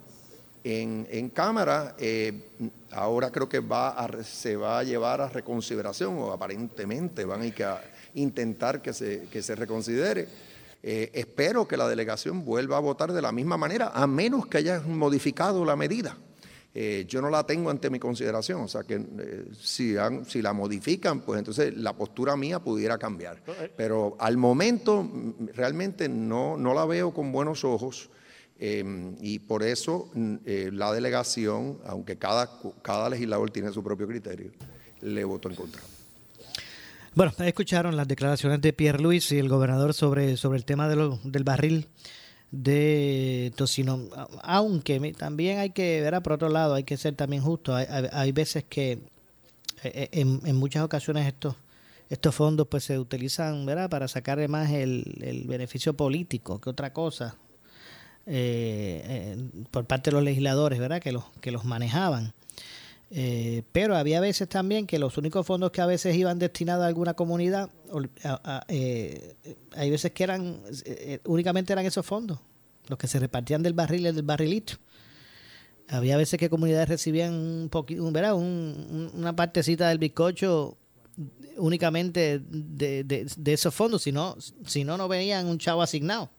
En, 0.64 1.30
Cámara, 1.30 1.96
eh, 1.98 2.34
ahora 2.92 3.32
creo 3.32 3.50
que 3.50 3.60
va 3.60 4.08
se 4.24 4.56
va 4.56 4.80
a 4.80 4.84
llevar 4.84 5.20
a 5.22 5.28
reconsideración, 5.28 6.18
o 6.20 6.32
aparentemente 6.32 7.26
van 7.26 7.42
a, 7.42 7.82
intentar 8.14 8.82
que 8.82 8.94
se, 8.94 9.28
que 9.32 9.42
se 9.42 9.56
reconsidere. 9.56 10.28
Eh, 10.84 11.12
espero 11.14 11.68
que 11.68 11.78
la 11.78 11.88
delegación 11.88 12.44
vuelva 12.44 12.78
a 12.78 12.80
votar 12.80 13.12
de 13.12 13.22
la 13.22 13.32
misma 13.32 13.58
manera, 13.58 13.92
a 13.94 14.06
menos 14.08 14.48
que 14.48 14.58
haya 14.58 14.82
modificado 14.82 15.64
la 15.66 15.76
medida. 15.76 16.18
Eh, 16.74 17.06
yo 17.08 17.22
no 17.22 17.30
la 17.30 17.46
tengo 17.46 17.70
ante 17.70 17.90
mi 17.90 18.00
consideración. 18.00 18.62
O 18.62 18.68
sea 18.68 18.84
que 18.84 18.96
eh, 18.96 19.46
si, 19.60 19.96
si 20.28 20.42
la 20.42 20.54
modifican, 20.54 21.22
pues 21.22 21.40
entonces 21.40 21.76
la 21.76 21.94
postura 21.94 22.38
mía 22.38 22.60
pudiera 22.60 22.98
cambiar. 22.98 23.42
Eh. 23.48 23.72
Pero 23.76 24.16
al 24.20 24.38
momento 24.38 25.04
mm, 25.04 25.48
realmente 25.54 26.08
no, 26.08 26.58
no 26.58 26.74
la 26.74 26.86
veo 26.86 27.14
con 27.14 27.32
buenos 27.32 27.64
ojos. 27.64 28.10
Em, 28.64 29.16
y 29.20 29.40
por 29.40 29.64
eso 29.64 30.12
mm, 30.14 30.36
la 30.72 30.94
delegación, 30.94 31.80
aunque 31.86 32.18
cada, 32.18 32.60
cada 32.84 33.10
legislador 33.10 33.50
tiene 33.50 33.72
su 33.72 33.84
propio 33.84 34.08
criterio, 34.08 34.52
le 35.02 35.24
votó 35.24 35.50
en 35.50 35.56
contra. 35.56 35.82
Bueno, 37.14 37.34
escucharon 37.40 37.98
las 37.98 38.08
declaraciones 38.08 38.62
de 38.62 38.72
Pierre 38.72 39.02
Luis 39.02 39.32
y 39.32 39.40
el 39.40 39.50
gobernador 39.50 39.94
sobre, 39.94 40.38
sobre 40.38 40.60
el 40.60 40.64
tema 40.64 40.88
de 40.88 41.18
del 41.24 41.44
barril 41.44 41.88
de 42.52 43.54
tocino. 43.56 44.00
Aunque 44.44 45.14
también 45.14 45.60
hay 45.60 45.72
que 45.72 46.02
ver, 46.02 46.22
por 46.22 46.34
otro 46.34 46.50
lado, 46.50 46.76
hay 46.76 46.84
que 46.84 46.98
ser 46.98 47.16
también 47.16 47.42
justo. 47.42 47.76
Hay, 47.76 47.86
hay, 48.12 48.32
veces 48.32 48.66
que 48.68 48.92
eh, 48.92 49.00
eh, 49.84 50.10
en, 50.12 50.42
en, 50.46 50.56
muchas 50.58 50.84
ocasiones 50.84 51.28
estos 51.28 51.56
estos 52.12 52.36
fondos 52.36 52.68
pues 52.68 52.84
se 52.84 53.00
utilizan 53.00 53.66
¿verdad? 53.66 53.90
para 53.90 54.08
sacar 54.10 54.46
más 54.50 54.70
el, 54.70 55.18
el 55.22 55.46
beneficio 55.46 55.94
político 55.94 56.60
que 56.60 56.70
otra 56.70 56.92
cosa 56.92 57.38
eh, 58.26 59.38
por 59.72 59.86
parte 59.86 60.10
de 60.10 60.16
los 60.16 60.24
legisladores 60.24 60.78
verdad 60.78 61.02
que 61.02 61.14
los 61.14 61.24
que 61.40 61.52
los 61.52 61.64
manejaban 61.64 62.34
pero 63.72 63.98
había 63.98 64.22
veces 64.22 64.48
también 64.48 64.88
que 64.88 64.98
los 64.98 65.18
únicos 65.18 65.46
fondos 65.46 65.72
que 65.72 65.82
a 65.82 65.86
veces 65.86 66.16
iban 66.16 66.40
destinados 66.40 66.84
a 66.84 66.88
alguna 66.88 67.14
comunidad 67.14 67.70
hay 68.70 69.90
veces 69.90 70.12
que 70.12 70.24
eran 70.24 70.62
únicamente 71.26 71.74
eran 71.74 71.86
esos 71.86 72.06
fondos 72.06 72.40
los 72.88 72.98
que 72.98 73.08
se 73.08 73.20
repartían 73.20 73.64
del 73.64 73.74
barril 73.74 74.04
del 74.04 74.22
barrilito. 74.24 74.74
Había 75.88 76.18
veces 76.18 76.40
que 76.40 76.50
comunidades 76.50 76.90
recibían 76.90 77.34
un 77.34 77.70
poquito, 77.70 78.10
¿verdad? 78.12 78.36
una 78.36 79.36
partecita 79.36 79.90
del 79.90 79.98
bizcocho 79.98 80.78
únicamente 81.58 82.40
de, 82.40 83.04
de, 83.04 83.54
esos 83.54 83.74
fondos, 83.74 84.04
si 84.04 84.12
no, 84.12 84.38
si 84.66 84.84
no, 84.84 84.98
no 84.98 85.08
venían 85.08 85.48
un 85.48 85.58
chavo 85.58 85.82
asignado. 85.82 86.30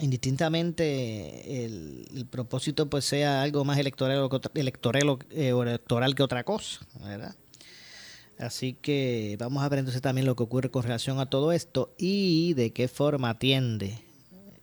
Indistintamente 0.00 1.64
el, 1.64 2.26
propósito 2.30 2.88
pues 2.88 3.04
sea 3.04 3.42
algo 3.42 3.64
más 3.64 3.78
electoral, 3.78 4.28
electoral, 4.54 5.18
eh, 5.30 5.48
electoral 5.50 6.14
que 6.14 6.22
otra 6.22 6.44
cosa, 6.44 6.80
¿verdad? 7.02 7.34
Así 8.38 8.72
que 8.72 9.36
vamos 9.38 9.62
a 9.62 9.68
ver 9.68 9.80
entonces 9.80 10.00
también 10.00 10.26
lo 10.26 10.34
que 10.34 10.42
ocurre 10.42 10.70
con 10.70 10.82
relación 10.82 11.20
a 11.20 11.26
todo 11.26 11.52
esto 11.52 11.94
y 11.98 12.54
de 12.54 12.72
qué 12.72 12.88
forma 12.88 13.30
atiende 13.30 13.98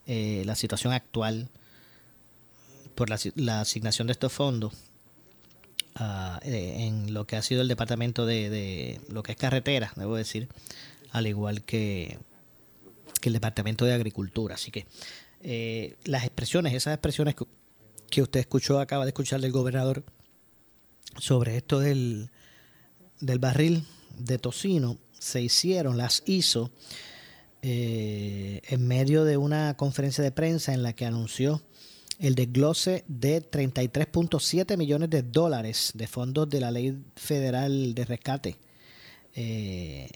eh, 0.07 0.41
la 0.45 0.55
situación 0.55 0.93
actual 0.93 1.49
por 2.95 3.09
la, 3.09 3.61
asignación 3.61 4.07
de 4.07 4.13
estos 4.13 4.33
fondos 4.33 4.73
ah, 5.95 6.39
eh, 6.43 6.88
en 6.88 7.13
lo 7.13 7.27
que 7.27 7.35
ha 7.35 7.43
sido 7.43 7.61
el 7.61 7.67
departamento 7.67 8.25
de, 8.25 8.99
lo 9.09 9.21
que 9.21 9.33
es 9.33 9.38
carretera, 9.38 9.93
debo 9.95 10.15
decir, 10.15 10.47
al 11.11 11.27
igual 11.27 11.63
que, 11.63 12.17
el 13.27 13.33
departamento 13.33 13.85
de 13.85 13.93
agricultura. 13.93 14.55
Así 14.55 14.71
que 14.71 14.88
eh, 15.43 15.95
las 16.05 16.23
expresiones, 16.23 16.73
esas 16.73 16.93
expresiones 16.93 17.35
que 18.09 18.21
usted 18.21 18.39
escuchó, 18.39 18.79
acaba 18.79 19.05
de 19.05 19.09
escuchar 19.09 19.41
del 19.41 19.51
gobernador 19.51 20.03
sobre 21.17 21.57
esto 21.57 21.79
del 21.79 22.29
del 23.19 23.39
barril 23.39 23.85
de 24.17 24.38
tocino 24.38 24.97
se 25.19 25.41
hicieron, 25.41 25.97
las 25.97 26.23
hizo 26.25 26.71
eh, 27.61 28.61
en 28.67 28.88
medio 28.88 29.23
de 29.23 29.38
una 29.38 29.75
conferencia 29.75 30.23
de 30.23 30.31
prensa 30.31 30.73
en 30.73 30.83
la 30.83 30.93
que 30.93 31.05
anunció 31.05 31.61
el 32.19 32.35
desglose 32.35 33.03
de 33.07 33.41
33.7 33.41 34.77
millones 34.77 35.09
de 35.09 35.23
dólares 35.23 35.91
de 35.93 36.07
fondos 36.07 36.49
de 36.49 36.59
la 36.59 36.71
Ley 36.71 36.97
Federal 37.15 37.93
de 37.93 38.05
Rescate, 38.05 38.57
eh, 39.35 40.09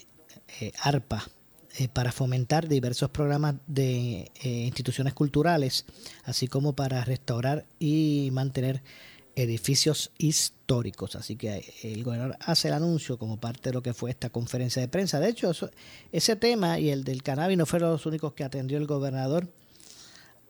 eh, 1.77 1.87
para 1.87 2.11
fomentar 2.11 2.67
diversos 2.67 3.09
programas 3.09 3.55
de 3.67 4.31
instituciones 4.43 5.13
culturales, 5.13 5.85
así 6.23 6.47
como 6.47 6.73
para 6.75 7.03
restaurar 7.05 7.65
y 7.79 8.29
mantener 8.33 8.83
edificios 9.35 10.11
históricos. 10.17 11.15
Así 11.15 11.35
que 11.35 11.73
el 11.83 12.03
gobernador 12.03 12.37
hace 12.39 12.67
el 12.67 12.73
anuncio 12.73 13.17
como 13.17 13.39
parte 13.39 13.69
de 13.69 13.73
lo 13.73 13.81
que 13.81 13.93
fue 13.93 14.09
esta 14.11 14.29
conferencia 14.29 14.81
de 14.81 14.87
prensa. 14.87 15.19
De 15.19 15.29
hecho, 15.29 15.51
ese 16.11 16.35
tema 16.35 16.79
y 16.79 16.89
el 16.89 17.03
del 17.03 17.23
cannabis 17.23 17.57
no 17.57 17.65
fueron 17.65 17.91
los 17.91 18.05
únicos 18.05 18.33
que 18.33 18.43
atendió 18.43 18.77
el 18.77 18.87
gobernador. 18.87 19.47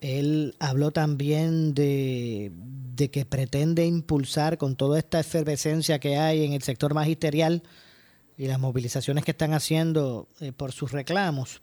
Él 0.00 0.56
habló 0.58 0.90
también 0.90 1.74
de, 1.74 2.52
que 3.12 3.24
pretende 3.24 3.86
impulsar 3.86 4.58
con 4.58 4.74
toda 4.74 4.98
esta 4.98 5.20
efervescencia 5.20 6.00
que 6.00 6.16
hay 6.16 6.44
en 6.44 6.52
el 6.52 6.62
sector 6.62 6.92
magisterial 6.92 7.62
y 8.36 8.46
las 8.46 8.58
movilizaciones 8.58 9.24
que 9.24 9.32
están 9.32 9.54
haciendo 9.54 10.28
eh, 10.40 10.52
por 10.52 10.72
sus 10.72 10.92
reclamos. 10.92 11.62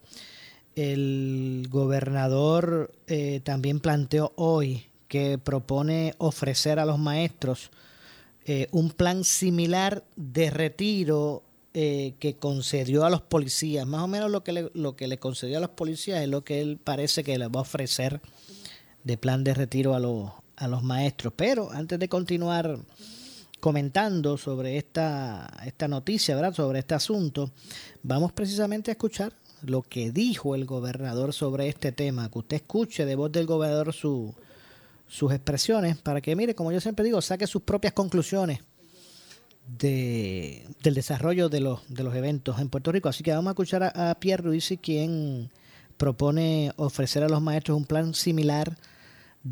El 0.76 1.68
gobernador 1.70 2.92
eh, 3.08 3.42
también 3.44 3.80
planteó 3.80 4.34
hoy 4.36 4.86
que 5.08 5.38
propone 5.38 6.14
ofrecer 6.20 6.80
a 6.80 6.86
los 6.86 7.00
maestros 7.00 7.72
eh, 8.46 8.68
un 8.72 8.92
plan 8.92 9.24
similar 9.24 10.04
de 10.16 10.50
retiro 10.50 11.44
que 11.72 12.36
concedió 12.38 13.06
a 13.06 13.10
los 13.10 13.22
policías. 13.22 13.88
Más 13.88 14.02
o 14.02 14.08
menos 14.08 14.30
lo 14.30 14.44
que, 14.44 14.52
le, 14.52 14.70
lo 14.74 14.98
que 14.98 15.08
le 15.08 15.18
concedió 15.18 15.60
a 15.60 15.62
los 15.62 15.70
policías 15.70 16.22
es 16.22 16.28
lo 16.28 16.44
que 16.44 16.60
él 16.60 16.78
parece 16.78 17.24
que 17.24 17.38
le 17.38 17.48
va 17.48 17.60
a 17.60 17.62
ofrecer 17.62 18.20
de 19.06 19.18
plan 19.18 19.46
de 19.46 19.54
retiro 19.54 19.96
a 19.96 20.00
los, 20.00 20.30
a 20.58 20.68
los 20.68 20.84
maestros. 20.84 21.32
Pero 21.38 21.72
antes 21.72 21.98
de 22.00 22.10
continuar 22.10 22.80
comentando 23.60 24.38
sobre 24.38 24.78
esta, 24.78 25.51
esta 25.66 25.88
noticia, 25.88 26.36
¿verdad? 26.36 26.53
sobre 26.53 26.80
este 26.80 26.95
asunto, 26.95 27.51
vamos 28.03 28.32
precisamente 28.32 28.91
a 28.91 28.93
escuchar 28.93 29.34
lo 29.62 29.82
que 29.82 30.12
dijo 30.12 30.55
el 30.55 30.66
gobernador 30.66 31.34
sobre 31.34 31.68
este 31.68 31.91
tema, 31.91 32.30
que 32.30 32.39
usted 32.39 32.57
escuche 32.57 33.05
de 33.05 33.16
voz 33.16 33.32
del 33.32 33.45
gobernador 33.45 33.93
su, 33.93 34.34
sus 35.07 35.32
expresiones 35.34 35.97
para 35.97 36.22
que, 36.22 36.36
mire, 36.36 36.55
como 36.55 36.72
yo 36.72 36.80
siempre 36.80 37.03
digo, 37.03 37.22
saque 37.22 37.47
sus 37.47 37.64
propias 37.64 37.93
conclusiones 37.93 38.60
de, 39.78 40.66
del 40.82 40.93
desarrollo 40.93 41.49
de 41.49 41.60
los, 41.60 41.82
de 41.89 42.03
los 42.03 42.16
eventos 42.16 42.60
en 42.60 42.70
Puerto 42.70 42.91
Rico. 42.91 43.10
Así 43.10 43.24
que 43.24 43.32
vamos 43.32 43.47
a 43.47 43.51
escuchar 43.51 43.84
a, 43.84 44.16
Pierre 44.20 44.43
Ruiz, 44.43 44.74
quien 44.82 45.49
propone 45.97 46.72
ofrecer 46.78 47.24
a 47.24 47.30
los 47.30 47.41
maestros 47.41 47.78
un 47.78 47.86
plan 47.86 48.14
similar 48.14 48.78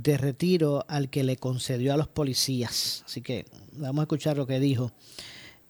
de 0.03 0.17
retiro 0.17 0.85
al 0.87 1.09
que 1.09 1.23
le 1.23 1.37
concedió 1.37 1.93
a 1.93 1.97
los 1.97 2.07
policías. 2.07 3.03
Así 3.05 3.21
que 3.21 3.45
vamos 3.73 4.01
a 4.01 4.03
escuchar 4.03 4.37
lo 4.37 4.45
que 4.45 4.59
dijo 4.59 4.91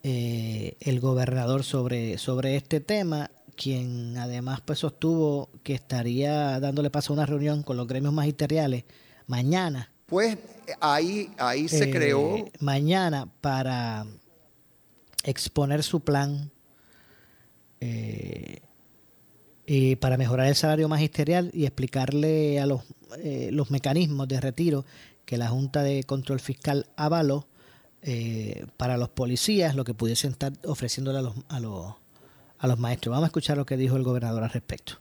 eh, 0.04 0.76
el 0.82 1.00
gobernador 1.00 1.64
sobre, 1.64 2.18
sobre 2.18 2.56
este 2.56 2.80
tema, 2.80 3.32
quien 3.56 4.18
además 4.18 4.62
pues 4.62 4.80
sostuvo 4.80 5.50
que 5.64 5.74
estaría 5.74 6.60
dándole 6.60 6.90
paso 6.90 7.14
a 7.14 7.16
una 7.16 7.26
reunión 7.26 7.64
con 7.64 7.78
los 7.78 7.88
gremios 7.88 8.14
magisteriales 8.14 8.84
mañana. 9.28 9.92
Pues 10.06 10.38
ahí, 10.80 11.30
ahí 11.38 11.68
se 11.68 11.86
eh, 11.86 11.92
creó. 11.92 12.50
Mañana 12.60 13.28
para 13.42 14.06
exponer 15.24 15.84
su 15.84 16.02
plan 16.02 16.52
eh, 17.80 18.62
y 19.70 19.98
para 19.98 20.16
mejorar 20.16 20.48
el 20.48 20.56
salario 20.56 20.88
magisterial 20.88 21.52
y 21.54 21.66
explicarle 21.66 22.62
a 22.62 22.66
los, 22.66 22.84
eh, 23.18 23.50
los 23.52 23.70
mecanismos 23.70 24.26
de 24.30 24.40
retiro 24.40 24.86
que 25.26 25.38
la 25.38 25.50
Junta 25.50 25.84
de 25.84 26.06
Control 26.06 26.40
Fiscal 26.40 26.88
avaló 26.96 27.46
para 28.78 28.96
los 28.96 29.10
policías, 29.10 29.76
lo 29.76 29.84
que 29.84 29.94
pudiesen 29.94 30.32
estar 30.32 30.54
ofreciéndole 30.64 31.20
a 31.20 31.22
los, 31.22 31.36
a 31.50 31.60
los, 31.60 31.94
a 32.58 32.68
los 32.68 32.80
maestros. 32.80 33.12
Vamos 33.12 33.26
a 33.26 33.28
escuchar 33.28 33.58
lo 33.58 33.66
que 33.66 33.76
dijo 33.76 33.98
el 33.98 34.04
gobernador 34.04 34.44
al 34.44 34.50
respecto. 34.50 34.94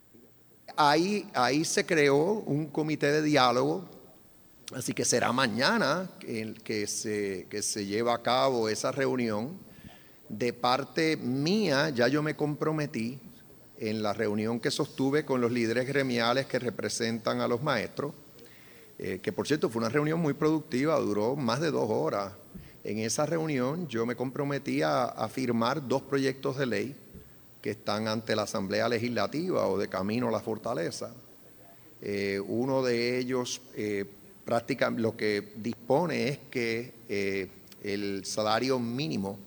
Ahí, 0.76 1.28
ahí 1.32 1.64
se 1.64 1.86
creó 1.86 2.16
un 2.16 2.66
comité 2.66 3.12
de 3.12 3.22
diálogo, 3.22 3.84
así 4.74 4.92
que 4.92 5.04
será 5.04 5.30
mañana 5.30 6.10
que 6.18 6.88
se, 6.88 7.46
que 7.48 7.62
se 7.62 7.86
lleva 7.86 8.14
a 8.14 8.22
cabo 8.22 8.68
esa 8.68 8.90
reunión. 8.90 9.64
De 10.28 10.52
parte 10.52 11.16
mía, 11.16 11.90
ya 11.90 12.08
yo 12.08 12.20
me 12.24 12.34
comprometí 12.34 13.20
en 13.78 14.02
la 14.02 14.12
reunión 14.12 14.60
que 14.60 14.70
sostuve 14.70 15.24
con 15.24 15.40
los 15.40 15.52
líderes 15.52 15.86
gremiales 15.86 16.46
que 16.46 16.58
representan 16.58 17.40
a 17.40 17.48
los 17.48 17.62
maestros, 17.62 18.14
eh, 18.98 19.20
que 19.22 19.32
por 19.32 19.46
cierto 19.46 19.68
fue 19.68 19.80
una 19.80 19.88
reunión 19.88 20.20
muy 20.20 20.34
productiva, 20.34 20.98
duró 20.98 21.36
más 21.36 21.60
de 21.60 21.70
dos 21.70 21.88
horas. 21.90 22.32
En 22.84 22.98
esa 22.98 23.26
reunión 23.26 23.88
yo 23.88 24.06
me 24.06 24.16
comprometí 24.16 24.80
a 24.82 25.28
firmar 25.30 25.86
dos 25.86 26.02
proyectos 26.02 26.56
de 26.56 26.66
ley 26.66 26.96
que 27.66 27.72
están 27.72 28.06
ante 28.06 28.36
la 28.36 28.42
Asamblea 28.42 28.88
Legislativa 28.88 29.66
o 29.66 29.76
de 29.76 29.88
camino 29.88 30.28
a 30.28 30.30
la 30.30 30.38
fortaleza. 30.38 31.12
Eh, 32.00 32.40
uno 32.46 32.80
de 32.80 33.18
ellos 33.18 33.60
eh, 33.74 34.04
lo 34.98 35.16
que 35.16 35.52
dispone 35.56 36.28
es 36.28 36.38
que 36.48 36.94
eh, 37.08 37.48
el 37.82 38.24
salario 38.24 38.78
mínimo 38.78 39.40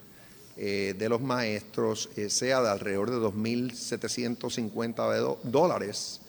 de 0.60 1.08
los 1.08 1.22
maestros 1.22 2.10
sea 2.28 2.62
de 2.62 2.70
alrededor 2.70 3.12
de 3.12 3.18
2.750 3.18 5.38
dólares. 5.44 6.20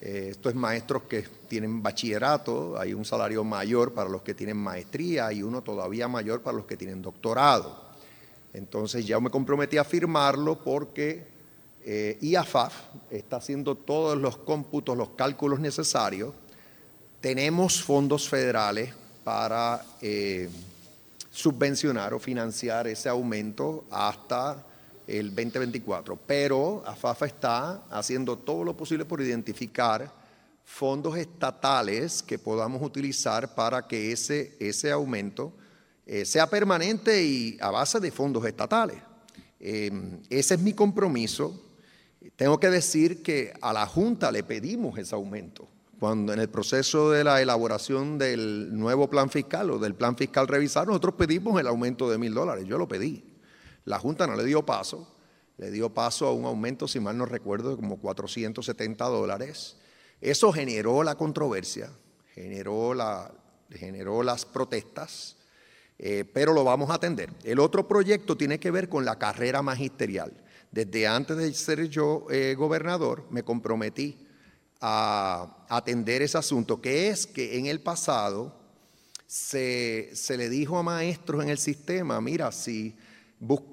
esto 0.00 0.48
es 0.48 0.54
maestros 0.54 1.02
que 1.02 1.26
tienen 1.48 1.82
bachillerato, 1.82 2.78
hay 2.78 2.94
un 2.94 3.04
salario 3.04 3.44
mayor 3.44 3.92
para 3.92 4.08
los 4.08 4.22
que 4.22 4.32
tienen 4.32 4.56
maestría 4.56 5.30
y 5.32 5.42
uno 5.42 5.60
todavía 5.60 6.08
mayor 6.08 6.40
para 6.40 6.56
los 6.56 6.64
que 6.64 6.78
tienen 6.78 7.02
doctorado. 7.02 7.88
Entonces 8.54 9.06
ya 9.06 9.20
me 9.20 9.30
comprometí 9.30 9.76
a 9.76 9.84
firmarlo 9.84 10.58
porque 10.58 11.26
eh, 11.84 12.18
IAFAF 12.20 12.74
está 13.10 13.36
haciendo 13.36 13.74
todos 13.74 14.18
los 14.18 14.38
cómputos, 14.38 14.96
los 14.96 15.10
cálculos 15.10 15.60
necesarios. 15.60 16.34
Tenemos 17.20 17.82
fondos 17.82 18.28
federales 18.28 18.94
para 19.24 19.84
eh, 20.00 20.48
subvencionar 21.38 22.12
o 22.14 22.18
financiar 22.18 22.88
ese 22.88 23.08
aumento 23.08 23.86
hasta 23.92 24.66
el 25.06 25.28
2024, 25.32 26.16
pero 26.26 26.82
AFAF 26.84 27.22
está 27.22 27.84
haciendo 27.90 28.36
todo 28.36 28.64
lo 28.64 28.76
posible 28.76 29.04
por 29.04 29.20
identificar 29.20 30.12
fondos 30.64 31.16
estatales 31.16 32.24
que 32.24 32.40
podamos 32.40 32.82
utilizar 32.82 33.54
para 33.54 33.86
que 33.86 34.10
ese, 34.10 34.56
ese 34.58 34.90
aumento 34.90 35.52
eh, 36.04 36.24
sea 36.24 36.50
permanente 36.50 37.22
y 37.22 37.56
a 37.60 37.70
base 37.70 38.00
de 38.00 38.10
fondos 38.10 38.44
estatales. 38.44 38.98
Eh, 39.60 39.92
ese 40.28 40.54
es 40.54 40.60
mi 40.60 40.72
compromiso. 40.72 41.54
Tengo 42.34 42.58
que 42.58 42.68
decir 42.68 43.22
que 43.22 43.54
a 43.60 43.72
la 43.72 43.86
Junta 43.86 44.32
le 44.32 44.42
pedimos 44.42 44.98
ese 44.98 45.14
aumento. 45.14 45.68
Cuando 45.98 46.32
en 46.32 46.38
el 46.38 46.48
proceso 46.48 47.10
de 47.10 47.24
la 47.24 47.42
elaboración 47.42 48.18
del 48.18 48.76
nuevo 48.76 49.10
plan 49.10 49.30
fiscal 49.30 49.70
o 49.70 49.78
del 49.80 49.96
plan 49.96 50.16
fiscal 50.16 50.46
revisado, 50.46 50.86
nosotros 50.86 51.14
pedimos 51.14 51.60
el 51.60 51.66
aumento 51.66 52.08
de 52.08 52.18
mil 52.18 52.32
dólares. 52.32 52.66
Yo 52.66 52.78
lo 52.78 52.86
pedí. 52.86 53.36
La 53.84 53.98
Junta 53.98 54.26
no 54.26 54.36
le 54.36 54.44
dio 54.44 54.64
paso. 54.64 55.16
Le 55.56 55.72
dio 55.72 55.92
paso 55.92 56.28
a 56.28 56.32
un 56.32 56.44
aumento, 56.44 56.86
si 56.86 57.00
mal 57.00 57.18
no 57.18 57.26
recuerdo, 57.26 57.70
de 57.70 57.76
como 57.76 57.98
470 57.98 59.04
dólares. 59.06 59.76
Eso 60.20 60.52
generó 60.52 61.02
la 61.02 61.16
controversia, 61.16 61.90
generó, 62.32 62.94
la, 62.94 63.32
generó 63.70 64.22
las 64.22 64.44
protestas. 64.44 65.36
Eh, 65.98 66.24
pero 66.32 66.52
lo 66.52 66.62
vamos 66.62 66.90
a 66.90 66.94
atender. 66.94 67.30
El 67.42 67.58
otro 67.58 67.88
proyecto 67.88 68.36
tiene 68.36 68.60
que 68.60 68.70
ver 68.70 68.88
con 68.88 69.04
la 69.04 69.18
carrera 69.18 69.62
magisterial. 69.62 70.32
Desde 70.70 71.08
antes 71.08 71.36
de 71.36 71.52
ser 71.54 71.88
yo 71.88 72.26
eh, 72.30 72.54
gobernador, 72.56 73.26
me 73.30 73.42
comprometí 73.42 74.27
a 74.80 75.64
atender 75.68 76.22
ese 76.22 76.38
asunto, 76.38 76.80
que 76.80 77.08
es 77.08 77.26
que 77.26 77.58
en 77.58 77.66
el 77.66 77.80
pasado 77.80 78.54
se, 79.26 80.10
le 80.36 80.48
dijo 80.48 80.78
a 80.78 80.82
maestros 80.82 81.42
en 81.42 81.50
el 81.50 81.58
sistema, 81.58 82.20
mira, 82.20 82.50
si, 82.50 82.96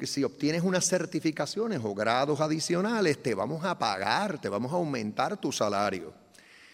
si 0.03 0.23
obtienes 0.23 0.63
unas 0.63 0.87
certificaciones 0.87 1.79
o 1.83 1.95
grados 1.95 2.41
adicionales, 2.41 3.21
te 3.21 3.33
vamos 3.33 3.63
a 3.63 3.77
pagar, 3.77 4.39
te 4.39 4.49
vamos 4.49 4.71
a 4.73 4.75
aumentar 4.75 5.37
tu 5.37 5.51
salario. 5.51 6.13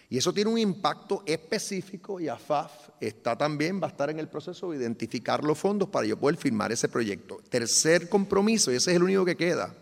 Y 0.10 0.18
eso 0.18 0.34
tiene 0.34 0.50
un 0.50 0.58
impacto 0.58 1.24
específico 1.26 2.20
y 2.20 2.28
AFAF 2.28 2.90
está 3.00 3.38
también, 3.38 3.82
va 3.82 3.88
a 3.88 3.92
estar 3.92 4.10
en 4.10 4.20
el 4.20 4.28
proceso 4.28 4.72
de 4.72 4.78
identificar 4.78 5.42
los 5.44 5.58
fondos 5.58 5.88
para 5.88 6.06
yo 6.06 6.18
poder 6.18 6.36
firmar 6.36 6.72
ese 6.72 6.90
proyecto. 6.90 7.40
Tercer 7.50 8.10
compromiso, 8.10 8.72
y 8.74 8.76
ese 8.76 8.92
es 8.92 8.98
el 8.98 9.04
único 9.04 9.24
que 9.24 9.38
queda, 9.38 9.74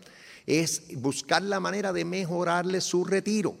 es 0.46 0.82
buscar 1.00 1.42
la 1.42 1.58
manera 1.58 1.92
de 1.92 2.04
mejorarle 2.04 2.80
su 2.80 3.04
retiro. 3.04 3.56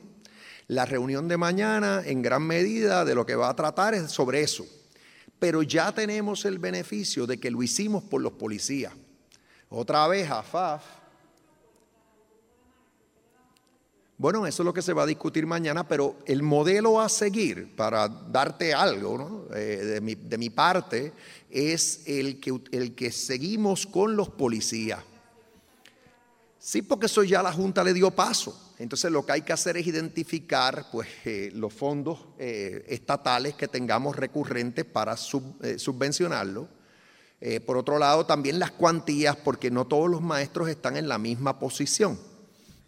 La 0.70 0.86
reunión 0.86 1.26
de 1.26 1.36
mañana, 1.36 2.00
en 2.06 2.22
gran 2.22 2.44
medida, 2.44 3.04
de 3.04 3.16
lo 3.16 3.26
que 3.26 3.34
va 3.34 3.48
a 3.48 3.56
tratar 3.56 3.92
es 3.92 4.12
sobre 4.12 4.40
eso. 4.40 4.64
Pero 5.40 5.64
ya 5.64 5.90
tenemos 5.90 6.44
el 6.44 6.60
beneficio 6.60 7.26
de 7.26 7.40
que 7.40 7.50
lo 7.50 7.60
hicimos 7.60 8.04
por 8.04 8.20
los 8.22 8.34
policías. 8.34 8.92
Otra 9.68 10.06
vez, 10.06 10.30
AFAF 10.30 10.84
Bueno, 14.16 14.46
eso 14.46 14.62
es 14.62 14.64
lo 14.64 14.72
que 14.72 14.80
se 14.80 14.92
va 14.92 15.02
a 15.02 15.06
discutir 15.06 15.44
mañana, 15.44 15.88
pero 15.88 16.18
el 16.24 16.44
modelo 16.44 17.00
a 17.00 17.08
seguir 17.08 17.74
para 17.74 18.06
darte 18.06 18.72
algo 18.72 19.48
eh, 19.52 20.00
de, 20.00 20.38
mi, 20.38 20.50
parte 20.50 21.12
es 21.50 22.02
el 22.06 22.38
que, 22.38 22.60
el 22.70 22.94
que 22.94 23.10
seguimos 23.10 23.88
con 23.88 24.14
los 24.14 24.28
policías. 24.28 25.00
Sí, 26.60 26.82
porque 26.82 27.06
eso 27.06 27.24
ya 27.24 27.42
la 27.42 27.52
Junta 27.52 27.82
le 27.82 27.92
dio 27.92 28.12
paso. 28.12 28.69
Entonces 28.80 29.12
lo 29.12 29.24
que 29.24 29.32
hay 29.32 29.42
que 29.42 29.52
hacer 29.52 29.76
es 29.76 29.86
identificar 29.86 30.86
pues, 30.90 31.06
eh, 31.24 31.50
los 31.54 31.72
fondos 31.72 32.26
eh, 32.38 32.84
estatales 32.88 33.54
que 33.54 33.68
tengamos 33.68 34.16
recurrentes 34.16 34.84
para 34.84 35.16
subvencionarlo. 35.16 36.68
por 37.64 37.76
otro 37.76 37.98
lado, 37.98 38.26
también 38.26 38.58
las 38.58 38.72
cuantías, 38.72 39.36
porque 39.36 39.70
no 39.70 39.86
todos 39.86 40.10
los 40.10 40.20
maestros 40.20 40.68
están 40.68 40.96
en 40.96 41.08
la 41.08 41.18
misma 41.18 41.58
posición. 41.58 42.18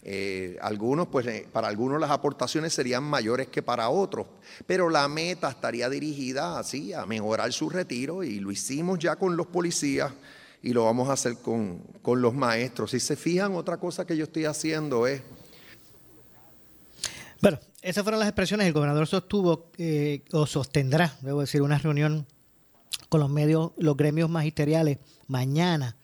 Eh, 0.05 0.59
algunos, 0.61 1.07
pues 1.07 1.27
eh, 1.29 1.47
para 1.53 1.69
algunos 1.69 2.01
las 2.01 2.11
aportaciones 2.11 2.75
serían 2.75 3.05
mayores 3.05 3.47
que 3.47 3.63
para 3.63 3.89
otros, 3.89 4.27
pero 4.67 4.91
la 4.91 5.07
meta 5.07 5.49
estaría 5.49 5.89
dirigida 5.89 6.59
así 6.59 6.93
a 6.93 7.07
mejorar 7.07 7.53
su 7.53 7.71
retiro 7.71 8.25
y 8.25 8.41
lo 8.41 8.51
hicimos 8.51 8.99
ya 8.99 9.15
con 9.15 9.37
los 9.37 9.47
policías 9.47 10.13
y 10.61 10.73
lo 10.73 10.87
vamos 10.87 11.09
a 11.09 11.13
hacer 11.13 11.37
con, 11.37 11.85
los 12.05 12.35
maestros. 12.35 12.91
Si 12.91 12.99
se 12.99 13.15
fijan, 13.15 13.55
otra 13.55 13.77
cosa 13.77 14.05
que 14.05 14.17
yo 14.17 14.25
estoy 14.25 14.45
haciendo 14.45 15.07
es... 15.07 15.23
Bueno, 17.43 17.59
esas 17.83 18.05
fueron 18.05 18.21
las 18.21 18.29
expresiones. 18.29 18.69
El 18.69 18.73
gobernador 18.73 19.09
sostuvo 19.09 19.73
eh, 19.77 20.23
o 20.31 20.47
sostendrá, 20.47 21.17
debo 21.23 21.41
decir, 21.41 21.61
una 21.61 21.77
reunión 21.77 22.25
con 23.09 23.21
los 23.21 23.29
medios, 23.29 23.73
los 23.77 23.97
gremios 23.97 24.31
magisteriales 24.31 24.99
mañana 25.27 25.97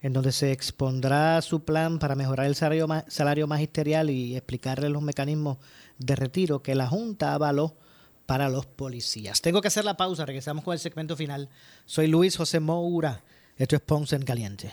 en 0.00 0.14
donde 0.14 0.32
se 0.32 0.50
expondrá 0.50 1.42
su 1.42 1.64
plan 1.64 1.98
para 1.98 2.14
mejorar 2.14 2.46
el 2.46 2.54
salario, 2.54 2.88
salario 3.08 3.46
magisterial 3.46 4.08
y 4.08 4.34
explicarle 4.34 4.88
los 4.88 5.02
mecanismos 5.02 5.58
de 5.98 6.16
retiro 6.16 6.62
que 6.62 6.74
la 6.74 6.86
Junta 6.86 7.34
avaló 7.34 7.76
para 8.24 8.48
los 8.48 8.64
policías. 8.64 9.42
Tengo 9.42 9.60
que 9.60 9.68
hacer 9.68 9.84
la 9.84 9.96
pausa, 9.96 10.24
regresamos 10.24 10.64
con 10.64 10.72
el 10.72 10.78
segmento 10.78 11.16
final. 11.16 11.50
Soy 11.84 12.06
Luis 12.06 12.36
José 12.36 12.60
Moura, 12.60 13.24
esto 13.56 13.76
es 13.76 13.82
Ponce 13.82 14.16
en 14.16 14.22
Caliente. 14.22 14.72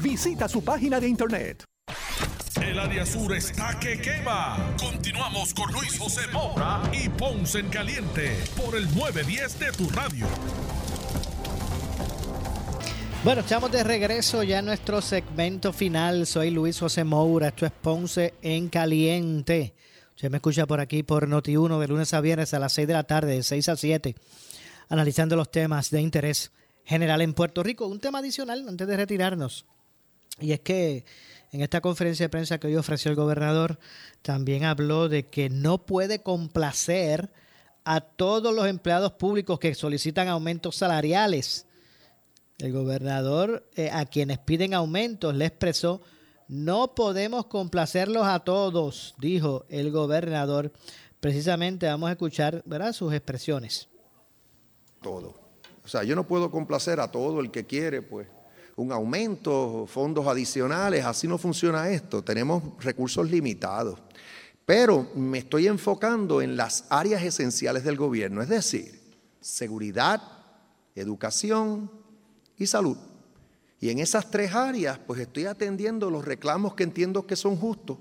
Visita 0.00 0.48
su 0.48 0.62
página 0.62 1.00
de 1.00 1.08
internet. 1.08 1.64
El 2.62 2.78
área 2.78 3.04
sur 3.04 3.34
está 3.34 3.78
que 3.78 4.00
quema. 4.00 4.74
Continuamos 4.78 5.52
con 5.52 5.70
Luis 5.72 5.98
José 5.98 6.22
Moura 6.32 6.82
y 6.92 7.08
Ponce 7.08 7.58
en 7.58 7.68
Caliente 7.68 8.36
por 8.56 8.76
el 8.76 8.84
910 8.94 9.58
de 9.58 9.72
tu 9.72 9.90
radio. 9.90 10.26
Bueno, 13.24 13.40
estamos 13.40 13.72
de 13.72 13.82
regreso 13.82 14.42
ya 14.42 14.60
en 14.60 14.66
nuestro 14.66 15.02
segmento 15.02 15.72
final. 15.72 16.26
Soy 16.26 16.50
Luis 16.50 16.78
José 16.78 17.04
Moura, 17.04 17.48
esto 17.48 17.66
es 17.66 17.72
Ponce 17.72 18.34
en 18.40 18.68
Caliente. 18.68 19.74
Usted 20.14 20.30
me 20.30 20.38
escucha 20.38 20.66
por 20.66 20.80
aquí 20.80 21.02
por 21.02 21.28
Noti1 21.28 21.78
de 21.78 21.88
lunes 21.88 22.14
a 22.14 22.20
viernes 22.20 22.54
a 22.54 22.58
las 22.58 22.72
6 22.72 22.88
de 22.88 22.94
la 22.94 23.04
tarde, 23.04 23.34
de 23.34 23.42
6 23.42 23.68
a 23.68 23.76
7, 23.76 24.14
analizando 24.88 25.36
los 25.36 25.50
temas 25.50 25.90
de 25.90 26.00
interés 26.00 26.52
general 26.84 27.20
en 27.20 27.34
Puerto 27.34 27.62
Rico. 27.62 27.86
Un 27.86 28.00
tema 28.00 28.20
adicional 28.20 28.66
antes 28.66 28.86
de 28.86 28.96
retirarnos. 28.96 29.66
Y 30.38 30.52
es 30.52 30.60
que 30.60 31.04
en 31.52 31.62
esta 31.62 31.80
conferencia 31.80 32.24
de 32.24 32.30
prensa 32.30 32.58
que 32.58 32.66
hoy 32.66 32.76
ofreció 32.76 33.10
el 33.10 33.16
gobernador, 33.16 33.78
también 34.22 34.64
habló 34.64 35.08
de 35.08 35.28
que 35.28 35.48
no 35.48 35.86
puede 35.86 36.22
complacer 36.22 37.32
a 37.84 38.00
todos 38.00 38.54
los 38.54 38.66
empleados 38.66 39.12
públicos 39.12 39.58
que 39.58 39.74
solicitan 39.74 40.28
aumentos 40.28 40.76
salariales. 40.76 41.66
El 42.58 42.72
gobernador, 42.72 43.68
eh, 43.76 43.90
a 43.92 44.06
quienes 44.06 44.38
piden 44.38 44.74
aumentos, 44.74 45.34
le 45.34 45.46
expresó, 45.46 46.02
no 46.48 46.94
podemos 46.94 47.46
complacerlos 47.46 48.26
a 48.26 48.40
todos, 48.40 49.14
dijo 49.18 49.64
el 49.68 49.90
gobernador. 49.90 50.72
Precisamente 51.20 51.86
vamos 51.86 52.08
a 52.08 52.12
escuchar 52.12 52.62
¿verdad? 52.66 52.92
sus 52.92 53.12
expresiones. 53.12 53.88
Todo. 55.02 55.34
O 55.84 55.88
sea, 55.88 56.02
yo 56.02 56.16
no 56.16 56.26
puedo 56.26 56.50
complacer 56.50 56.98
a 57.00 57.10
todo 57.10 57.40
el 57.40 57.50
que 57.50 57.64
quiere, 57.64 58.02
pues, 58.02 58.26
un 58.76 58.92
aumento, 58.92 59.86
fondos 59.86 60.26
adicionales, 60.26 61.04
así 61.04 61.26
no 61.26 61.38
funciona 61.38 61.90
esto. 61.90 62.22
Tenemos 62.22 62.62
recursos 62.82 63.30
limitados. 63.30 63.98
Pero 64.64 65.08
me 65.14 65.38
estoy 65.38 65.66
enfocando 65.66 66.42
en 66.42 66.56
las 66.56 66.84
áreas 66.90 67.22
esenciales 67.22 67.84
del 67.84 67.96
gobierno, 67.96 68.42
es 68.42 68.48
decir, 68.48 69.00
seguridad, 69.40 70.20
educación, 70.94 71.90
y 72.58 72.66
salud. 72.66 72.96
Y 73.80 73.90
en 73.90 73.98
esas 73.98 74.30
tres 74.30 74.54
áreas, 74.54 74.98
pues 74.98 75.20
estoy 75.20 75.44
atendiendo 75.44 76.10
los 76.10 76.24
reclamos 76.24 76.74
que 76.74 76.84
entiendo 76.84 77.26
que 77.26 77.36
son 77.36 77.56
justos. 77.56 77.98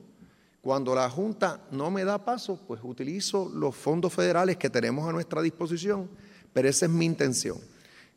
Cuando 0.61 0.95
la 0.95 1.09
Junta 1.09 1.61
no 1.71 1.91
me 1.91 2.05
da 2.05 2.23
paso, 2.23 2.59
pues 2.67 2.81
utilizo 2.83 3.51
los 3.53 3.75
fondos 3.75 4.13
federales 4.13 4.57
que 4.57 4.69
tenemos 4.69 5.07
a 5.07 5.11
nuestra 5.11 5.41
disposición, 5.41 6.09
pero 6.53 6.69
esa 6.69 6.85
es 6.85 6.91
mi 6.91 7.05
intención. 7.05 7.57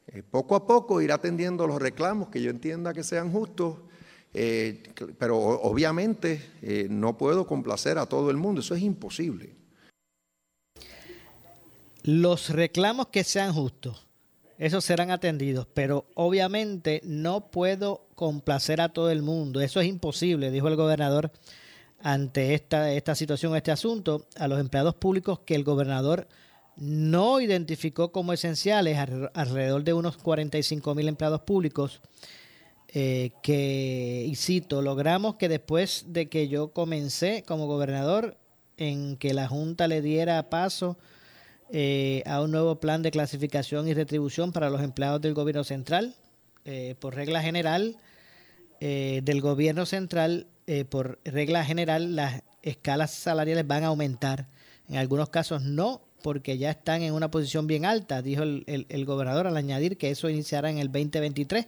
Eh, 0.08 0.22
poco 0.22 0.56
a 0.56 0.66
poco 0.66 1.00
ir 1.00 1.12
atendiendo 1.12 1.66
los 1.66 1.80
reclamos 1.80 2.28
que 2.28 2.42
yo 2.42 2.50
entienda 2.50 2.94
que 2.94 3.04
sean 3.04 3.30
justos, 3.30 3.76
eh, 4.34 4.82
pero 5.18 5.38
obviamente 5.38 6.42
eh, 6.62 6.86
no 6.90 7.16
puedo 7.16 7.46
complacer 7.46 7.98
a 7.98 8.06
todo 8.06 8.30
el 8.30 8.36
mundo, 8.36 8.60
eso 8.60 8.74
es 8.74 8.82
imposible. 8.82 9.56
Los 12.02 12.50
reclamos 12.50 13.08
que 13.08 13.24
sean 13.24 13.52
justos 13.52 14.08
esos 14.58 14.84
serán 14.84 15.12
atendidos, 15.12 15.68
pero 15.72 16.06
obviamente 16.14 17.00
no 17.04 17.48
puedo 17.50 18.08
complacer 18.16 18.80
a 18.80 18.88
todo 18.88 19.10
el 19.10 19.22
mundo. 19.22 19.60
Eso 19.60 19.80
es 19.80 19.86
imposible, 19.86 20.50
dijo 20.50 20.66
el 20.66 20.74
gobernador 20.74 21.30
ante 22.00 22.54
esta, 22.54 22.92
esta 22.92 23.14
situación, 23.14 23.54
este 23.54 23.70
asunto, 23.70 24.26
a 24.36 24.48
los 24.48 24.58
empleados 24.58 24.96
públicos 24.96 25.40
que 25.40 25.54
el 25.54 25.62
gobernador 25.62 26.26
no 26.78 27.40
identificó 27.40 28.12
como 28.12 28.32
esenciales, 28.32 28.98
alrededor 29.34 29.82
de 29.82 29.92
unos 29.92 30.16
45 30.16 30.94
mil 30.94 31.08
empleados 31.08 31.40
públicos, 31.40 32.00
eh, 32.88 33.32
que, 33.42 34.24
y 34.26 34.34
cito, 34.36 34.80
logramos 34.80 35.34
que 35.34 35.48
después 35.48 36.04
de 36.08 36.28
que 36.28 36.48
yo 36.48 36.72
comencé 36.72 37.42
como 37.46 37.66
gobernador, 37.66 38.38
en 38.76 39.16
que 39.16 39.34
la 39.34 39.48
Junta 39.48 39.88
le 39.88 40.00
diera 40.02 40.48
paso 40.50 40.96
eh, 41.70 42.22
a 42.26 42.40
un 42.40 42.52
nuevo 42.52 42.78
plan 42.78 43.02
de 43.02 43.10
clasificación 43.10 43.88
y 43.88 43.94
retribución 43.94 44.52
para 44.52 44.70
los 44.70 44.80
empleados 44.80 45.20
del 45.20 45.34
gobierno 45.34 45.64
central. 45.64 46.14
Eh, 46.64 46.94
por 46.98 47.14
regla 47.14 47.42
general, 47.42 47.96
del 48.80 49.40
gobierno 49.40 49.86
central, 49.86 50.46
por 50.88 51.18
regla 51.24 51.64
general, 51.64 52.14
las 52.14 52.42
escalas 52.62 53.10
salariales 53.10 53.66
van 53.66 53.82
a 53.82 53.88
aumentar. 53.88 54.46
En 54.88 54.98
algunos 54.98 55.30
casos 55.30 55.62
no, 55.62 56.07
porque 56.22 56.58
ya 56.58 56.70
están 56.70 57.02
en 57.02 57.14
una 57.14 57.30
posición 57.30 57.66
bien 57.66 57.84
alta, 57.84 58.22
dijo 58.22 58.42
el, 58.42 59.04
gobernador 59.04 59.46
al 59.46 59.56
añadir 59.56 59.96
que 59.96 60.10
eso 60.10 60.28
iniciará 60.28 60.70
en 60.70 60.78
el 60.78 60.88
2023. 60.88 61.66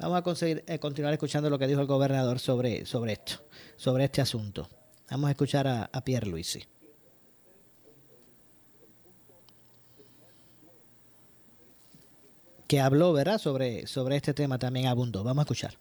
Vamos 0.00 0.18
a 0.18 0.22
conseguir, 0.22 0.64
continuar 0.80 1.12
escuchando 1.12 1.50
lo 1.50 1.58
que 1.58 1.66
dijo 1.66 1.80
el 1.80 1.86
gobernador 1.86 2.38
sobre, 2.38 2.86
sobre 2.86 3.12
esto, 3.12 3.34
sobre 3.76 4.04
este 4.04 4.20
asunto. 4.20 4.68
Vamos 5.10 5.28
a 5.28 5.30
escuchar 5.32 5.66
a, 5.66 5.90
a 5.92 6.04
Pierre 6.04 6.26
Luisi. 6.26 6.64
que 12.72 12.80
habló, 12.80 13.12
¿verdad?, 13.12 13.36
sobre, 13.36 13.86
sobre 13.86 14.16
este 14.16 14.32
tema 14.32 14.58
también 14.58 14.86
abundó. 14.86 15.22
Vamos 15.22 15.42
a 15.42 15.44
escuchar. 15.44 15.76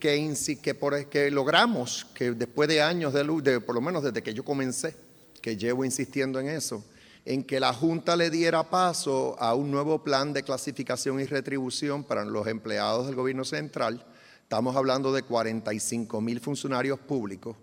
Que, 0.00 0.34
que, 0.62 0.74
por, 0.74 1.10
que 1.10 1.30
logramos 1.30 2.06
que 2.14 2.30
después 2.30 2.70
de 2.70 2.80
años 2.80 3.12
de 3.12 3.22
luz, 3.22 3.44
de, 3.44 3.60
por 3.60 3.74
lo 3.74 3.82
menos 3.82 4.02
desde 4.02 4.22
que 4.22 4.32
yo 4.32 4.46
comencé, 4.46 4.96
que 5.42 5.58
llevo 5.58 5.84
insistiendo 5.84 6.40
en 6.40 6.48
eso, 6.48 6.82
en 7.24 7.42
que 7.42 7.58
la 7.58 7.72
Junta 7.72 8.16
le 8.16 8.30
diera 8.30 8.68
paso 8.70 9.36
a 9.38 9.54
un 9.54 9.70
nuevo 9.70 10.02
plan 10.02 10.32
de 10.32 10.42
clasificación 10.42 11.20
y 11.20 11.24
retribución 11.24 12.04
para 12.04 12.24
los 12.24 12.46
empleados 12.46 13.06
del 13.06 13.14
gobierno 13.14 13.44
central. 13.44 14.04
Estamos 14.42 14.76
hablando 14.76 15.12
de 15.12 15.22
45 15.22 16.20
mil 16.20 16.40
funcionarios 16.40 16.98
públicos. 16.98 17.56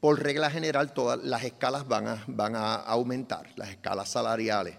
Por 0.00 0.22
regla 0.22 0.50
general, 0.50 0.92
todas 0.92 1.18
las 1.24 1.42
escalas 1.42 1.88
van 1.88 2.06
a, 2.54 2.74
aumentar, 2.74 3.52
las 3.56 3.70
escalas 3.70 4.08
salariales. 4.08 4.76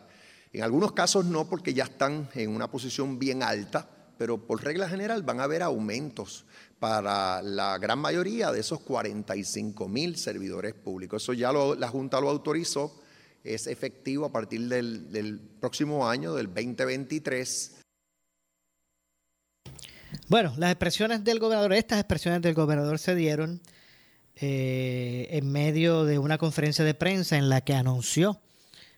En 0.54 0.64
algunos 0.64 0.94
casos 0.94 1.26
no, 1.26 1.50
porque 1.50 1.74
ya 1.74 1.84
están 1.84 2.30
en 2.34 2.56
una 2.56 2.72
posición 2.72 3.20
bien 3.20 3.44
alta, 3.44 3.88
pero 4.18 4.38
por 4.38 4.64
regla 4.64 4.88
general 4.88 5.24
van 5.24 5.42
a 5.42 5.44
haber 5.44 5.64
aumentos 5.64 6.46
para 6.80 7.42
la 7.42 7.78
gran 7.78 8.00
mayoría 8.00 8.52
de 8.52 8.62
esos 8.62 8.80
45 8.80 9.88
mil 9.90 10.16
servidores 10.16 10.74
públicos. 10.74 11.22
Eso 11.22 11.34
ya 11.34 11.52
la 11.52 11.88
Junta 11.90 12.22
lo 12.22 12.30
autorizó, 12.30 12.96
es 13.50 13.68
efectivo 13.68 14.26
a 14.26 14.32
partir 14.32 14.68
del, 14.68 15.42
próximo 15.60 16.08
año, 16.08 16.36
del 16.36 16.48
2023. 16.48 17.82
Bueno, 20.28 20.54
las 20.58 20.72
expresiones 20.72 21.24
del 21.24 21.40
gobernador, 21.40 21.74
estas 21.74 22.00
expresiones 22.00 22.42
del 22.42 22.54
gobernador 22.54 23.00
se 23.00 23.16
dieron 23.16 23.62
eh, 24.36 25.28
en 25.32 25.52
medio 25.52 26.06
de 26.06 26.20
una 26.20 26.38
conferencia 26.38 26.86
de 26.86 26.94
prensa 26.94 27.38
en 27.38 27.50
la 27.50 27.62
que 27.62 27.74
anunció 27.74 28.40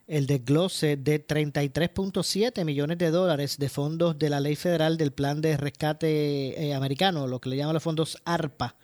el 0.07 0.27
desglose 0.27 0.97
de 0.97 1.25
33.7 1.25 2.65
millones 2.65 2.97
de 2.97 3.11
dólares 3.11 3.57
de 3.57 3.69
fondos 3.69 4.19
de 4.19 4.29
la 4.29 4.41
ley 4.41 4.57
federal 4.57 4.97
del 4.97 5.13
plan 5.13 5.39
de 5.39 5.55
rescate 5.55 6.61
eh, 6.61 6.73
americano, 6.73 7.27
lo 7.27 7.39
que 7.39 7.49
le 7.49 7.55
llaman 7.55 7.75
los 7.75 7.83
fondos 7.83 8.21
ARPA, 8.25 8.75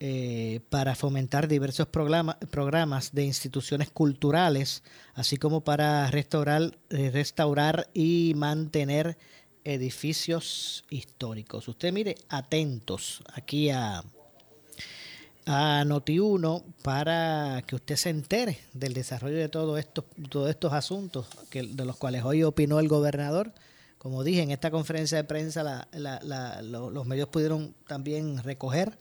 eh, 0.00 0.60
para 0.70 0.96
fomentar 0.96 1.46
diversos 1.46 1.86
programas 1.86 3.12
de 3.12 3.24
instituciones 3.24 3.90
culturales, 3.90 4.82
así 5.14 5.36
como 5.36 5.62
para 5.62 6.10
restaurar, 6.10 6.76
eh, 6.90 7.10
restaurar 7.12 7.88
y 7.94 8.32
mantener 8.36 9.16
edificios 9.62 10.84
históricos. 10.90 11.68
Usted 11.68 11.92
mire, 11.92 12.16
atentos 12.28 13.22
aquí 13.32 13.70
a, 13.70 14.02
a 15.46 15.84
Noti1 15.84 16.64
para 16.82 17.62
que 17.64 17.76
usted 17.76 17.94
se 17.96 18.10
entere 18.10 18.58
del 18.72 18.94
desarrollo 18.94 19.36
de 19.36 19.48
todo 19.48 19.78
esto, 19.78 20.04
todos 20.28 20.50
estos 20.50 20.72
asuntos 20.72 21.28
que, 21.50 21.62
de 21.62 21.84
los 21.84 21.96
cuales 21.96 22.24
hoy 22.24 22.42
opinó 22.42 22.80
el 22.80 22.88
gobernador. 22.88 23.52
Como 23.98 24.24
dije, 24.24 24.42
en 24.42 24.50
esta 24.50 24.70
conferencia 24.70 25.18
de 25.18 25.24
prensa 25.24 25.88
los 26.62 27.06
medios 27.06 27.28
pudieron 27.28 27.74
también 27.86 28.42
recoger 28.42 28.98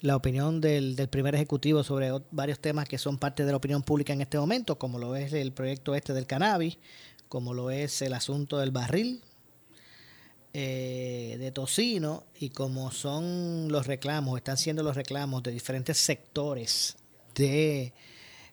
la 0.00 0.16
opinión 0.16 0.60
del, 0.60 0.96
del, 0.96 1.08
primer 1.08 1.34
ejecutivo 1.34 1.82
sobre 1.82 2.10
varios 2.30 2.60
temas 2.60 2.88
que 2.88 2.98
son 2.98 3.18
parte 3.18 3.44
de 3.44 3.50
la 3.50 3.56
opinión 3.56 3.82
pública 3.82 4.12
en 4.12 4.20
este 4.20 4.38
momento, 4.38 4.78
como 4.78 4.98
lo 4.98 5.16
es 5.16 5.32
el 5.32 5.52
proyecto 5.52 5.94
este 5.94 6.12
del 6.12 6.26
cannabis, 6.26 6.78
como 7.28 7.54
lo 7.54 7.70
es 7.70 8.00
el 8.02 8.14
asunto 8.14 8.58
del 8.58 8.70
barril 8.70 9.22
eh, 10.54 11.36
de 11.38 11.52
tocino 11.52 12.24
y 12.40 12.50
como 12.50 12.90
son 12.90 13.70
los 13.70 13.86
reclamos, 13.86 14.38
están 14.38 14.56
siendo 14.56 14.82
los 14.82 14.96
reclamos 14.96 15.42
de 15.42 15.52
diferentes 15.52 15.98
sectores 15.98 16.96
de, 17.34 17.92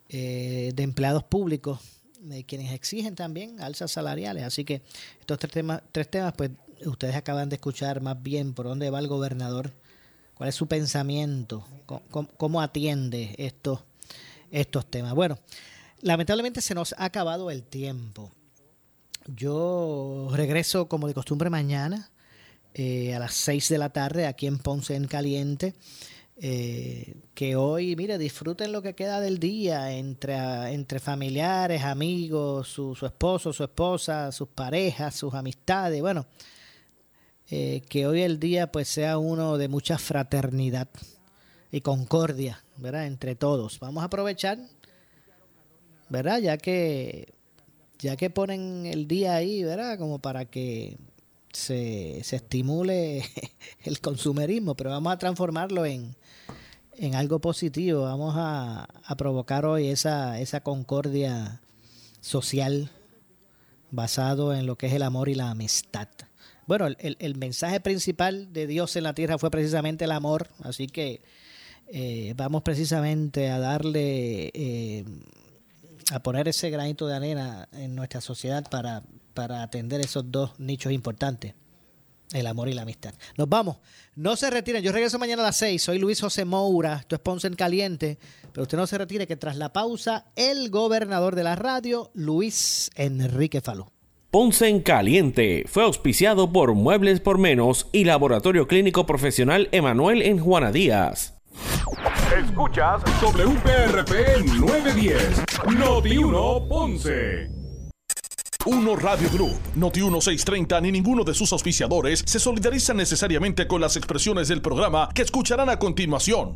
eh, 0.10 0.72
de 0.76 0.84
empleados 0.84 1.24
públicos, 1.24 1.80
de 2.20 2.44
quienes 2.44 2.74
exigen 2.74 3.16
también 3.16 3.62
alzas 3.62 3.92
salariales. 3.92 4.44
Así 4.44 4.66
que 4.66 4.82
estos 5.20 5.40
tres 5.40 5.54
temas, 5.54 5.84
tres 5.92 6.10
temas, 6.10 6.34
pues 6.36 6.52
ustedes 6.86 7.16
acaban 7.16 7.48
de 7.48 7.56
escuchar 7.56 8.02
más 8.02 8.22
bien 8.22 8.54
por 8.54 8.66
dónde 8.66 8.90
va 8.90 9.00
el 9.00 9.08
gobernador 9.08 9.72
cuál 10.36 10.50
es 10.50 10.56
su 10.56 10.68
pensamiento, 10.68 11.66
cómo, 12.38 12.62
atiende 12.62 13.34
estos, 13.38 13.80
estos 14.52 14.86
temas. 14.86 15.14
Bueno, 15.14 15.40
lamentablemente 16.02 16.62
se 16.62 16.76
nos 16.76 16.94
ha 16.98 17.06
acabado 17.06 17.50
el 17.50 17.64
tiempo. 17.64 18.32
Yo 19.28 20.30
regreso 20.34 20.88
como 20.88 21.08
de 21.08 21.16
costumbre 21.16 21.50
mañana 21.50 22.12
eh, 22.74 23.16
a 23.16 23.20
las 23.20 23.34
6 23.34 23.70
de 23.70 23.78
la 23.78 23.90
tarde 23.90 24.28
aquí 24.28 24.46
en 24.46 24.60
Ponce 24.60 24.96
en 24.96 25.08
Caliente. 25.08 25.74
Eh, 26.38 27.16
que 27.34 27.56
hoy, 27.56 27.96
mire, 27.96 28.18
disfruten 28.18 28.74
lo 28.74 28.82
que 28.82 28.94
queda 28.94 29.22
del 29.22 29.40
día 29.40 29.94
entre, 29.94 30.36
entre 30.74 31.00
familiares, 31.00 31.84
amigos, 31.84 32.68
su, 32.68 32.94
su 32.94 33.06
esposo, 33.06 33.54
su 33.54 33.64
esposa, 33.64 34.34
sus 34.34 34.50
parejas, 34.50 35.16
sus 35.16 35.34
amistades. 35.34 36.02
Bueno, 36.02 36.26
eh, 37.50 37.82
que 37.90 38.08
hoy 38.08 38.22
el 38.22 38.40
día 38.40 38.72
pues 38.72 38.88
sea 38.88 39.18
uno 39.18 39.58
de 39.58 39.68
mucha 39.68 39.98
fraternidad 39.98 40.88
y 41.72 41.82
concordia, 41.82 42.64
¿verdad? 42.78 43.06
Entre 43.06 43.36
todos. 43.36 43.80
Vamos 43.80 44.02
a 44.02 44.06
aprovechar, 44.06 44.58
¿verdad? 46.10 46.40
Ya 46.40 46.58
que 46.58 47.34
ya 48.00 48.16
que 48.16 48.30
ponen 48.30 48.86
el 48.86 49.08
día 49.08 49.36
ahí, 49.36 49.64
¿verdad? 49.64 49.98
Como 49.98 50.20
para 50.20 50.46
que 50.46 50.98
se, 51.52 52.22
se 52.24 52.38
estimule 52.38 53.24
el 53.84 54.00
consumerismo, 54.02 54.76
pero 54.76 54.90
vamos 54.90 55.14
a 55.14 55.18
transformarlo 55.18 55.86
en, 55.86 56.16
en 56.98 57.16
algo 57.16 57.40
positivo. 57.40 58.04
Vamos 58.04 58.36
a, 58.38 58.84
a 58.84 59.16
provocar 59.16 59.66
hoy 59.66 59.88
esa, 59.88 60.40
esa 60.40 60.62
concordia 60.62 61.62
social 62.22 62.90
basado 63.92 64.54
en 64.54 64.66
lo 64.66 64.78
que 64.78 64.88
es 64.88 64.94
el 64.94 65.04
amor 65.04 65.30
y 65.30 65.36
la 65.36 65.52
amistad. 65.52 66.10
Bueno, 66.68 66.88
el, 66.88 67.36
mensaje 67.36 67.80
principal 67.80 68.52
de 68.52 68.66
Dios 68.66 68.96
en 68.96 69.04
la 69.04 69.14
tierra 69.14 69.38
fue 69.38 69.52
precisamente 69.52 70.06
el 70.06 70.12
amor, 70.12 70.50
así 70.64 70.88
que 70.88 71.22
eh, 71.88 72.34
vamos 72.36 72.64
precisamente 72.64 73.52
a 73.52 73.60
darle, 73.60 74.50
eh, 74.54 75.06
a 76.12 76.20
poner 76.22 76.48
ese 76.48 76.72
granito 76.72 77.06
de 77.06 77.16
arena 77.16 77.70
en 77.72 77.94
nuestra 77.94 78.20
sociedad 78.20 78.68
para, 78.70 79.04
para 79.36 79.62
atender 79.62 80.02
esos 80.02 80.32
dos 80.32 80.60
nichos 80.60 80.92
importantes, 80.92 81.54
el 82.34 82.48
amor 82.48 82.68
y 82.68 82.74
la 82.74 82.82
amistad. 82.82 83.14
Nos 83.38 83.48
vamos, 83.48 83.78
no 84.16 84.36
se 84.36 84.50
retiren, 84.50 84.82
yo 84.82 84.92
regreso 84.92 85.20
mañana 85.20 85.44
a 85.44 85.48
las 85.48 85.58
6, 85.58 85.84
soy 85.84 86.00
Luis 86.00 86.20
José 86.20 86.46
Moura, 86.46 87.04
tu 87.08 87.16
sponsor 87.16 87.52
en 87.52 87.58
caliente, 87.58 88.18
pero 88.52 88.64
usted 88.64 88.78
no 88.80 88.88
se 88.88 88.98
retire 88.98 89.28
que 89.28 89.38
tras 89.38 89.58
la 89.58 89.72
pausa, 89.72 90.26
el 90.36 90.72
gobernador 90.72 91.36
de 91.36 91.44
la 91.44 91.56
radio, 91.56 92.10
Luis 92.16 92.90
Enrique 92.96 93.62
Falú. 93.62 93.95
Ponce 94.36 94.68
en 94.68 94.82
Caliente 94.82 95.64
fue 95.66 95.84
auspiciado 95.84 96.52
por 96.52 96.74
Muebles 96.74 97.22
por 97.22 97.38
Menos 97.38 97.88
y 97.94 98.04
Laboratorio 98.04 98.68
Clínico 98.68 99.06
Profesional 99.06 99.70
Emanuel 99.72 100.22
en 100.22 100.40
Juana 100.40 100.74
Díaz. 100.74 101.38
Escuchas 102.38 103.02
WPRP 103.22 104.46
910, 104.60 105.42
Noti 105.80 106.18
1 106.18 106.68
Ponce. 106.68 107.48
Uno 108.66 108.98
Radio 108.98 109.30
Group, 109.32 109.58
Noti 109.76 110.02
1630 110.02 110.82
ni 110.82 110.92
ninguno 110.92 111.24
de 111.24 111.34
sus 111.34 111.54
auspiciadores 111.54 112.24
se 112.26 112.40
solidarizan 112.40 112.98
necesariamente 112.98 113.68
con 113.68 113.80
las 113.80 113.96
expresiones 113.96 114.50
del 114.50 114.62
programa 114.62 115.08
que 115.14 115.22
escucharán 115.22 115.70
a 115.70 115.80
continuación. 115.80 116.54